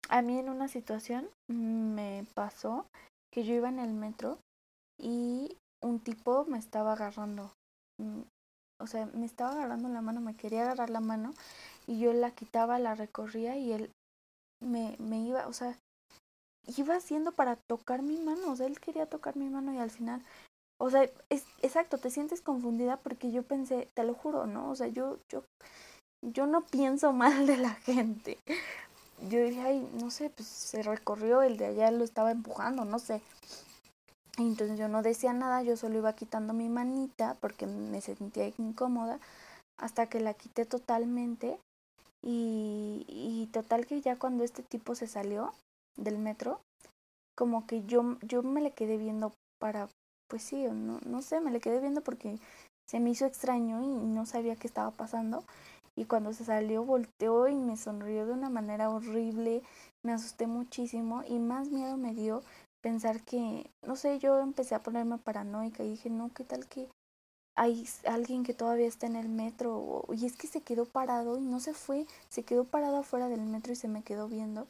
a 0.08 0.22
mí 0.22 0.38
en 0.38 0.48
una 0.48 0.68
situación 0.68 1.28
me 1.48 2.26
pasó 2.34 2.86
que 3.32 3.44
yo 3.44 3.54
iba 3.54 3.68
en 3.68 3.78
el 3.78 3.92
metro 3.92 4.38
y 5.00 5.56
un 5.82 6.00
tipo 6.00 6.44
me 6.44 6.58
estaba 6.58 6.92
agarrando. 6.92 7.52
O 8.84 8.86
sea, 8.86 9.06
me 9.06 9.26
estaba 9.26 9.52
agarrando 9.52 9.88
la 9.88 10.02
mano, 10.02 10.20
me 10.20 10.36
quería 10.36 10.62
agarrar 10.62 10.90
la 10.90 11.00
mano 11.00 11.32
y 11.86 11.98
yo 11.98 12.12
la 12.12 12.30
quitaba, 12.30 12.78
la 12.78 12.94
recorría 12.94 13.56
y 13.56 13.72
él 13.72 13.90
me, 14.62 14.96
me 14.98 15.18
iba, 15.20 15.46
o 15.46 15.52
sea, 15.52 15.78
iba 16.76 16.96
haciendo 16.96 17.32
para 17.32 17.56
tocar 17.56 18.02
mi 18.02 18.18
mano, 18.18 18.52
o 18.52 18.56
sea, 18.56 18.66
él 18.66 18.78
quería 18.80 19.06
tocar 19.06 19.36
mi 19.36 19.48
mano 19.48 19.72
y 19.72 19.78
al 19.78 19.90
final, 19.90 20.22
o 20.78 20.90
sea, 20.90 21.08
es 21.30 21.44
exacto, 21.62 21.98
te 21.98 22.10
sientes 22.10 22.40
confundida 22.40 22.98
porque 22.98 23.32
yo 23.32 23.42
pensé, 23.42 23.88
te 23.94 24.04
lo 24.04 24.14
juro, 24.14 24.46
¿no? 24.46 24.70
O 24.70 24.74
sea, 24.76 24.88
yo, 24.88 25.18
yo, 25.32 25.44
yo 26.22 26.46
no 26.46 26.62
pienso 26.66 27.12
mal 27.24 27.46
de 27.46 27.56
la 27.56 27.70
gente, 27.70 28.38
yo 29.30 29.42
dije, 29.42 29.60
ay, 29.62 29.88
no 30.00 30.10
sé, 30.10 30.30
pues 30.30 30.46
se 30.48 30.82
recorrió, 30.82 31.42
el 31.42 31.56
de 31.56 31.66
allá 31.66 31.90
lo 31.90 32.04
estaba 32.04 32.30
empujando, 32.30 32.84
no 32.84 32.98
sé. 32.98 33.22
Entonces 34.38 34.78
yo 34.78 34.88
no 34.88 35.02
decía 35.02 35.32
nada, 35.32 35.62
yo 35.62 35.76
solo 35.76 35.98
iba 35.98 36.14
quitando 36.14 36.52
mi 36.52 36.68
manita 36.68 37.36
porque 37.40 37.66
me 37.66 38.00
sentía 38.00 38.50
incómoda 38.58 39.20
hasta 39.78 40.06
que 40.08 40.20
la 40.20 40.34
quité 40.34 40.64
totalmente 40.64 41.58
y, 42.24 43.04
y 43.08 43.48
total 43.52 43.86
que 43.86 44.00
ya 44.00 44.16
cuando 44.16 44.44
este 44.44 44.62
tipo 44.62 44.94
se 44.94 45.06
salió 45.06 45.52
del 45.96 46.18
metro, 46.18 46.60
como 47.36 47.66
que 47.66 47.84
yo, 47.84 48.16
yo 48.22 48.42
me 48.42 48.60
le 48.60 48.72
quedé 48.72 48.96
viendo 48.96 49.32
para, 49.60 49.88
pues 50.28 50.42
sí, 50.42 50.64
no, 50.64 51.00
no 51.04 51.22
sé, 51.22 51.40
me 51.40 51.50
le 51.50 51.60
quedé 51.60 51.80
viendo 51.80 52.00
porque 52.00 52.38
se 52.88 53.00
me 53.00 53.10
hizo 53.10 53.26
extraño 53.26 53.82
y 53.82 53.86
no 53.86 54.26
sabía 54.26 54.56
qué 54.56 54.66
estaba 54.66 54.90
pasando. 54.90 55.44
Y 55.96 56.06
cuando 56.06 56.32
se 56.32 56.44
salió 56.44 56.84
volteó 56.84 57.46
y 57.48 57.54
me 57.54 57.76
sonrió 57.76 58.26
de 58.26 58.32
una 58.32 58.50
manera 58.50 58.90
horrible, 58.90 59.62
me 60.04 60.12
asusté 60.12 60.46
muchísimo 60.46 61.22
y 61.26 61.38
más 61.38 61.68
miedo 61.68 61.96
me 61.96 62.14
dio 62.14 62.42
pensar 62.84 63.22
que, 63.22 63.70
no 63.82 63.96
sé, 63.96 64.18
yo 64.18 64.40
empecé 64.40 64.74
a 64.74 64.82
ponerme 64.82 65.16
paranoica 65.16 65.82
y 65.82 65.92
dije, 65.92 66.10
no, 66.10 66.30
¿qué 66.34 66.44
tal 66.44 66.66
que 66.66 66.86
hay 67.56 67.88
alguien 68.04 68.44
que 68.44 68.52
todavía 68.52 68.86
está 68.86 69.06
en 69.06 69.16
el 69.16 69.30
metro? 69.30 70.04
Y 70.12 70.26
es 70.26 70.36
que 70.36 70.46
se 70.46 70.60
quedó 70.60 70.84
parado 70.84 71.38
y 71.38 71.40
no 71.40 71.60
se 71.60 71.72
fue, 71.72 72.06
se 72.28 72.42
quedó 72.42 72.64
parado 72.64 72.98
afuera 72.98 73.30
del 73.30 73.40
metro 73.40 73.72
y 73.72 73.76
se 73.76 73.88
me 73.88 74.02
quedó 74.02 74.28
viendo. 74.28 74.68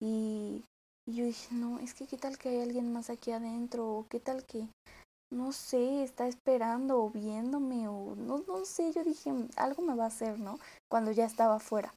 Y, 0.00 0.64
y 1.06 1.14
yo 1.14 1.26
dije, 1.26 1.54
no, 1.54 1.78
es 1.78 1.92
que 1.92 2.06
qué 2.06 2.16
tal 2.16 2.38
que 2.38 2.48
hay 2.48 2.62
alguien 2.62 2.90
más 2.90 3.10
aquí 3.10 3.32
adentro 3.32 3.86
o 3.86 4.06
qué 4.08 4.18
tal 4.18 4.46
que 4.46 4.66
no 5.30 5.52
sé, 5.52 6.02
está 6.02 6.26
esperando 6.26 7.02
o 7.02 7.10
viéndome 7.10 7.86
o 7.86 8.14
no, 8.16 8.44
no 8.48 8.64
sé, 8.64 8.92
yo 8.92 9.04
dije, 9.04 9.30
algo 9.56 9.82
me 9.82 9.94
va 9.94 10.04
a 10.04 10.08
hacer, 10.08 10.38
¿no? 10.38 10.58
Cuando 10.90 11.12
ya 11.12 11.26
estaba 11.26 11.56
afuera. 11.56 11.92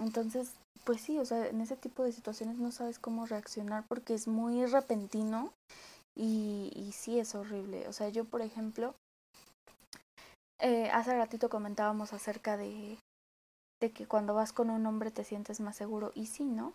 Entonces, 0.00 0.52
pues 0.88 1.02
sí, 1.02 1.18
o 1.18 1.26
sea, 1.26 1.46
en 1.46 1.60
ese 1.60 1.76
tipo 1.76 2.02
de 2.02 2.12
situaciones 2.12 2.56
no 2.56 2.72
sabes 2.72 2.98
cómo 2.98 3.26
reaccionar 3.26 3.84
porque 3.86 4.14
es 4.14 4.26
muy 4.26 4.64
repentino 4.64 5.52
y, 6.16 6.92
sí 6.94 7.18
es 7.20 7.34
horrible. 7.34 7.86
O 7.88 7.92
sea, 7.92 8.08
yo, 8.08 8.24
por 8.24 8.40
ejemplo, 8.40 8.94
eh, 10.58 10.88
hace 10.90 11.14
ratito 11.14 11.50
comentábamos 11.50 12.14
acerca 12.14 12.56
de, 12.56 12.98
de 13.82 13.90
que 13.92 14.06
cuando 14.06 14.32
vas 14.32 14.54
con 14.54 14.70
un 14.70 14.86
hombre 14.86 15.10
te 15.10 15.24
sientes 15.24 15.60
más 15.60 15.76
seguro 15.76 16.10
y 16.14 16.24
sí, 16.24 16.44
¿no? 16.44 16.72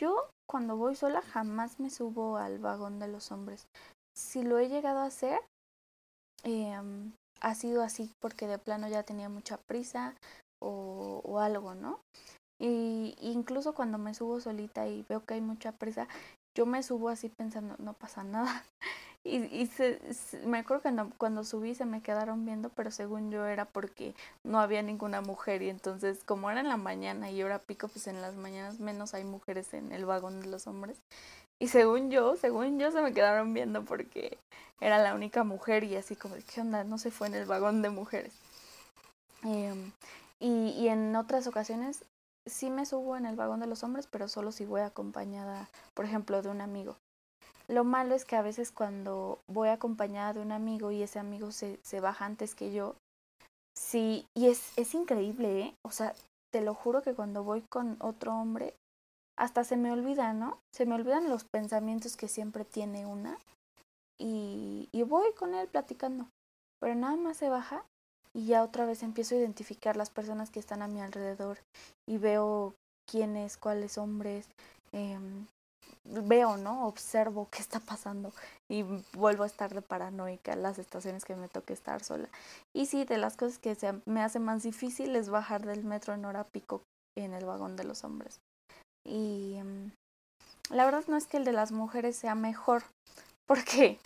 Yo 0.00 0.28
cuando 0.50 0.76
voy 0.76 0.96
sola 0.96 1.22
jamás 1.22 1.78
me 1.78 1.90
subo 1.90 2.38
al 2.38 2.58
vagón 2.58 2.98
de 2.98 3.06
los 3.06 3.30
hombres 3.30 3.68
si 4.16 4.42
lo 4.42 4.58
he 4.58 4.68
llegado 4.68 4.98
a 4.98 5.06
hacer, 5.06 5.38
em, 6.42 7.12
ha 7.40 7.54
sido 7.54 7.84
así 7.84 8.10
porque 8.20 8.48
de 8.48 8.58
plano 8.58 8.88
ya 8.88 9.04
tenía 9.04 9.28
mucha 9.28 9.58
prisa 9.58 10.16
o 10.60 11.38
algo, 11.38 11.74
¿no? 11.74 12.00
Y 12.58 13.16
incluso 13.20 13.74
cuando 13.74 13.98
me 13.98 14.14
subo 14.14 14.40
solita 14.40 14.86
y 14.86 15.04
veo 15.08 15.24
que 15.24 15.34
hay 15.34 15.40
mucha 15.40 15.72
prisa, 15.72 16.08
yo 16.56 16.66
me 16.66 16.82
subo 16.82 17.08
así 17.08 17.28
pensando, 17.28 17.74
no 17.78 17.94
pasa 17.94 18.24
nada. 18.24 18.64
Y, 19.26 19.38
y 19.46 19.68
se, 19.68 19.98
me 20.44 20.58
acuerdo 20.58 20.82
que 20.82 20.90
cuando, 20.90 21.10
cuando 21.16 21.44
subí 21.44 21.74
se 21.74 21.86
me 21.86 22.02
quedaron 22.02 22.44
viendo, 22.44 22.68
pero 22.68 22.90
según 22.90 23.30
yo 23.30 23.46
era 23.46 23.64
porque 23.64 24.14
no 24.44 24.60
había 24.60 24.82
ninguna 24.82 25.22
mujer 25.22 25.62
y 25.62 25.70
entonces 25.70 26.22
como 26.24 26.50
era 26.50 26.60
en 26.60 26.68
la 26.68 26.76
mañana 26.76 27.30
y 27.30 27.40
ahora 27.40 27.58
pico, 27.58 27.88
pues 27.88 28.06
en 28.06 28.20
las 28.20 28.34
mañanas 28.34 28.80
menos 28.80 29.14
hay 29.14 29.24
mujeres 29.24 29.72
en 29.72 29.92
el 29.92 30.04
vagón 30.04 30.42
de 30.42 30.48
los 30.48 30.66
hombres. 30.66 31.00
Y 31.58 31.68
según 31.68 32.10
yo, 32.10 32.36
según 32.36 32.78
yo 32.78 32.90
se 32.90 33.00
me 33.00 33.14
quedaron 33.14 33.54
viendo 33.54 33.82
porque 33.82 34.36
era 34.78 34.98
la 34.98 35.14
única 35.14 35.42
mujer 35.42 35.84
y 35.84 35.96
así 35.96 36.16
como, 36.16 36.34
¿qué 36.52 36.60
onda? 36.60 36.84
No 36.84 36.98
se 36.98 37.10
fue 37.10 37.28
en 37.28 37.34
el 37.34 37.46
vagón 37.46 37.80
de 37.80 37.88
mujeres. 37.88 38.34
Em, 39.42 39.92
y, 40.38 40.68
y 40.70 40.88
en 40.88 41.16
otras 41.16 41.46
ocasiones 41.46 42.04
sí 42.46 42.70
me 42.70 42.86
subo 42.86 43.16
en 43.16 43.26
el 43.26 43.36
vagón 43.36 43.60
de 43.60 43.66
los 43.66 43.82
hombres, 43.82 44.06
pero 44.06 44.28
solo 44.28 44.52
si 44.52 44.66
voy 44.66 44.82
acompañada, 44.82 45.68
por 45.94 46.04
ejemplo, 46.04 46.42
de 46.42 46.48
un 46.48 46.60
amigo. 46.60 46.96
Lo 47.68 47.84
malo 47.84 48.14
es 48.14 48.24
que 48.24 48.36
a 48.36 48.42
veces 48.42 48.72
cuando 48.72 49.38
voy 49.46 49.68
acompañada 49.68 50.34
de 50.34 50.40
un 50.40 50.52
amigo 50.52 50.90
y 50.90 51.02
ese 51.02 51.18
amigo 51.18 51.50
se, 51.50 51.78
se 51.82 52.00
baja 52.00 52.26
antes 52.26 52.54
que 52.54 52.72
yo, 52.72 52.96
sí, 53.74 54.26
y 54.34 54.48
es, 54.48 54.76
es 54.76 54.94
increíble, 54.94 55.60
¿eh? 55.60 55.74
O 55.82 55.90
sea, 55.90 56.14
te 56.52 56.60
lo 56.60 56.74
juro 56.74 57.02
que 57.02 57.14
cuando 57.14 57.42
voy 57.42 57.62
con 57.62 57.96
otro 58.00 58.34
hombre, 58.34 58.74
hasta 59.36 59.64
se 59.64 59.76
me 59.76 59.92
olvida, 59.92 60.32
¿no? 60.32 60.58
Se 60.72 60.86
me 60.86 60.94
olvidan 60.94 61.28
los 61.28 61.44
pensamientos 61.44 62.16
que 62.16 62.28
siempre 62.28 62.64
tiene 62.64 63.06
una 63.06 63.38
y, 64.20 64.88
y 64.92 65.02
voy 65.02 65.32
con 65.32 65.54
él 65.54 65.66
platicando. 65.68 66.28
Pero 66.80 66.94
nada 66.94 67.16
más 67.16 67.38
se 67.38 67.48
baja 67.48 67.84
y 68.34 68.46
ya 68.46 68.62
otra 68.62 68.84
vez 68.84 69.02
empiezo 69.02 69.34
a 69.34 69.38
identificar 69.38 69.96
las 69.96 70.10
personas 70.10 70.50
que 70.50 70.60
están 70.60 70.82
a 70.82 70.88
mi 70.88 71.00
alrededor 71.00 71.58
y 72.08 72.18
veo 72.18 72.74
quiénes, 73.08 73.56
cuáles 73.56 73.96
hombres, 73.98 74.46
eh, 74.92 75.18
veo, 76.04 76.56
¿no? 76.56 76.86
Observo 76.86 77.48
qué 77.50 77.60
está 77.60 77.80
pasando 77.80 78.32
y 78.70 78.84
vuelvo 79.14 79.44
a 79.44 79.46
estar 79.46 79.72
de 79.72 79.82
paranoica 79.82 80.56
las 80.56 80.78
estaciones 80.78 81.24
que 81.24 81.36
me 81.36 81.48
toque 81.48 81.72
estar 81.72 82.02
sola. 82.02 82.28
Y 82.74 82.86
sí, 82.86 83.04
de 83.04 83.18
las 83.18 83.36
cosas 83.36 83.58
que 83.58 83.74
se 83.74 83.92
me 84.04 84.22
hace 84.22 84.38
más 84.38 84.62
difícil 84.62 85.16
es 85.16 85.30
bajar 85.30 85.64
del 85.64 85.84
metro 85.84 86.14
en 86.14 86.24
hora 86.24 86.44
pico 86.44 86.82
en 87.16 87.32
el 87.32 87.44
vagón 87.44 87.76
de 87.76 87.84
los 87.84 88.04
hombres. 88.04 88.40
Y 89.06 89.60
mm, 89.62 89.92
la 90.70 90.84
verdad 90.84 91.04
no 91.08 91.16
es 91.16 91.26
que 91.26 91.36
el 91.36 91.44
de 91.44 91.52
las 91.52 91.72
mujeres 91.72 92.16
sea 92.16 92.34
mejor, 92.34 92.82
porque 93.46 93.98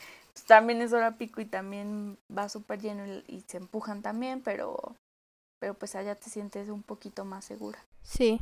también 0.44 0.80
es 0.82 0.92
hora 0.92 1.16
pico 1.16 1.40
y 1.40 1.44
también 1.46 2.18
va 2.36 2.48
súper 2.48 2.80
lleno 2.80 3.06
y, 3.06 3.24
y, 3.28 3.44
se 3.46 3.56
empujan 3.58 4.02
también, 4.02 4.40
pero, 4.42 4.94
pero 5.60 5.74
pues 5.74 5.94
allá 5.94 6.14
te 6.14 6.30
sientes 6.30 6.68
un 6.68 6.82
poquito 6.82 7.24
más 7.24 7.44
segura. 7.44 7.78
Sí. 8.02 8.40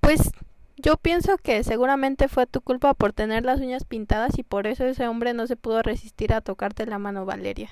Pues 0.00 0.30
Yo 0.76 0.96
pienso 0.96 1.36
que 1.38 1.64
seguramente 1.64 2.28
fue 2.28 2.46
tu 2.46 2.60
culpa 2.60 2.94
por 2.94 3.12
tener 3.12 3.44
las 3.44 3.58
uñas 3.60 3.84
pintadas 3.84 4.38
y 4.38 4.44
por 4.44 4.68
eso 4.68 4.84
ese 4.84 5.08
hombre 5.08 5.34
no 5.34 5.46
se 5.48 5.56
pudo 5.56 5.82
resistir 5.82 6.32
a 6.32 6.40
tocarte 6.40 6.86
la 6.86 6.98
mano, 6.98 7.24
Valeria. 7.26 7.70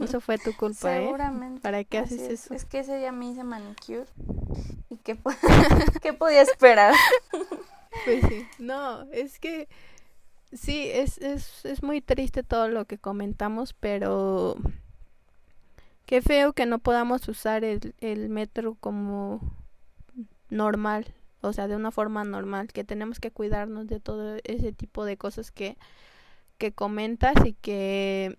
Eso 0.00 0.20
fue 0.20 0.36
tu 0.38 0.52
culpa, 0.56 0.98
¿eh? 0.98 1.04
Seguramente. 1.04 1.60
¿Para 1.62 1.84
qué 1.84 1.98
haces 1.98 2.20
es. 2.20 2.30
eso? 2.44 2.54
Es 2.54 2.66
que 2.66 2.80
ese 2.80 2.98
día 2.98 3.12
me 3.12 3.30
hice 3.30 3.44
manicure. 3.44 4.04
¿Y 4.90 4.96
qué, 4.98 5.14
po- 5.16 5.30
¿Qué 6.02 6.12
podía 6.12 6.42
esperar? 6.42 6.94
Pues 8.04 8.24
sí. 8.28 8.44
No, 8.58 9.02
es 9.12 9.38
que 9.38 9.68
sí, 10.54 10.88
es, 10.92 11.18
es, 11.18 11.64
es 11.64 11.82
muy 11.82 12.00
triste 12.00 12.42
todo 12.42 12.68
lo 12.68 12.86
que 12.86 12.98
comentamos, 12.98 13.74
pero 13.74 14.56
qué 16.06 16.22
feo 16.22 16.52
que 16.52 16.66
no 16.66 16.78
podamos 16.78 17.28
usar 17.28 17.64
el, 17.64 17.94
el 18.00 18.28
metro 18.28 18.76
como 18.80 19.40
normal, 20.50 21.14
o 21.40 21.52
sea, 21.52 21.68
de 21.68 21.76
una 21.76 21.90
forma 21.90 22.24
normal, 22.24 22.68
que 22.72 22.84
tenemos 22.84 23.20
que 23.20 23.30
cuidarnos 23.30 23.86
de 23.86 24.00
todo 24.00 24.36
ese 24.44 24.72
tipo 24.72 25.04
de 25.04 25.16
cosas 25.16 25.50
que, 25.50 25.76
que 26.58 26.72
comentas 26.72 27.34
y 27.44 27.54
que 27.54 28.38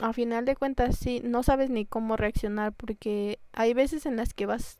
a 0.00 0.12
final 0.12 0.44
de 0.44 0.56
cuentas 0.56 0.96
sí, 0.98 1.20
no 1.24 1.42
sabes 1.42 1.70
ni 1.70 1.84
cómo 1.84 2.16
reaccionar 2.16 2.72
porque 2.72 3.38
hay 3.52 3.74
veces 3.74 4.06
en 4.06 4.16
las 4.16 4.34
que 4.34 4.46
vas, 4.46 4.78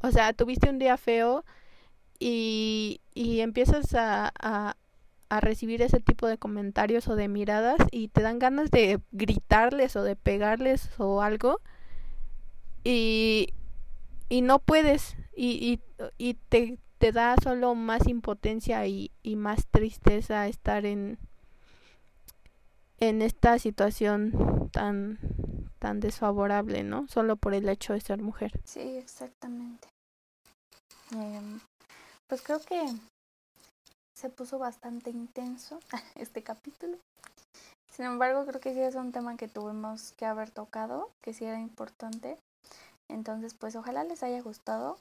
o 0.00 0.10
sea, 0.10 0.32
tuviste 0.32 0.68
un 0.68 0.78
día 0.78 0.96
feo 0.96 1.44
y, 2.18 3.00
y 3.14 3.40
empiezas 3.40 3.94
a, 3.94 4.32
a, 4.40 4.76
a 5.28 5.40
recibir 5.40 5.82
ese 5.82 6.00
tipo 6.00 6.26
de 6.26 6.38
comentarios 6.38 7.08
o 7.08 7.16
de 7.16 7.28
miradas 7.28 7.78
y 7.90 8.08
te 8.08 8.22
dan 8.22 8.38
ganas 8.38 8.70
de 8.70 9.00
gritarles 9.12 9.96
o 9.96 10.02
de 10.02 10.16
pegarles 10.16 10.90
o 10.98 11.22
algo 11.22 11.60
y, 12.84 13.52
y 14.28 14.42
no 14.42 14.58
puedes 14.58 15.16
y, 15.34 15.80
y, 15.98 16.04
y 16.18 16.34
te, 16.34 16.78
te 16.98 17.12
da 17.12 17.36
solo 17.42 17.74
más 17.74 18.06
impotencia 18.06 18.86
y, 18.86 19.10
y 19.22 19.36
más 19.36 19.66
tristeza 19.66 20.46
estar 20.46 20.86
en, 20.86 21.18
en 22.98 23.22
esta 23.22 23.58
situación 23.58 24.70
tan 24.72 25.18
tan 25.84 26.00
desfavorable, 26.00 26.82
¿no? 26.82 27.06
Solo 27.08 27.36
por 27.36 27.52
el 27.52 27.68
hecho 27.68 27.92
de 27.92 28.00
ser 28.00 28.22
mujer. 28.22 28.58
Sí, 28.64 28.96
exactamente. 28.96 29.86
Em, 31.12 31.60
pues 32.26 32.40
creo 32.40 32.58
que 32.60 32.86
se 34.14 34.30
puso 34.30 34.58
bastante 34.58 35.10
intenso 35.10 35.80
este 36.14 36.42
capítulo. 36.42 36.98
Sin 37.92 38.06
embargo, 38.06 38.44
creo 38.46 38.60
que 38.60 38.74
sí 38.74 38.80
es 38.80 38.94
un 38.96 39.12
tema 39.12 39.36
que 39.36 39.46
tuvimos 39.48 40.12
que 40.12 40.26
haber 40.26 40.50
tocado, 40.50 41.10
que 41.22 41.32
sí 41.32 41.44
era 41.44 41.60
importante. 41.60 42.36
Entonces, 43.08 43.54
pues 43.54 43.76
ojalá 43.76 44.02
les 44.04 44.22
haya 44.22 44.40
gustado. 44.42 44.98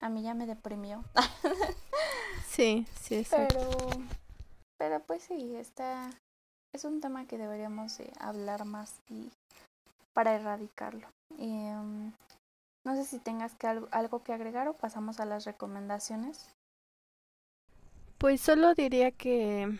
A 0.00 0.08
mí 0.08 0.22
ya 0.22 0.34
me 0.34 0.46
deprimió. 0.46 1.04
Sí, 2.48 2.86
sí, 3.02 3.16
exacto. 3.16 3.54
Pero, 3.58 3.88
pero 4.78 5.00
pues 5.00 5.24
sí, 5.24 5.56
está, 5.56 6.10
es 6.74 6.84
un 6.86 7.02
tema 7.02 7.26
que 7.26 7.36
deberíamos 7.36 7.98
de 7.98 8.10
hablar 8.18 8.64
más 8.64 8.94
y 9.10 9.30
para 10.14 10.34
erradicarlo. 10.34 11.06
Em, 11.38 12.12
no 12.86 12.94
sé 12.94 13.04
si 13.04 13.18
tengas 13.18 13.54
que 13.56 13.66
al- 13.66 13.88
algo 13.90 14.22
que 14.22 14.32
agregar 14.32 14.68
o 14.68 14.72
pasamos 14.72 15.20
a 15.20 15.26
las 15.26 15.44
recomendaciones. 15.44 16.48
Pues 18.18 18.40
solo 18.40 18.74
diría 18.74 19.10
que 19.10 19.76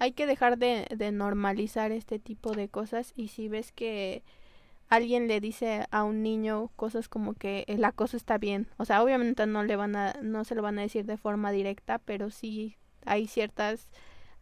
hay 0.00 0.12
que 0.12 0.26
dejar 0.26 0.58
de, 0.58 0.86
normalizar 1.12 1.92
este 1.92 2.18
tipo 2.18 2.52
de 2.52 2.68
cosas 2.68 3.12
y 3.14 3.28
si 3.28 3.48
ves 3.48 3.70
que 3.70 4.24
alguien 4.88 5.28
le 5.28 5.40
dice 5.40 5.86
a 5.92 6.02
un 6.04 6.22
niño 6.22 6.70
cosas 6.74 7.08
como 7.08 7.34
que 7.34 7.64
el 7.68 7.84
acoso 7.84 8.16
está 8.16 8.38
bien, 8.38 8.66
o 8.76 8.84
sea, 8.84 9.04
obviamente 9.04 9.46
no 9.46 9.62
le 9.62 9.76
van 9.76 9.94
a 9.94 10.14
no 10.22 10.44
se 10.44 10.54
lo 10.56 10.62
van 10.62 10.78
a 10.78 10.82
decir 10.82 11.04
de 11.06 11.16
forma 11.16 11.52
directa, 11.52 11.98
pero 11.98 12.30
sí 12.30 12.76
hay 13.04 13.28
ciertas 13.28 13.88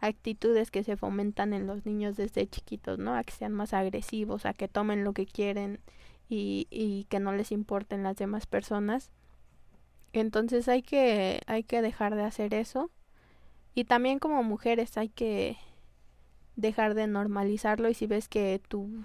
actitudes 0.01 0.71
que 0.71 0.85
se 0.85 0.97
fomentan 0.97 1.53
en 1.53 1.67
los 1.67 1.85
niños 1.85 2.17
desde 2.17 2.47
chiquitos, 2.49 2.99
¿no? 2.99 3.15
A 3.15 3.25
que 3.25 3.33
sean 3.33 3.53
más 3.53 3.75
agresivos, 3.75 4.47
a 4.47 4.55
que 4.55 4.69
tomen 4.69 5.05
lo 5.05 5.13
que 5.13 5.27
quieren 5.27 5.81
y, 6.29 6.67
y 6.71 7.05
que 7.11 7.21
no 7.21 7.33
les 7.33 7.53
importen 7.53 8.05
las 8.05 8.17
demás 8.17 8.47
personas. 8.47 9.11
Entonces 10.13 10.69
hay 10.69 10.83
que, 10.83 11.41
hay 11.47 11.65
que 11.65 11.83
dejar 11.83 12.15
de 12.15 12.23
hacer 12.23 12.55
eso. 12.55 12.91
Y 13.75 13.85
también 13.85 14.19
como 14.19 14.43
mujeres 14.43 14.97
hay 14.97 15.09
que 15.09 15.57
dejar 16.57 16.95
de 16.95 17.07
normalizarlo 17.07 17.89
y 17.89 17.95
si 17.95 18.07
ves 18.07 18.29
que 18.29 18.61
tu 18.69 19.05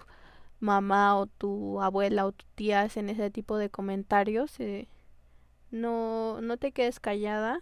mamá 0.60 1.18
o 1.18 1.28
tu 1.28 1.82
abuela 1.82 2.26
o 2.26 2.32
tu 2.32 2.46
tía 2.56 2.82
hacen 2.82 3.10
ese 3.10 3.30
tipo 3.30 3.58
de 3.58 3.70
comentarios, 3.70 4.60
eh, 4.60 4.88
no, 5.72 6.42
no 6.42 6.58
te 6.58 6.72
quedes 6.72 7.00
callada 7.00 7.60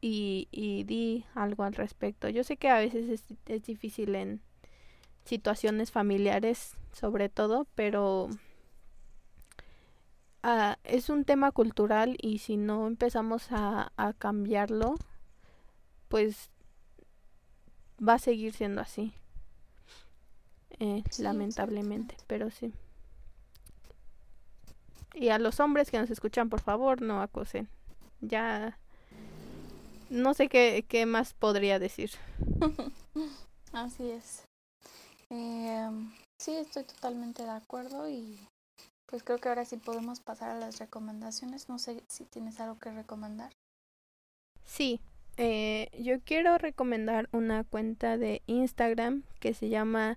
y, 0.00 0.48
y 0.52 0.84
di 0.84 1.24
algo 1.34 1.64
al 1.64 1.74
respecto. 1.74 2.28
Yo 2.28 2.44
sé 2.44 2.56
que 2.56 2.68
a 2.68 2.78
veces 2.78 3.08
es, 3.08 3.24
es 3.46 3.64
difícil 3.64 4.14
en 4.14 4.40
situaciones 5.24 5.90
familiares 5.90 6.76
sobre 6.92 7.28
todo, 7.28 7.66
pero 7.74 8.30
ah, 10.42 10.78
es 10.84 11.08
un 11.08 11.24
tema 11.24 11.52
cultural 11.52 12.16
y 12.20 12.38
si 12.38 12.56
no 12.56 12.86
empezamos 12.86 13.52
a, 13.52 13.92
a 13.96 14.12
cambiarlo, 14.12 14.94
pues 16.08 16.50
va 18.06 18.14
a 18.14 18.18
seguir 18.18 18.52
siendo 18.54 18.80
así. 18.80 19.12
Eh, 20.78 21.04
Sí, 21.10 21.22
lamentablemente, 21.22 22.16
pero 22.26 22.50
sí. 22.50 22.72
Y 25.14 25.28
a 25.28 25.38
los 25.38 25.60
hombres 25.60 25.90
que 25.90 25.98
nos 25.98 26.10
escuchan, 26.10 26.48
por 26.48 26.60
favor, 26.60 27.02
no 27.02 27.20
acosen. 27.20 27.68
Ya 28.20 28.78
no 30.08 30.34
sé 30.34 30.48
qué, 30.48 30.84
qué 30.88 31.06
más 31.06 31.34
podría 31.34 31.78
decir. 31.78 32.10
Así 33.72 34.10
es. 34.10 34.44
Em, 35.30 36.10
sí, 36.40 36.52
estoy 36.56 36.84
totalmente 36.84 37.44
de 37.44 37.50
acuerdo 37.50 38.08
y 38.08 38.38
pues 39.10 39.24
creo 39.24 39.38
que 39.38 39.48
ahora 39.48 39.64
sí 39.64 39.76
podemos 39.76 40.20
pasar 40.20 40.50
a 40.50 40.58
las 40.58 40.78
recomendaciones. 40.78 41.68
No 41.68 41.78
sé 41.78 42.02
si 42.06 42.24
tienes 42.24 42.60
algo 42.60 42.78
que 42.78 42.92
recomendar. 42.92 43.50
Sí, 44.64 45.00
eh, 45.36 45.90
yo 45.98 46.20
quiero 46.20 46.56
recomendar 46.58 47.28
una 47.32 47.64
cuenta 47.64 48.16
de 48.16 48.40
Instagram 48.46 49.24
que 49.40 49.52
se 49.52 49.68
llama 49.68 50.16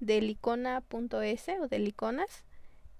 delicona.es 0.00 1.48
o 1.60 1.68
deliconas. 1.68 2.44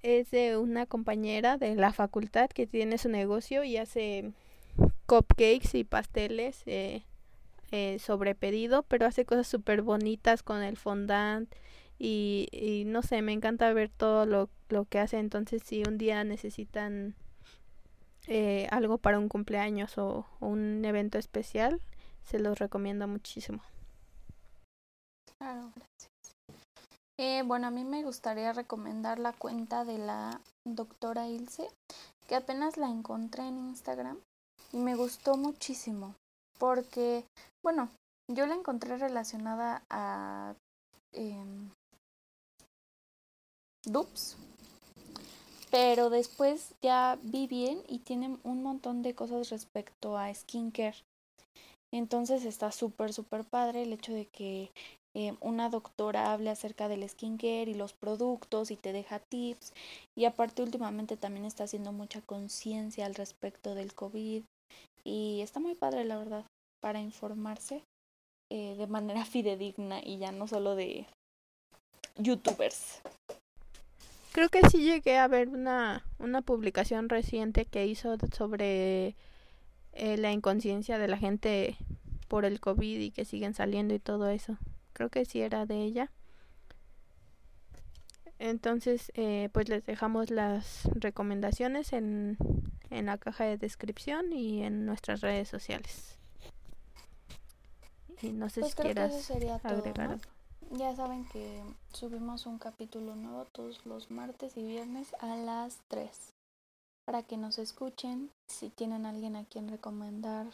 Es 0.02 0.30
de 0.30 0.58
una 0.58 0.84
compañera 0.84 1.56
de 1.56 1.74
la 1.74 1.92
facultad 1.92 2.50
que 2.50 2.66
tiene 2.66 2.98
su 2.98 3.08
negocio 3.08 3.64
y 3.64 3.78
hace 3.78 4.32
cupcakes 5.06 5.78
y 5.78 5.84
pasteles 5.84 6.62
eh, 6.66 7.04
eh, 7.70 7.98
sobre 8.00 8.34
pedido, 8.34 8.82
pero 8.82 9.06
hace 9.06 9.24
cosas 9.24 9.46
súper 9.46 9.82
bonitas 9.82 10.42
con 10.42 10.62
el 10.62 10.76
fondant 10.76 11.50
y, 12.00 12.48
y 12.50 12.84
no 12.86 13.02
sé, 13.02 13.20
me 13.20 13.34
encanta 13.34 13.72
ver 13.74 13.90
todo 13.90 14.24
lo, 14.24 14.48
lo 14.70 14.86
que 14.86 14.98
hace. 14.98 15.18
Entonces, 15.18 15.62
si 15.62 15.82
un 15.86 15.98
día 15.98 16.24
necesitan 16.24 17.14
eh, 18.26 18.66
algo 18.70 18.96
para 18.96 19.18
un 19.18 19.28
cumpleaños 19.28 19.98
o, 19.98 20.26
un 20.40 20.82
evento 20.84 21.18
especial, 21.18 21.82
se 22.24 22.38
los 22.38 22.58
recomiendo 22.58 23.06
muchísimo. 23.06 23.62
Claro, 25.38 25.72
gracias. 25.74 26.36
Eh, 27.18 27.42
bueno, 27.44 27.66
a 27.66 27.70
mí 27.70 27.84
me 27.84 28.02
gustaría 28.02 28.54
recomendar 28.54 29.18
la 29.18 29.34
cuenta 29.34 29.84
de 29.84 29.98
la 29.98 30.40
doctora 30.64 31.28
Ilse, 31.28 31.68
que 32.26 32.34
apenas 32.34 32.78
la 32.78 32.88
encontré 32.88 33.46
en 33.46 33.58
Instagram 33.58 34.18
y 34.72 34.78
me 34.78 34.94
gustó 34.94 35.36
muchísimo, 35.36 36.14
porque, 36.58 37.26
bueno, 37.62 37.90
yo 38.32 38.46
la 38.46 38.54
encontré 38.54 38.96
relacionada 38.96 39.82
a 39.90 40.54
em, 41.12 41.70
dupes, 43.84 44.36
pero 45.70 46.10
después 46.10 46.74
ya 46.82 47.18
vi 47.22 47.46
bien 47.46 47.82
y 47.88 48.00
tiene 48.00 48.38
un 48.42 48.62
montón 48.62 49.02
de 49.02 49.14
cosas 49.14 49.50
respecto 49.50 50.18
a 50.18 50.32
skincare. 50.34 50.96
Entonces 51.92 52.44
está 52.44 52.70
súper, 52.72 53.12
súper 53.12 53.44
padre 53.44 53.82
el 53.82 53.92
hecho 53.92 54.12
de 54.12 54.26
que 54.26 54.70
eh, 55.14 55.34
una 55.40 55.70
doctora 55.70 56.32
hable 56.32 56.50
acerca 56.50 56.88
del 56.88 57.08
skincare 57.08 57.70
y 57.70 57.74
los 57.74 57.92
productos 57.92 58.70
y 58.70 58.76
te 58.76 58.92
deja 58.92 59.18
tips. 59.18 59.72
Y 60.16 60.24
aparte 60.24 60.62
últimamente 60.62 61.16
también 61.16 61.44
está 61.44 61.64
haciendo 61.64 61.92
mucha 61.92 62.20
conciencia 62.20 63.06
al 63.06 63.14
respecto 63.14 63.74
del 63.74 63.94
COVID. 63.94 64.44
Y 65.04 65.40
está 65.40 65.58
muy 65.58 65.74
padre, 65.74 66.04
la 66.04 66.18
verdad, 66.18 66.44
para 66.80 67.00
informarse 67.00 67.82
eh, 68.52 68.76
de 68.76 68.86
manera 68.86 69.24
fidedigna 69.24 70.00
y 70.02 70.18
ya 70.18 70.30
no 70.32 70.46
solo 70.46 70.76
de 70.76 71.06
youtubers. 72.16 73.00
Creo 74.32 74.48
que 74.48 74.60
sí 74.70 74.84
llegué 74.84 75.18
a 75.18 75.28
ver 75.28 75.48
una, 75.48 76.04
una 76.18 76.42
publicación 76.42 77.08
reciente 77.08 77.64
que 77.66 77.86
hizo 77.86 78.16
sobre 78.32 79.16
eh, 79.92 80.16
la 80.18 80.32
inconsciencia 80.32 80.98
de 80.98 81.08
la 81.08 81.16
gente 81.18 81.76
por 82.28 82.44
el 82.44 82.60
COVID 82.60 83.00
y 83.00 83.10
que 83.10 83.24
siguen 83.24 83.54
saliendo 83.54 83.94
y 83.94 83.98
todo 83.98 84.28
eso. 84.28 84.56
Creo 84.92 85.08
que 85.10 85.24
sí 85.24 85.40
era 85.40 85.66
de 85.66 85.82
ella. 85.82 86.10
Entonces, 88.38 89.12
eh, 89.14 89.50
pues 89.52 89.68
les 89.68 89.84
dejamos 89.84 90.30
las 90.30 90.88
recomendaciones 90.94 91.92
en, 91.92 92.38
en 92.90 93.06
la 93.06 93.18
caja 93.18 93.44
de 93.44 93.58
descripción 93.58 94.32
y 94.32 94.62
en 94.62 94.86
nuestras 94.86 95.20
redes 95.20 95.48
sociales. 95.48 96.18
Y 98.22 98.32
no 98.32 98.48
sé 98.48 98.60
Pues 98.60 98.72
si 98.72 98.76
quieras 98.76 99.12
todo, 99.66 99.78
agregar 99.78 100.08
¿no? 100.08 100.14
algo. 100.14 100.30
Ya 100.72 100.94
saben 100.94 101.24
que 101.24 101.64
subimos 101.92 102.46
un 102.46 102.58
capítulo 102.58 103.16
nuevo 103.16 103.44
todos 103.46 103.84
los 103.86 104.08
martes 104.12 104.56
y 104.56 104.62
viernes 104.62 105.08
a 105.18 105.34
las 105.34 105.78
3. 105.88 106.08
Para 107.04 107.24
que 107.24 107.36
nos 107.36 107.58
escuchen, 107.58 108.30
si 108.48 108.68
tienen 108.68 109.04
alguien 109.04 109.34
a 109.34 109.44
quien 109.44 109.68
recomendar, 109.68 110.46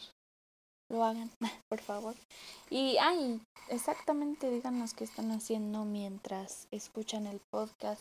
lo 0.91 1.05
hagan, 1.05 1.31
por 1.69 1.83
favor. 1.83 2.15
Y, 2.71 2.97
ay, 2.97 3.43
exactamente 3.69 4.51
díganos 4.51 4.95
qué 4.95 5.05
están 5.05 5.31
haciendo 5.33 5.85
mientras 5.85 6.67
escuchan 6.71 7.27
el 7.27 7.43
podcast. 7.53 8.01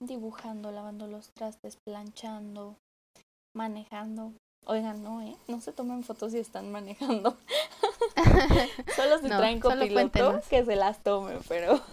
Dibujando, 0.00 0.72
lavando 0.72 1.06
los 1.06 1.30
trastes, 1.34 1.76
planchando, 1.86 2.74
manejando. 3.54 4.32
Oigan, 4.66 5.04
no, 5.04 5.22
¿eh? 5.22 5.36
No 5.46 5.60
se 5.60 5.72
tomen 5.72 6.02
fotos 6.02 6.32
si 6.32 6.38
están 6.38 6.72
manejando. 6.72 7.36
solo 8.96 9.18
si 9.18 9.28
no, 9.28 9.38
traen 9.38 9.60
copiloto, 9.60 10.40
que 10.48 10.64
se 10.64 10.76
las 10.76 11.02
tomen, 11.02 11.38
pero... 11.48 11.80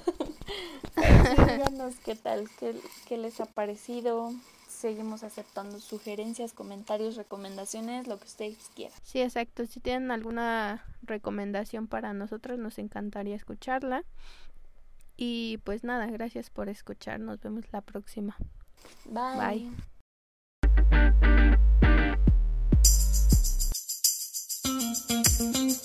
díganos 0.98 1.96
qué 2.04 2.16
tal, 2.16 2.50
qué, 2.60 2.76
qué 3.08 3.18
les 3.18 3.40
ha 3.40 3.46
parecido 3.46 4.32
seguimos 4.78 5.24
aceptando 5.24 5.80
sugerencias, 5.80 6.54
comentarios, 6.54 7.16
recomendaciones, 7.16 8.08
lo 8.08 8.20
que 8.20 8.26
ustedes 8.26 8.70
quieran. 8.76 8.98
Sí, 9.04 9.22
exacto. 9.22 9.66
Si 9.66 9.80
tienen 9.80 10.12
alguna 10.12 10.86
recomendación 11.02 11.88
para 11.88 12.14
nosotros, 12.14 12.60
nos 12.60 12.78
encantaría 12.78 13.36
escucharla. 13.36 14.04
Y 15.18 15.58
pues 15.64 15.84
nada, 15.84 16.06
gracias 16.06 16.52
por 16.52 16.70
escuchar. 16.70 17.20
Nos 17.20 17.42
vemos 17.42 17.66
la 17.72 17.82
próxima. 17.82 18.38
Bye. 19.06 19.72
Bye. 25.40 25.78